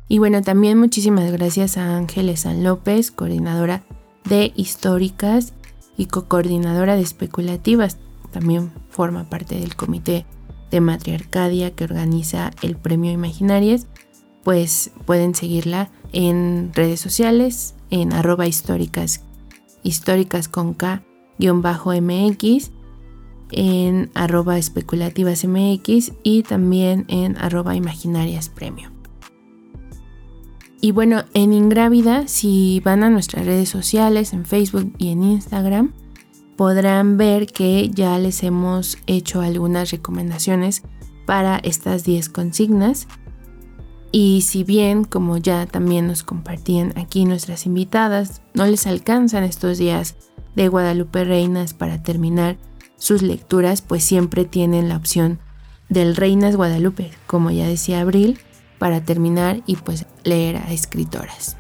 Y 0.08 0.18
bueno, 0.18 0.42
también 0.42 0.78
muchísimas 0.78 1.30
gracias 1.32 1.76
a 1.76 1.96
Ángeles 1.96 2.40
San 2.40 2.62
López, 2.62 3.10
coordinadora 3.10 3.84
de 4.28 4.52
históricas 4.56 5.52
y 5.96 6.06
co-coordinadora 6.06 6.96
de 6.96 7.02
especulativas. 7.02 7.98
También 8.32 8.72
forma 8.90 9.28
parte 9.28 9.58
del 9.58 9.76
comité 9.76 10.26
de 10.70 10.80
Matriarcadia 10.80 11.70
que 11.74 11.84
organiza 11.84 12.50
el 12.62 12.76
Premio 12.76 13.12
Imaginarias. 13.12 13.86
Pues 14.44 14.92
pueden 15.06 15.34
seguirla 15.34 15.90
en 16.12 16.70
redes 16.74 17.00
sociales, 17.00 17.74
en 17.90 18.12
arroba 18.12 18.46
históricas, 18.46 19.22
históricas 19.82 20.48
con 20.48 20.74
K 20.74 21.02
MX, 21.38 22.70
en 23.50 24.10
arroba 24.14 24.58
especulativas 24.58 25.44
MX 25.44 26.12
y 26.22 26.42
también 26.42 27.04
en 27.08 27.36
arroba 27.38 27.76
imaginarias 27.76 28.48
premio. 28.48 28.95
Y 30.80 30.92
bueno, 30.92 31.24
en 31.34 31.52
Ingrávida, 31.52 32.28
si 32.28 32.80
van 32.84 33.02
a 33.02 33.10
nuestras 33.10 33.46
redes 33.46 33.68
sociales, 33.68 34.32
en 34.32 34.44
Facebook 34.44 34.92
y 34.98 35.10
en 35.10 35.22
Instagram, 35.22 35.92
podrán 36.56 37.16
ver 37.16 37.46
que 37.46 37.90
ya 37.90 38.18
les 38.18 38.42
hemos 38.42 38.98
hecho 39.06 39.40
algunas 39.40 39.90
recomendaciones 39.90 40.82
para 41.26 41.58
estas 41.58 42.04
10 42.04 42.28
consignas. 42.28 43.08
Y 44.12 44.42
si 44.42 44.64
bien, 44.64 45.04
como 45.04 45.36
ya 45.36 45.66
también 45.66 46.06
nos 46.06 46.22
compartían 46.22 46.92
aquí 46.96 47.24
nuestras 47.24 47.66
invitadas, 47.66 48.40
no 48.54 48.66
les 48.66 48.86
alcanzan 48.86 49.44
estos 49.44 49.78
días 49.78 50.16
de 50.54 50.68
Guadalupe 50.68 51.24
Reinas 51.24 51.74
para 51.74 52.02
terminar 52.02 52.56
sus 52.96 53.22
lecturas, 53.22 53.82
pues 53.82 54.04
siempre 54.04 54.44
tienen 54.44 54.88
la 54.88 54.96
opción 54.96 55.38
del 55.88 56.16
Reinas 56.16 56.56
Guadalupe, 56.56 57.10
como 57.26 57.50
ya 57.50 57.66
decía 57.66 58.00
Abril, 58.00 58.38
para 58.78 59.02
terminar 59.02 59.62
y 59.66 59.76
pues 59.76 60.06
leer 60.24 60.56
a 60.56 60.72
escritoras. 60.72 61.56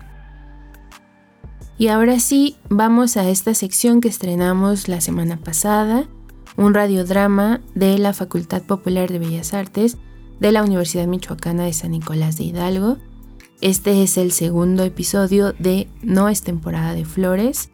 Y 1.78 1.88
ahora 1.88 2.20
sí, 2.20 2.56
vamos 2.70 3.16
a 3.16 3.28
esta 3.28 3.52
sección 3.54 4.00
que 4.00 4.08
estrenamos 4.08 4.88
la 4.88 5.00
semana 5.00 5.36
pasada, 5.36 6.08
un 6.56 6.72
radiodrama 6.72 7.60
de 7.74 7.98
la 7.98 8.14
Facultad 8.14 8.62
Popular 8.62 9.10
de 9.10 9.18
Bellas 9.18 9.52
Artes 9.52 9.98
de 10.40 10.52
la 10.52 10.62
Universidad 10.62 11.06
Michoacana 11.06 11.64
de 11.64 11.74
San 11.74 11.90
Nicolás 11.90 12.38
de 12.38 12.44
Hidalgo. 12.44 12.96
Este 13.60 14.02
es 14.02 14.16
el 14.16 14.32
segundo 14.32 14.84
episodio 14.84 15.52
de 15.58 15.88
No 16.02 16.28
es 16.28 16.42
temporada 16.42 16.94
de 16.94 17.04
flores, 17.04 17.70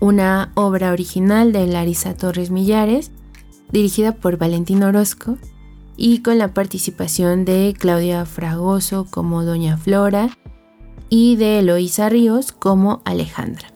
una 0.00 0.52
obra 0.54 0.92
original 0.92 1.52
de 1.52 1.66
Larisa 1.66 2.16
Torres 2.16 2.50
Millares, 2.50 3.12
dirigida 3.70 4.12
por 4.12 4.36
Valentín 4.36 4.82
Orozco 4.82 5.38
y 6.00 6.22
con 6.22 6.38
la 6.38 6.54
participación 6.54 7.44
de 7.44 7.74
Claudia 7.76 8.24
Fragoso 8.24 9.06
como 9.10 9.44
Doña 9.44 9.76
Flora 9.76 10.30
y 11.10 11.34
de 11.34 11.58
Eloísa 11.58 12.08
Ríos 12.08 12.52
como 12.52 13.02
Alejandra. 13.04 13.72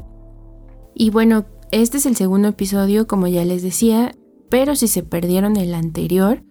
Y 0.94 1.10
bueno, 1.10 1.46
este 1.72 1.96
es 1.96 2.06
el 2.06 2.14
segundo 2.14 2.48
episodio, 2.48 3.08
como 3.08 3.26
ya 3.26 3.44
les 3.44 3.62
decía, 3.62 4.14
pero 4.48 4.76
si 4.76 4.86
se 4.86 5.02
perdieron 5.02 5.56
el 5.56 5.74
anterior, 5.74 6.44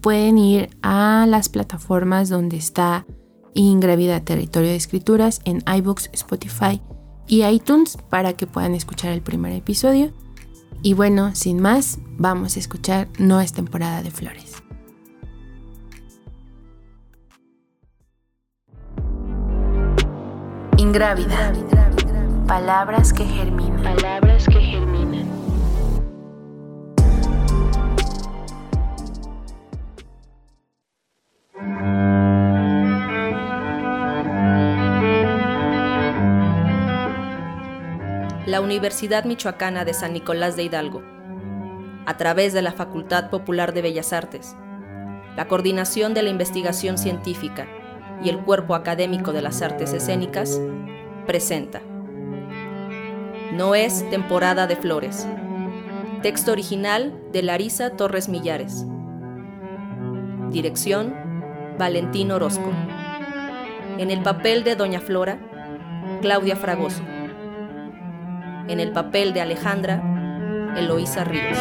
pueden 0.00 0.38
ir 0.38 0.70
a 0.80 1.26
las 1.28 1.48
plataformas 1.48 2.28
donde 2.28 2.56
está 2.56 3.04
Ingravida 3.52 4.20
Territorio 4.20 4.68
de 4.68 4.76
Escrituras 4.76 5.40
en 5.44 5.64
iBooks, 5.66 6.10
Spotify 6.12 6.80
y 7.26 7.44
iTunes 7.44 7.98
para 8.10 8.34
que 8.34 8.46
puedan 8.46 8.74
escuchar 8.74 9.12
el 9.12 9.22
primer 9.22 9.52
episodio. 9.52 10.12
Y 10.82 10.92
bueno, 10.92 11.34
sin 11.34 11.58
más, 11.58 11.98
vamos 12.16 12.56
a 12.56 12.60
escuchar 12.60 13.08
No 13.18 13.40
es 13.40 13.52
temporada 13.52 14.02
de 14.04 14.12
flores. 14.12 14.45
Ingrávida. 20.86 21.52
Palabras 22.46 23.12
que 23.12 23.24
germinan. 23.24 23.82
Palabras 23.82 24.46
que 24.46 24.60
germinan. 24.60 25.26
La 38.46 38.60
Universidad 38.60 39.24
Michoacana 39.24 39.84
de 39.84 39.92
San 39.92 40.12
Nicolás 40.12 40.54
de 40.54 40.62
Hidalgo, 40.62 41.02
a 42.06 42.16
través 42.16 42.52
de 42.52 42.62
la 42.62 42.70
Facultad 42.70 43.28
Popular 43.30 43.74
de 43.74 43.82
Bellas 43.82 44.12
Artes, 44.12 44.54
la 45.34 45.48
Coordinación 45.48 46.14
de 46.14 46.22
la 46.22 46.30
Investigación 46.30 46.96
Científica 46.96 47.66
y 48.22 48.28
el 48.28 48.38
Cuerpo 48.38 48.74
Académico 48.74 49.32
de 49.32 49.42
las 49.42 49.62
Artes 49.62 49.92
Escénicas, 49.92 50.60
presenta. 51.26 51.80
No 53.52 53.74
es 53.74 54.08
temporada 54.10 54.66
de 54.66 54.76
flores. 54.76 55.26
Texto 56.22 56.52
original 56.52 57.14
de 57.32 57.42
Larisa 57.42 57.90
Torres 57.90 58.28
Millares. 58.28 58.84
Dirección, 60.50 61.14
Valentín 61.78 62.32
Orozco. 62.32 62.70
En 63.98 64.10
el 64.10 64.22
papel 64.22 64.64
de 64.64 64.76
Doña 64.76 65.00
Flora, 65.00 65.38
Claudia 66.20 66.56
Fragoso. 66.56 67.02
En 68.68 68.80
el 68.80 68.92
papel 68.92 69.32
de 69.32 69.40
Alejandra, 69.40 70.02
Eloísa 70.76 71.24
Ríos. 71.24 71.58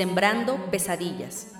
Sembrando 0.00 0.56
pesadillas. 0.70 1.52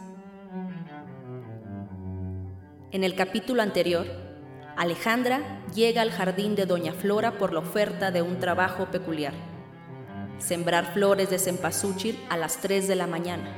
En 2.91 3.05
el 3.05 3.14
capítulo 3.14 3.61
anterior, 3.61 4.07
Alejandra 4.78 5.62
llega 5.74 6.01
al 6.01 6.11
jardín 6.11 6.55
de 6.55 6.64
Doña 6.64 6.95
Flora 6.95 7.36
por 7.36 7.53
la 7.53 7.59
oferta 7.59 8.11
de 8.11 8.22
un 8.22 8.38
trabajo 8.38 8.86
peculiar. 8.86 9.34
Sembrar 10.38 10.95
flores 10.95 11.28
de 11.28 11.38
cempasúchil 11.38 12.18
a 12.30 12.38
las 12.38 12.62
3 12.62 12.88
de 12.88 12.97
la 12.97 13.07
mañana. 13.07 13.55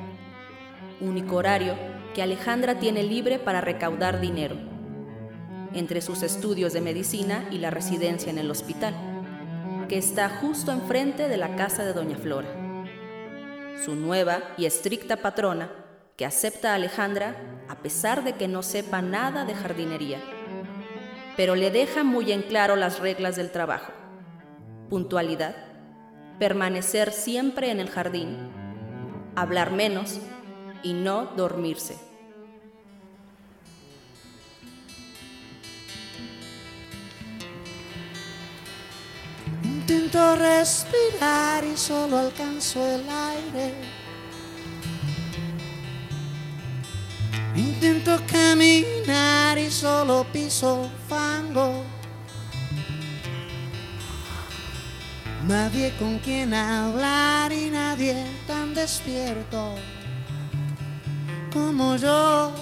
Único 1.00 1.36
horario 1.36 1.76
que 2.12 2.22
Alejandra 2.24 2.80
tiene 2.80 3.04
libre 3.04 3.38
para 3.38 3.60
recaudar 3.60 4.20
dinero. 4.20 4.56
Entre 5.74 6.00
sus 6.00 6.24
estudios 6.24 6.72
de 6.72 6.80
medicina 6.80 7.46
y 7.52 7.58
la 7.58 7.70
residencia 7.70 8.30
en 8.32 8.38
el 8.38 8.50
hospital, 8.50 8.96
que 9.88 9.98
está 9.98 10.28
justo 10.28 10.72
enfrente 10.72 11.28
de 11.28 11.36
la 11.36 11.54
casa 11.54 11.84
de 11.84 11.92
Doña 11.92 12.16
Flora 12.16 12.61
su 13.84 13.94
nueva 13.94 14.42
y 14.56 14.66
estricta 14.66 15.16
patrona, 15.16 15.70
que 16.16 16.26
acepta 16.26 16.72
a 16.72 16.74
Alejandra 16.74 17.36
a 17.68 17.76
pesar 17.76 18.22
de 18.24 18.34
que 18.34 18.48
no 18.48 18.62
sepa 18.62 19.02
nada 19.02 19.44
de 19.44 19.54
jardinería, 19.54 20.20
pero 21.36 21.54
le 21.54 21.70
deja 21.70 22.04
muy 22.04 22.32
en 22.32 22.42
claro 22.42 22.76
las 22.76 23.00
reglas 23.00 23.36
del 23.36 23.50
trabajo. 23.50 23.92
Puntualidad, 24.90 25.56
permanecer 26.38 27.12
siempre 27.12 27.70
en 27.70 27.80
el 27.80 27.88
jardín, 27.88 28.50
hablar 29.34 29.72
menos 29.72 30.20
y 30.82 30.92
no 30.92 31.26
dormirse. 31.36 32.11
Intento 40.12 40.36
respirar 40.36 41.64
y 41.64 41.74
solo 41.74 42.18
alcanzo 42.18 42.86
el 42.86 43.02
aire. 43.08 43.74
Intento 47.56 48.20
caminar 48.30 49.56
y 49.56 49.70
solo 49.70 50.26
piso 50.30 50.90
fango. 51.08 51.82
Nadie 55.48 55.94
con 55.98 56.18
quien 56.18 56.52
hablar 56.52 57.50
y 57.50 57.70
nadie 57.70 58.26
tan 58.46 58.74
despierto 58.74 59.76
como 61.54 61.96
yo. 61.96 62.52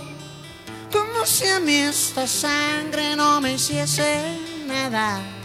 Como 0.93 1.27
si 1.27 1.49
a 1.49 1.59
mí 1.59 1.79
esta 1.79 2.29
sangre 2.29 3.17
no 3.17 3.41
me 3.41 3.55
hiciese 3.55 4.39
nada. 4.69 5.39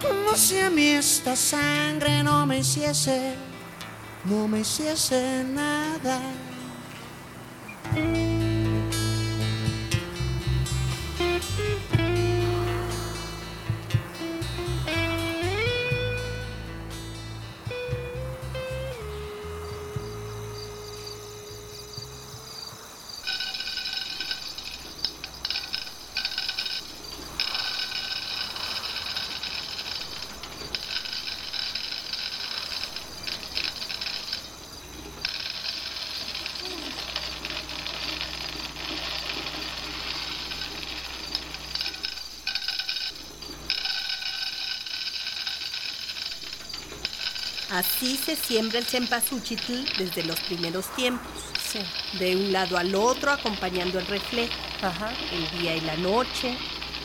Como 0.00 0.34
si 0.36 0.58
a 0.58 0.70
mí 0.70 0.88
esta 0.88 1.36
sangre 1.36 2.22
no 2.22 2.46
me 2.46 2.58
hiciese, 2.58 3.34
no 4.24 4.48
me 4.48 4.60
hiciese 4.60 5.44
nada. 5.44 6.20
Así 47.70 48.16
se 48.16 48.34
siembra 48.34 48.80
el 48.80 48.84
cempasúchitl 48.84 49.84
desde 49.96 50.24
los 50.24 50.40
primeros 50.40 50.86
tiempos. 50.96 51.30
Sí. 51.70 51.78
De 52.18 52.34
un 52.34 52.52
lado 52.52 52.76
al 52.76 52.96
otro, 52.96 53.30
acompañando 53.30 54.00
el 54.00 54.06
reflejo. 54.08 54.52
Ajá. 54.82 55.12
El 55.30 55.60
día 55.60 55.76
y 55.76 55.80
la 55.82 55.96
noche, 55.96 56.58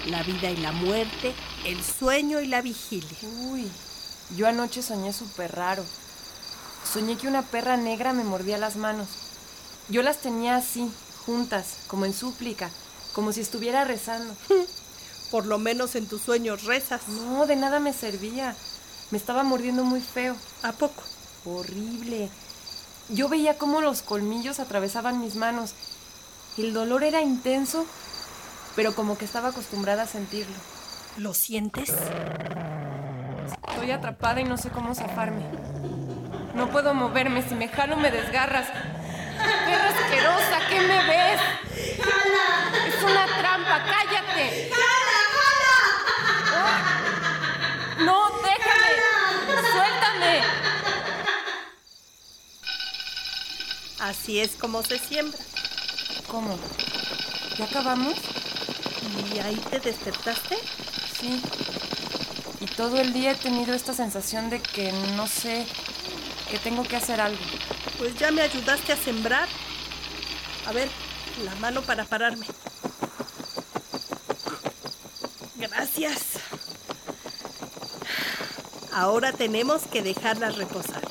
la 0.08 0.24
vida 0.24 0.50
y 0.50 0.58
la 0.58 0.72
muerte, 0.72 1.36
el 1.66 1.84
sueño 1.84 2.42
y 2.42 2.48
la 2.48 2.64
vigilia. 2.64 3.18
Uy, 3.52 3.70
yo 4.36 4.48
anoche 4.48 4.82
soñé 4.82 5.14
súper 5.14 5.56
raro. 5.56 5.86
Soñé 6.92 7.16
que 7.16 7.28
una 7.28 7.44
perra 7.44 7.78
negra 7.78 8.14
me 8.14 8.24
mordía 8.24 8.58
las 8.58 8.76
manos. 8.76 9.08
Yo 9.90 10.02
las 10.02 10.18
tenía 10.18 10.56
así, 10.56 10.92
juntas, 11.28 11.78
como 11.86 12.06
en 12.06 12.14
súplica, 12.14 12.72
como 13.14 13.34
si 13.34 13.42
estuviera 13.42 13.84
rezando. 13.84 14.36
Por 15.32 15.46
lo 15.46 15.60
menos 15.60 15.96
en 15.96 16.08
tus 16.08 16.24
sueños 16.24 16.64
rezas. 16.64 17.08
No, 17.08 17.46
de 17.46 17.56
nada 17.56 17.80
me 17.80 17.94
servía. 17.94 18.56
Me 19.12 19.18
estaba 19.18 19.44
mordiendo 19.44 19.84
muy 19.84 20.02
feo. 20.02 20.36
¿A 20.64 20.72
poco? 20.72 21.04
Horrible. 21.46 22.30
Yo 23.10 23.30
veía 23.30 23.58
cómo 23.58 23.82
los 23.82 24.02
colmillos 24.02 24.60
atravesaban 24.60 25.20
mis 25.20 25.36
manos. 25.36 25.76
El 26.58 26.74
dolor 26.74 27.04
era 27.04 27.22
intenso, 27.22 27.86
pero 28.76 28.96
como 28.96 29.18
que 29.18 29.26
estaba 29.26 29.50
acostumbrada 29.50 30.04
a 30.04 30.08
sentirlo. 30.08 30.56
¿Lo 31.18 31.34
sientes? 31.34 31.94
Estoy 33.68 33.92
atrapada 33.92 34.42
y 34.42 34.46
no 34.46 34.58
sé 34.58 34.70
cómo 34.70 34.96
zafarme. 34.96 35.46
No 36.56 36.70
puedo 36.72 36.94
moverme, 36.94 37.48
si 37.48 37.54
me 37.54 37.68
jalo 37.68 37.98
me 37.98 38.10
desgarras. 38.10 38.68
¡Perra 38.68 39.90
asquerosa! 39.90 40.60
¿Qué 40.70 40.80
me 40.80 41.06
ves? 41.06 41.42
¡Jala! 42.02 42.88
¡Es 42.88 43.04
una 43.04 43.26
trampa! 43.26 43.84
¡Cállate! 43.84 44.72
¡Jala, 44.72 45.22
jala! 46.56 46.76
¡No, 48.06 48.30
déjame! 48.42 48.92
¡Suéltame! 49.72 50.42
Así 54.00 54.40
es 54.40 54.52
como 54.52 54.84
se 54.84 55.00
siembra. 55.00 55.40
¿Cómo? 56.28 56.58
¿Ya 57.58 57.66
acabamos? 57.66 58.16
¿Y 59.34 59.40
ahí 59.40 59.56
te 59.70 59.80
despertaste? 59.80 60.58
Sí. 61.20 61.42
Y 62.60 62.66
todo 62.66 63.00
el 63.00 63.14
día 63.14 63.32
he 63.32 63.36
tenido 63.36 63.74
esta 63.74 63.94
sensación 63.94 64.50
de 64.50 64.62
que 64.62 64.92
no 65.16 65.28
sé, 65.28 65.66
que 66.50 66.60
tengo 66.60 66.84
que 66.84 66.98
hacer 66.98 67.22
algo. 67.22 67.42
Pues 67.98 68.16
ya 68.16 68.32
me 68.32 68.42
ayudaste 68.42 68.94
a 68.94 68.98
sembrar. 68.98 69.48
A 70.66 70.72
ver, 70.72 70.90
la 71.44 71.56
mano 71.56 71.82
para 71.82 72.06
pararme. 72.06 72.48
Gracias. 75.56 76.22
Ahora 78.92 79.32
tenemos 79.32 79.84
que 79.84 80.02
dejarlas 80.02 80.56
reposar. 80.56 81.02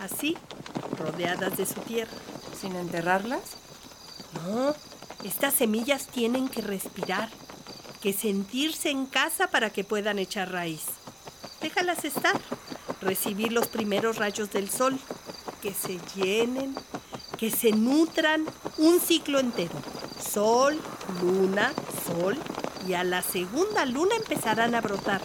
Así, 0.00 0.36
rodeadas 0.98 1.56
de 1.56 1.66
su 1.66 1.80
tierra. 1.80 2.12
¿Sin 2.60 2.74
enterrarlas? 2.76 3.42
No, 4.44 4.74
estas 5.24 5.54
semillas 5.54 6.06
tienen 6.06 6.48
que 6.48 6.62
respirar, 6.62 7.30
que 8.00 8.12
sentirse 8.12 8.90
en 8.90 9.06
casa 9.06 9.48
para 9.48 9.70
que 9.70 9.84
puedan 9.84 10.18
echar 10.18 10.52
raíz. 10.52 10.82
Déjalas 11.60 12.04
estar, 12.04 12.40
recibir 13.00 13.52
los 13.52 13.68
primeros 13.68 14.16
rayos 14.16 14.50
del 14.50 14.70
sol, 14.70 14.98
que 15.62 15.72
se 15.72 15.98
llenen, 16.14 16.74
que 17.38 17.50
se 17.50 17.72
nutran 17.72 18.44
un 18.78 19.00
ciclo 19.00 19.40
entero. 19.40 19.74
Sol, 20.20 20.80
luna, 21.20 21.72
sol, 22.06 22.36
y 22.86 22.94
a 22.94 23.04
la 23.04 23.22
segunda 23.22 23.84
luna 23.84 24.14
empezarán 24.16 24.74
a 24.74 24.80
brotar. 24.80 25.20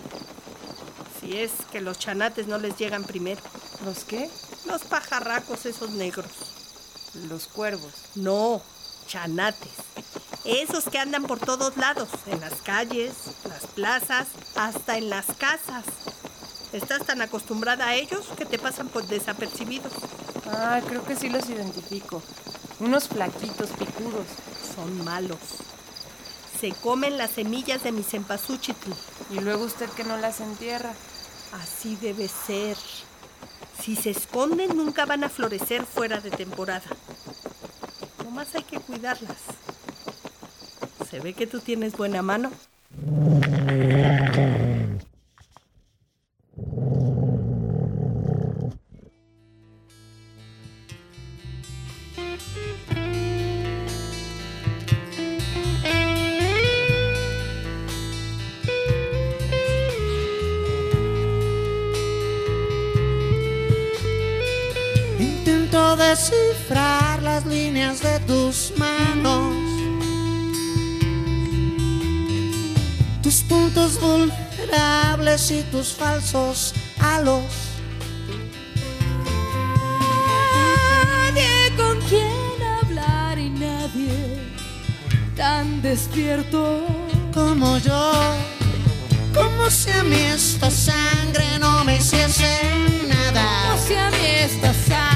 Si 1.20 1.38
es 1.38 1.52
que 1.72 1.82
los 1.82 2.00
chanates 2.00 2.48
no 2.48 2.58
les 2.58 2.76
llegan 2.78 3.04
primero. 3.04 3.42
¿Los 3.86 4.04
qué? 4.04 4.30
Los 4.72 4.84
pajarracos 4.84 5.66
esos 5.66 5.90
negros. 5.90 6.32
Los 7.28 7.48
cuervos. 7.48 7.92
No, 8.16 8.62
chanates. 9.06 9.74
Esos 10.46 10.86
que 10.86 10.98
andan 10.98 11.24
por 11.24 11.40
todos 11.40 11.76
lados, 11.76 12.08
en 12.26 12.40
las 12.40 12.54
calles, 12.62 13.12
las 13.50 13.68
plazas, 13.68 14.28
hasta 14.56 14.98
en 14.98 15.10
las 15.10 15.26
casas. 15.38 15.84
Estás 16.72 17.06
tan 17.06 17.22
acostumbrada 17.22 17.88
a 17.88 17.96
ellos 17.96 18.26
que 18.38 18.46
te 18.46 18.58
pasan 18.58 18.88
por 18.88 19.06
desapercibidos. 19.08 19.92
Ah, 20.46 20.80
creo 20.88 21.04
que 21.04 21.18
sí 21.18 21.28
los 21.28 21.50
identifico. 21.50 22.24
Unos 22.80 23.10
flaquitos, 23.10 23.72
picudos. 23.72 24.26
Son 24.74 25.04
malos. 25.04 25.40
Se 26.62 26.72
comen 26.72 27.18
las 27.18 27.32
semillas 27.32 27.84
de 27.84 27.92
mi 27.92 28.04
cempasúchitl. 28.04 28.92
Y 29.32 29.42
luego 29.42 29.66
usted 29.66 29.90
que 29.90 30.06
no 30.06 30.16
las 30.16 30.40
entierra. 30.40 30.94
Así 31.62 31.98
debe 31.98 32.30
ser. 32.30 32.78
Si 33.82 33.96
se 33.96 34.12
esconden, 34.12 34.78
nunca 34.78 35.08
van 35.08 35.24
a 35.24 35.30
florecer 35.30 35.86
fuera 35.86 36.22
de 36.22 36.30
temporada. 36.30 36.86
Nomás 38.24 38.54
hay 38.54 38.62
que 38.62 38.80
cuidarlas. 38.80 39.38
Se 41.10 41.20
ve 41.20 41.34
que 41.34 41.48
tú 41.48 41.62
tienes 41.62 41.94
buena 41.94 42.22
mano. 42.22 42.52
Descifrar 66.12 67.24
las 67.24 67.46
líneas 67.46 68.02
de 68.02 68.20
tus 68.28 68.74
manos, 68.78 69.56
tus 73.24 73.44
puntos 73.44 73.98
vulnerables 74.02 75.52
y 75.52 75.64
tus 75.72 75.94
falsos 75.94 76.74
halos. 77.00 77.46
Nadie 81.06 81.72
con 81.78 81.98
quien 82.10 82.62
hablar 82.82 83.40
y 83.40 83.50
nadie 83.50 84.38
tan 85.38 85.82
despierto 85.82 86.86
como 87.34 87.78
yo. 87.78 88.12
Como 89.34 89.70
si 89.70 89.90
a 89.92 90.04
mí 90.04 90.20
esta 90.36 90.70
sangre 90.70 91.58
no 91.58 91.86
me 91.86 91.96
hiciese 91.96 92.60
nada. 93.08 93.46
Como 93.70 93.88
si 93.88 93.96
a 93.96 94.10
mí 94.10 94.26
esta 94.44 94.74
sangre 94.74 95.11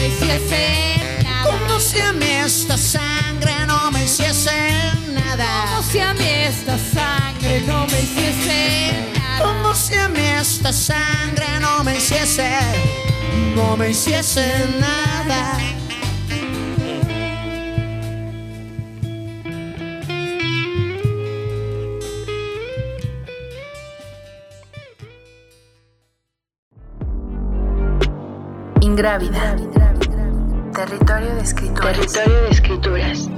me 0.00 0.08
hiciese 0.08 0.96
nada. 1.22 1.58
Como 1.58 1.78
si 1.78 2.00
a 2.00 2.12
mí 2.12 2.26
esta 2.26 2.76
sangre 2.78 3.52
no 3.66 3.90
me 3.90 4.04
hiciese 4.04 4.72
nada. 5.12 5.66
Como 5.68 5.82
si 5.82 5.98
a 6.00 6.14
mí 6.14 6.26
esta 6.26 6.78
sangre 6.78 7.60
no 7.66 7.86
me 7.86 8.00
hiciese 8.00 8.92
nada. 9.18 9.44
Como 9.44 9.74
si 9.74 9.94
a 9.96 10.08
mí 10.08 10.20
esta 10.20 10.72
sangre 10.72 11.46
no 11.60 11.84
me 11.84 11.96
hiciese, 11.98 12.50
no 13.54 13.76
me 13.76 13.90
hiciese 13.90 14.46
nada. 14.80 15.58
Ingrávida. 28.82 29.69
Territorio 30.86 31.34
de 31.34 31.42
escrituras. 31.42 31.94
Territorio 31.94 32.42
de 32.42 32.48
escrituras. 32.48 33.28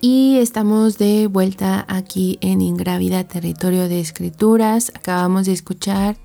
Y 0.00 0.38
estamos 0.38 0.98
de 0.98 1.28
vuelta 1.28 1.84
aquí 1.86 2.38
en 2.40 2.60
Ingrávida 2.60 3.22
Territorio 3.22 3.88
de 3.88 4.00
Escrituras. 4.00 4.90
Acabamos 4.96 5.46
de 5.46 5.52
escuchar 5.52 6.16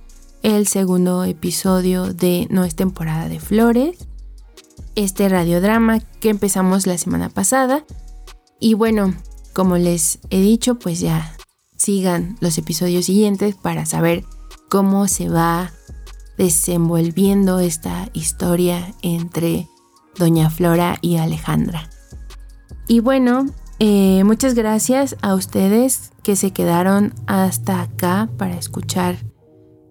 el 0.41 0.65
segundo 0.65 1.23
episodio 1.23 2.15
de 2.15 2.47
No 2.49 2.63
es 2.63 2.75
temporada 2.75 3.29
de 3.29 3.39
flores, 3.39 4.07
este 4.95 5.29
radiodrama 5.29 5.99
que 5.99 6.29
empezamos 6.29 6.87
la 6.87 6.97
semana 6.97 7.29
pasada. 7.29 7.85
Y 8.63 8.75
bueno, 8.75 9.13
como 9.51 9.75
les 9.75 10.19
he 10.29 10.39
dicho, 10.39 10.75
pues 10.75 11.01
ya 11.01 11.35
sigan 11.75 12.37
los 12.39 12.57
episodios 12.57 13.07
siguientes 13.07 13.55
para 13.55 13.85
saber 13.85 14.23
cómo 14.69 15.09
se 15.09 15.27
va 15.27 15.73
desenvolviendo 16.37 17.59
esta 17.59 18.07
historia 18.13 18.95
entre 19.01 19.67
Doña 20.17 20.49
Flora 20.49 20.97
y 21.01 21.17
Alejandra. 21.17 21.89
Y 22.87 23.01
bueno, 23.01 23.47
eh, 23.79 24.23
muchas 24.23 24.53
gracias 24.53 25.17
a 25.21 25.35
ustedes 25.35 26.13
que 26.23 26.37
se 26.37 26.51
quedaron 26.51 27.13
hasta 27.27 27.81
acá 27.81 28.29
para 28.37 28.55
escuchar 28.55 29.17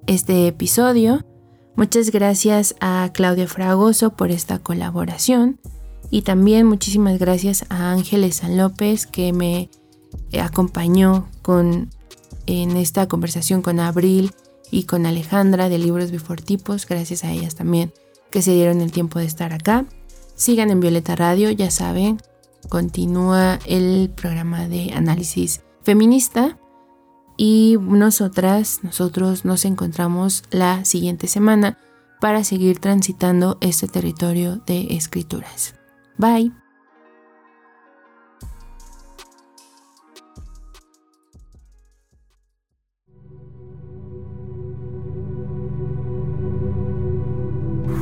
este 0.06 0.46
episodio. 0.46 1.26
Muchas 1.76 2.10
gracias 2.10 2.74
a 2.80 3.10
Claudia 3.12 3.48
Fragoso 3.48 4.16
por 4.16 4.30
esta 4.30 4.60
colaboración. 4.60 5.60
Y 6.12 6.22
también 6.22 6.66
muchísimas 6.66 7.18
gracias 7.18 7.64
a 7.70 7.90
Ángeles 7.90 8.36
San 8.36 8.58
López 8.58 9.06
que 9.06 9.32
me 9.32 9.70
acompañó 10.38 11.26
con, 11.40 11.88
en 12.44 12.76
esta 12.76 13.08
conversación 13.08 13.62
con 13.62 13.80
Abril 13.80 14.34
y 14.70 14.84
con 14.84 15.06
Alejandra 15.06 15.70
de 15.70 15.78
Libros 15.78 16.10
Bifortipos. 16.10 16.86
Gracias 16.86 17.24
a 17.24 17.32
ellas 17.32 17.54
también 17.54 17.94
que 18.30 18.42
se 18.42 18.52
dieron 18.52 18.82
el 18.82 18.92
tiempo 18.92 19.20
de 19.20 19.24
estar 19.24 19.54
acá. 19.54 19.86
Sigan 20.34 20.68
en 20.68 20.80
Violeta 20.80 21.16
Radio, 21.16 21.50
ya 21.50 21.70
saben, 21.70 22.20
continúa 22.68 23.58
el 23.64 24.10
programa 24.14 24.68
de 24.68 24.92
análisis 24.92 25.62
feminista 25.82 26.58
y 27.38 27.78
nosotras, 27.80 28.80
nosotros 28.82 29.46
nos 29.46 29.64
encontramos 29.64 30.44
la 30.50 30.84
siguiente 30.84 31.26
semana 31.26 31.78
para 32.20 32.44
seguir 32.44 32.80
transitando 32.80 33.56
este 33.62 33.88
territorio 33.88 34.56
de 34.66 34.88
escrituras. 34.90 35.74
Bye. 36.22 36.52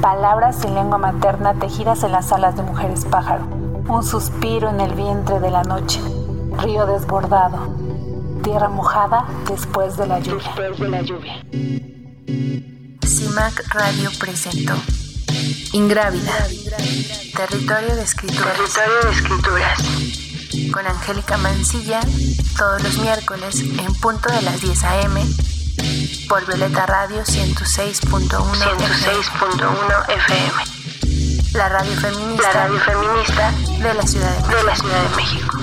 Palabras 0.02 0.62
en 0.66 0.74
lengua 0.74 0.98
materna 0.98 1.54
tejidas 1.54 2.02
en 2.04 2.12
las 2.12 2.30
alas 2.30 2.56
de 2.56 2.62
mujeres 2.62 3.06
pájaro. 3.06 3.46
Un 3.88 4.02
suspiro 4.02 4.68
en 4.68 4.82
el 4.82 4.92
vientre 4.92 5.40
de 5.40 5.50
la 5.50 5.62
noche. 5.62 6.00
Río 6.58 6.84
desbordado. 6.84 7.74
Tierra 8.42 8.68
mojada 8.68 9.24
después 9.48 9.96
de 9.96 10.06
la 10.06 10.20
lluvia. 10.20 10.44
Después 10.44 10.78
de 10.78 10.88
la 10.90 11.00
lluvia. 11.00 11.42
CIMAC 13.02 13.64
Radio 13.72 14.10
presentó 14.18 14.74
Ingrávida. 15.72 16.46
Territorio 17.36 17.94
de 17.96 18.02
escrituras. 18.02 18.56
Territorio 18.56 19.00
de 19.04 19.10
escrituras. 19.12 19.78
Con 20.72 20.86
Angélica 20.86 21.36
Mancilla, 21.38 22.00
todos 22.56 22.82
los 22.82 22.96
miércoles 22.98 23.60
en 23.60 23.94
punto 24.00 24.30
de 24.32 24.42
las 24.42 24.60
10 24.60 24.84
a.m. 24.84 25.20
por 26.28 26.46
Violeta 26.46 26.86
Radio 26.86 27.22
106.1 27.24 30.08
FM. 30.08 30.64
La 31.54 31.68
radio 31.68 31.92
feminista, 32.00 32.42
La 32.42 32.52
radio 32.52 32.78
feminista 32.80 33.52
de 33.82 33.94
la 33.94 34.06
Ciudad 34.06 34.30
de 34.30 34.36
México. 34.42 34.56
de 34.56 34.62
la 34.64 34.76
Ciudad 34.76 35.02
de 35.02 35.16
México. 35.16 35.59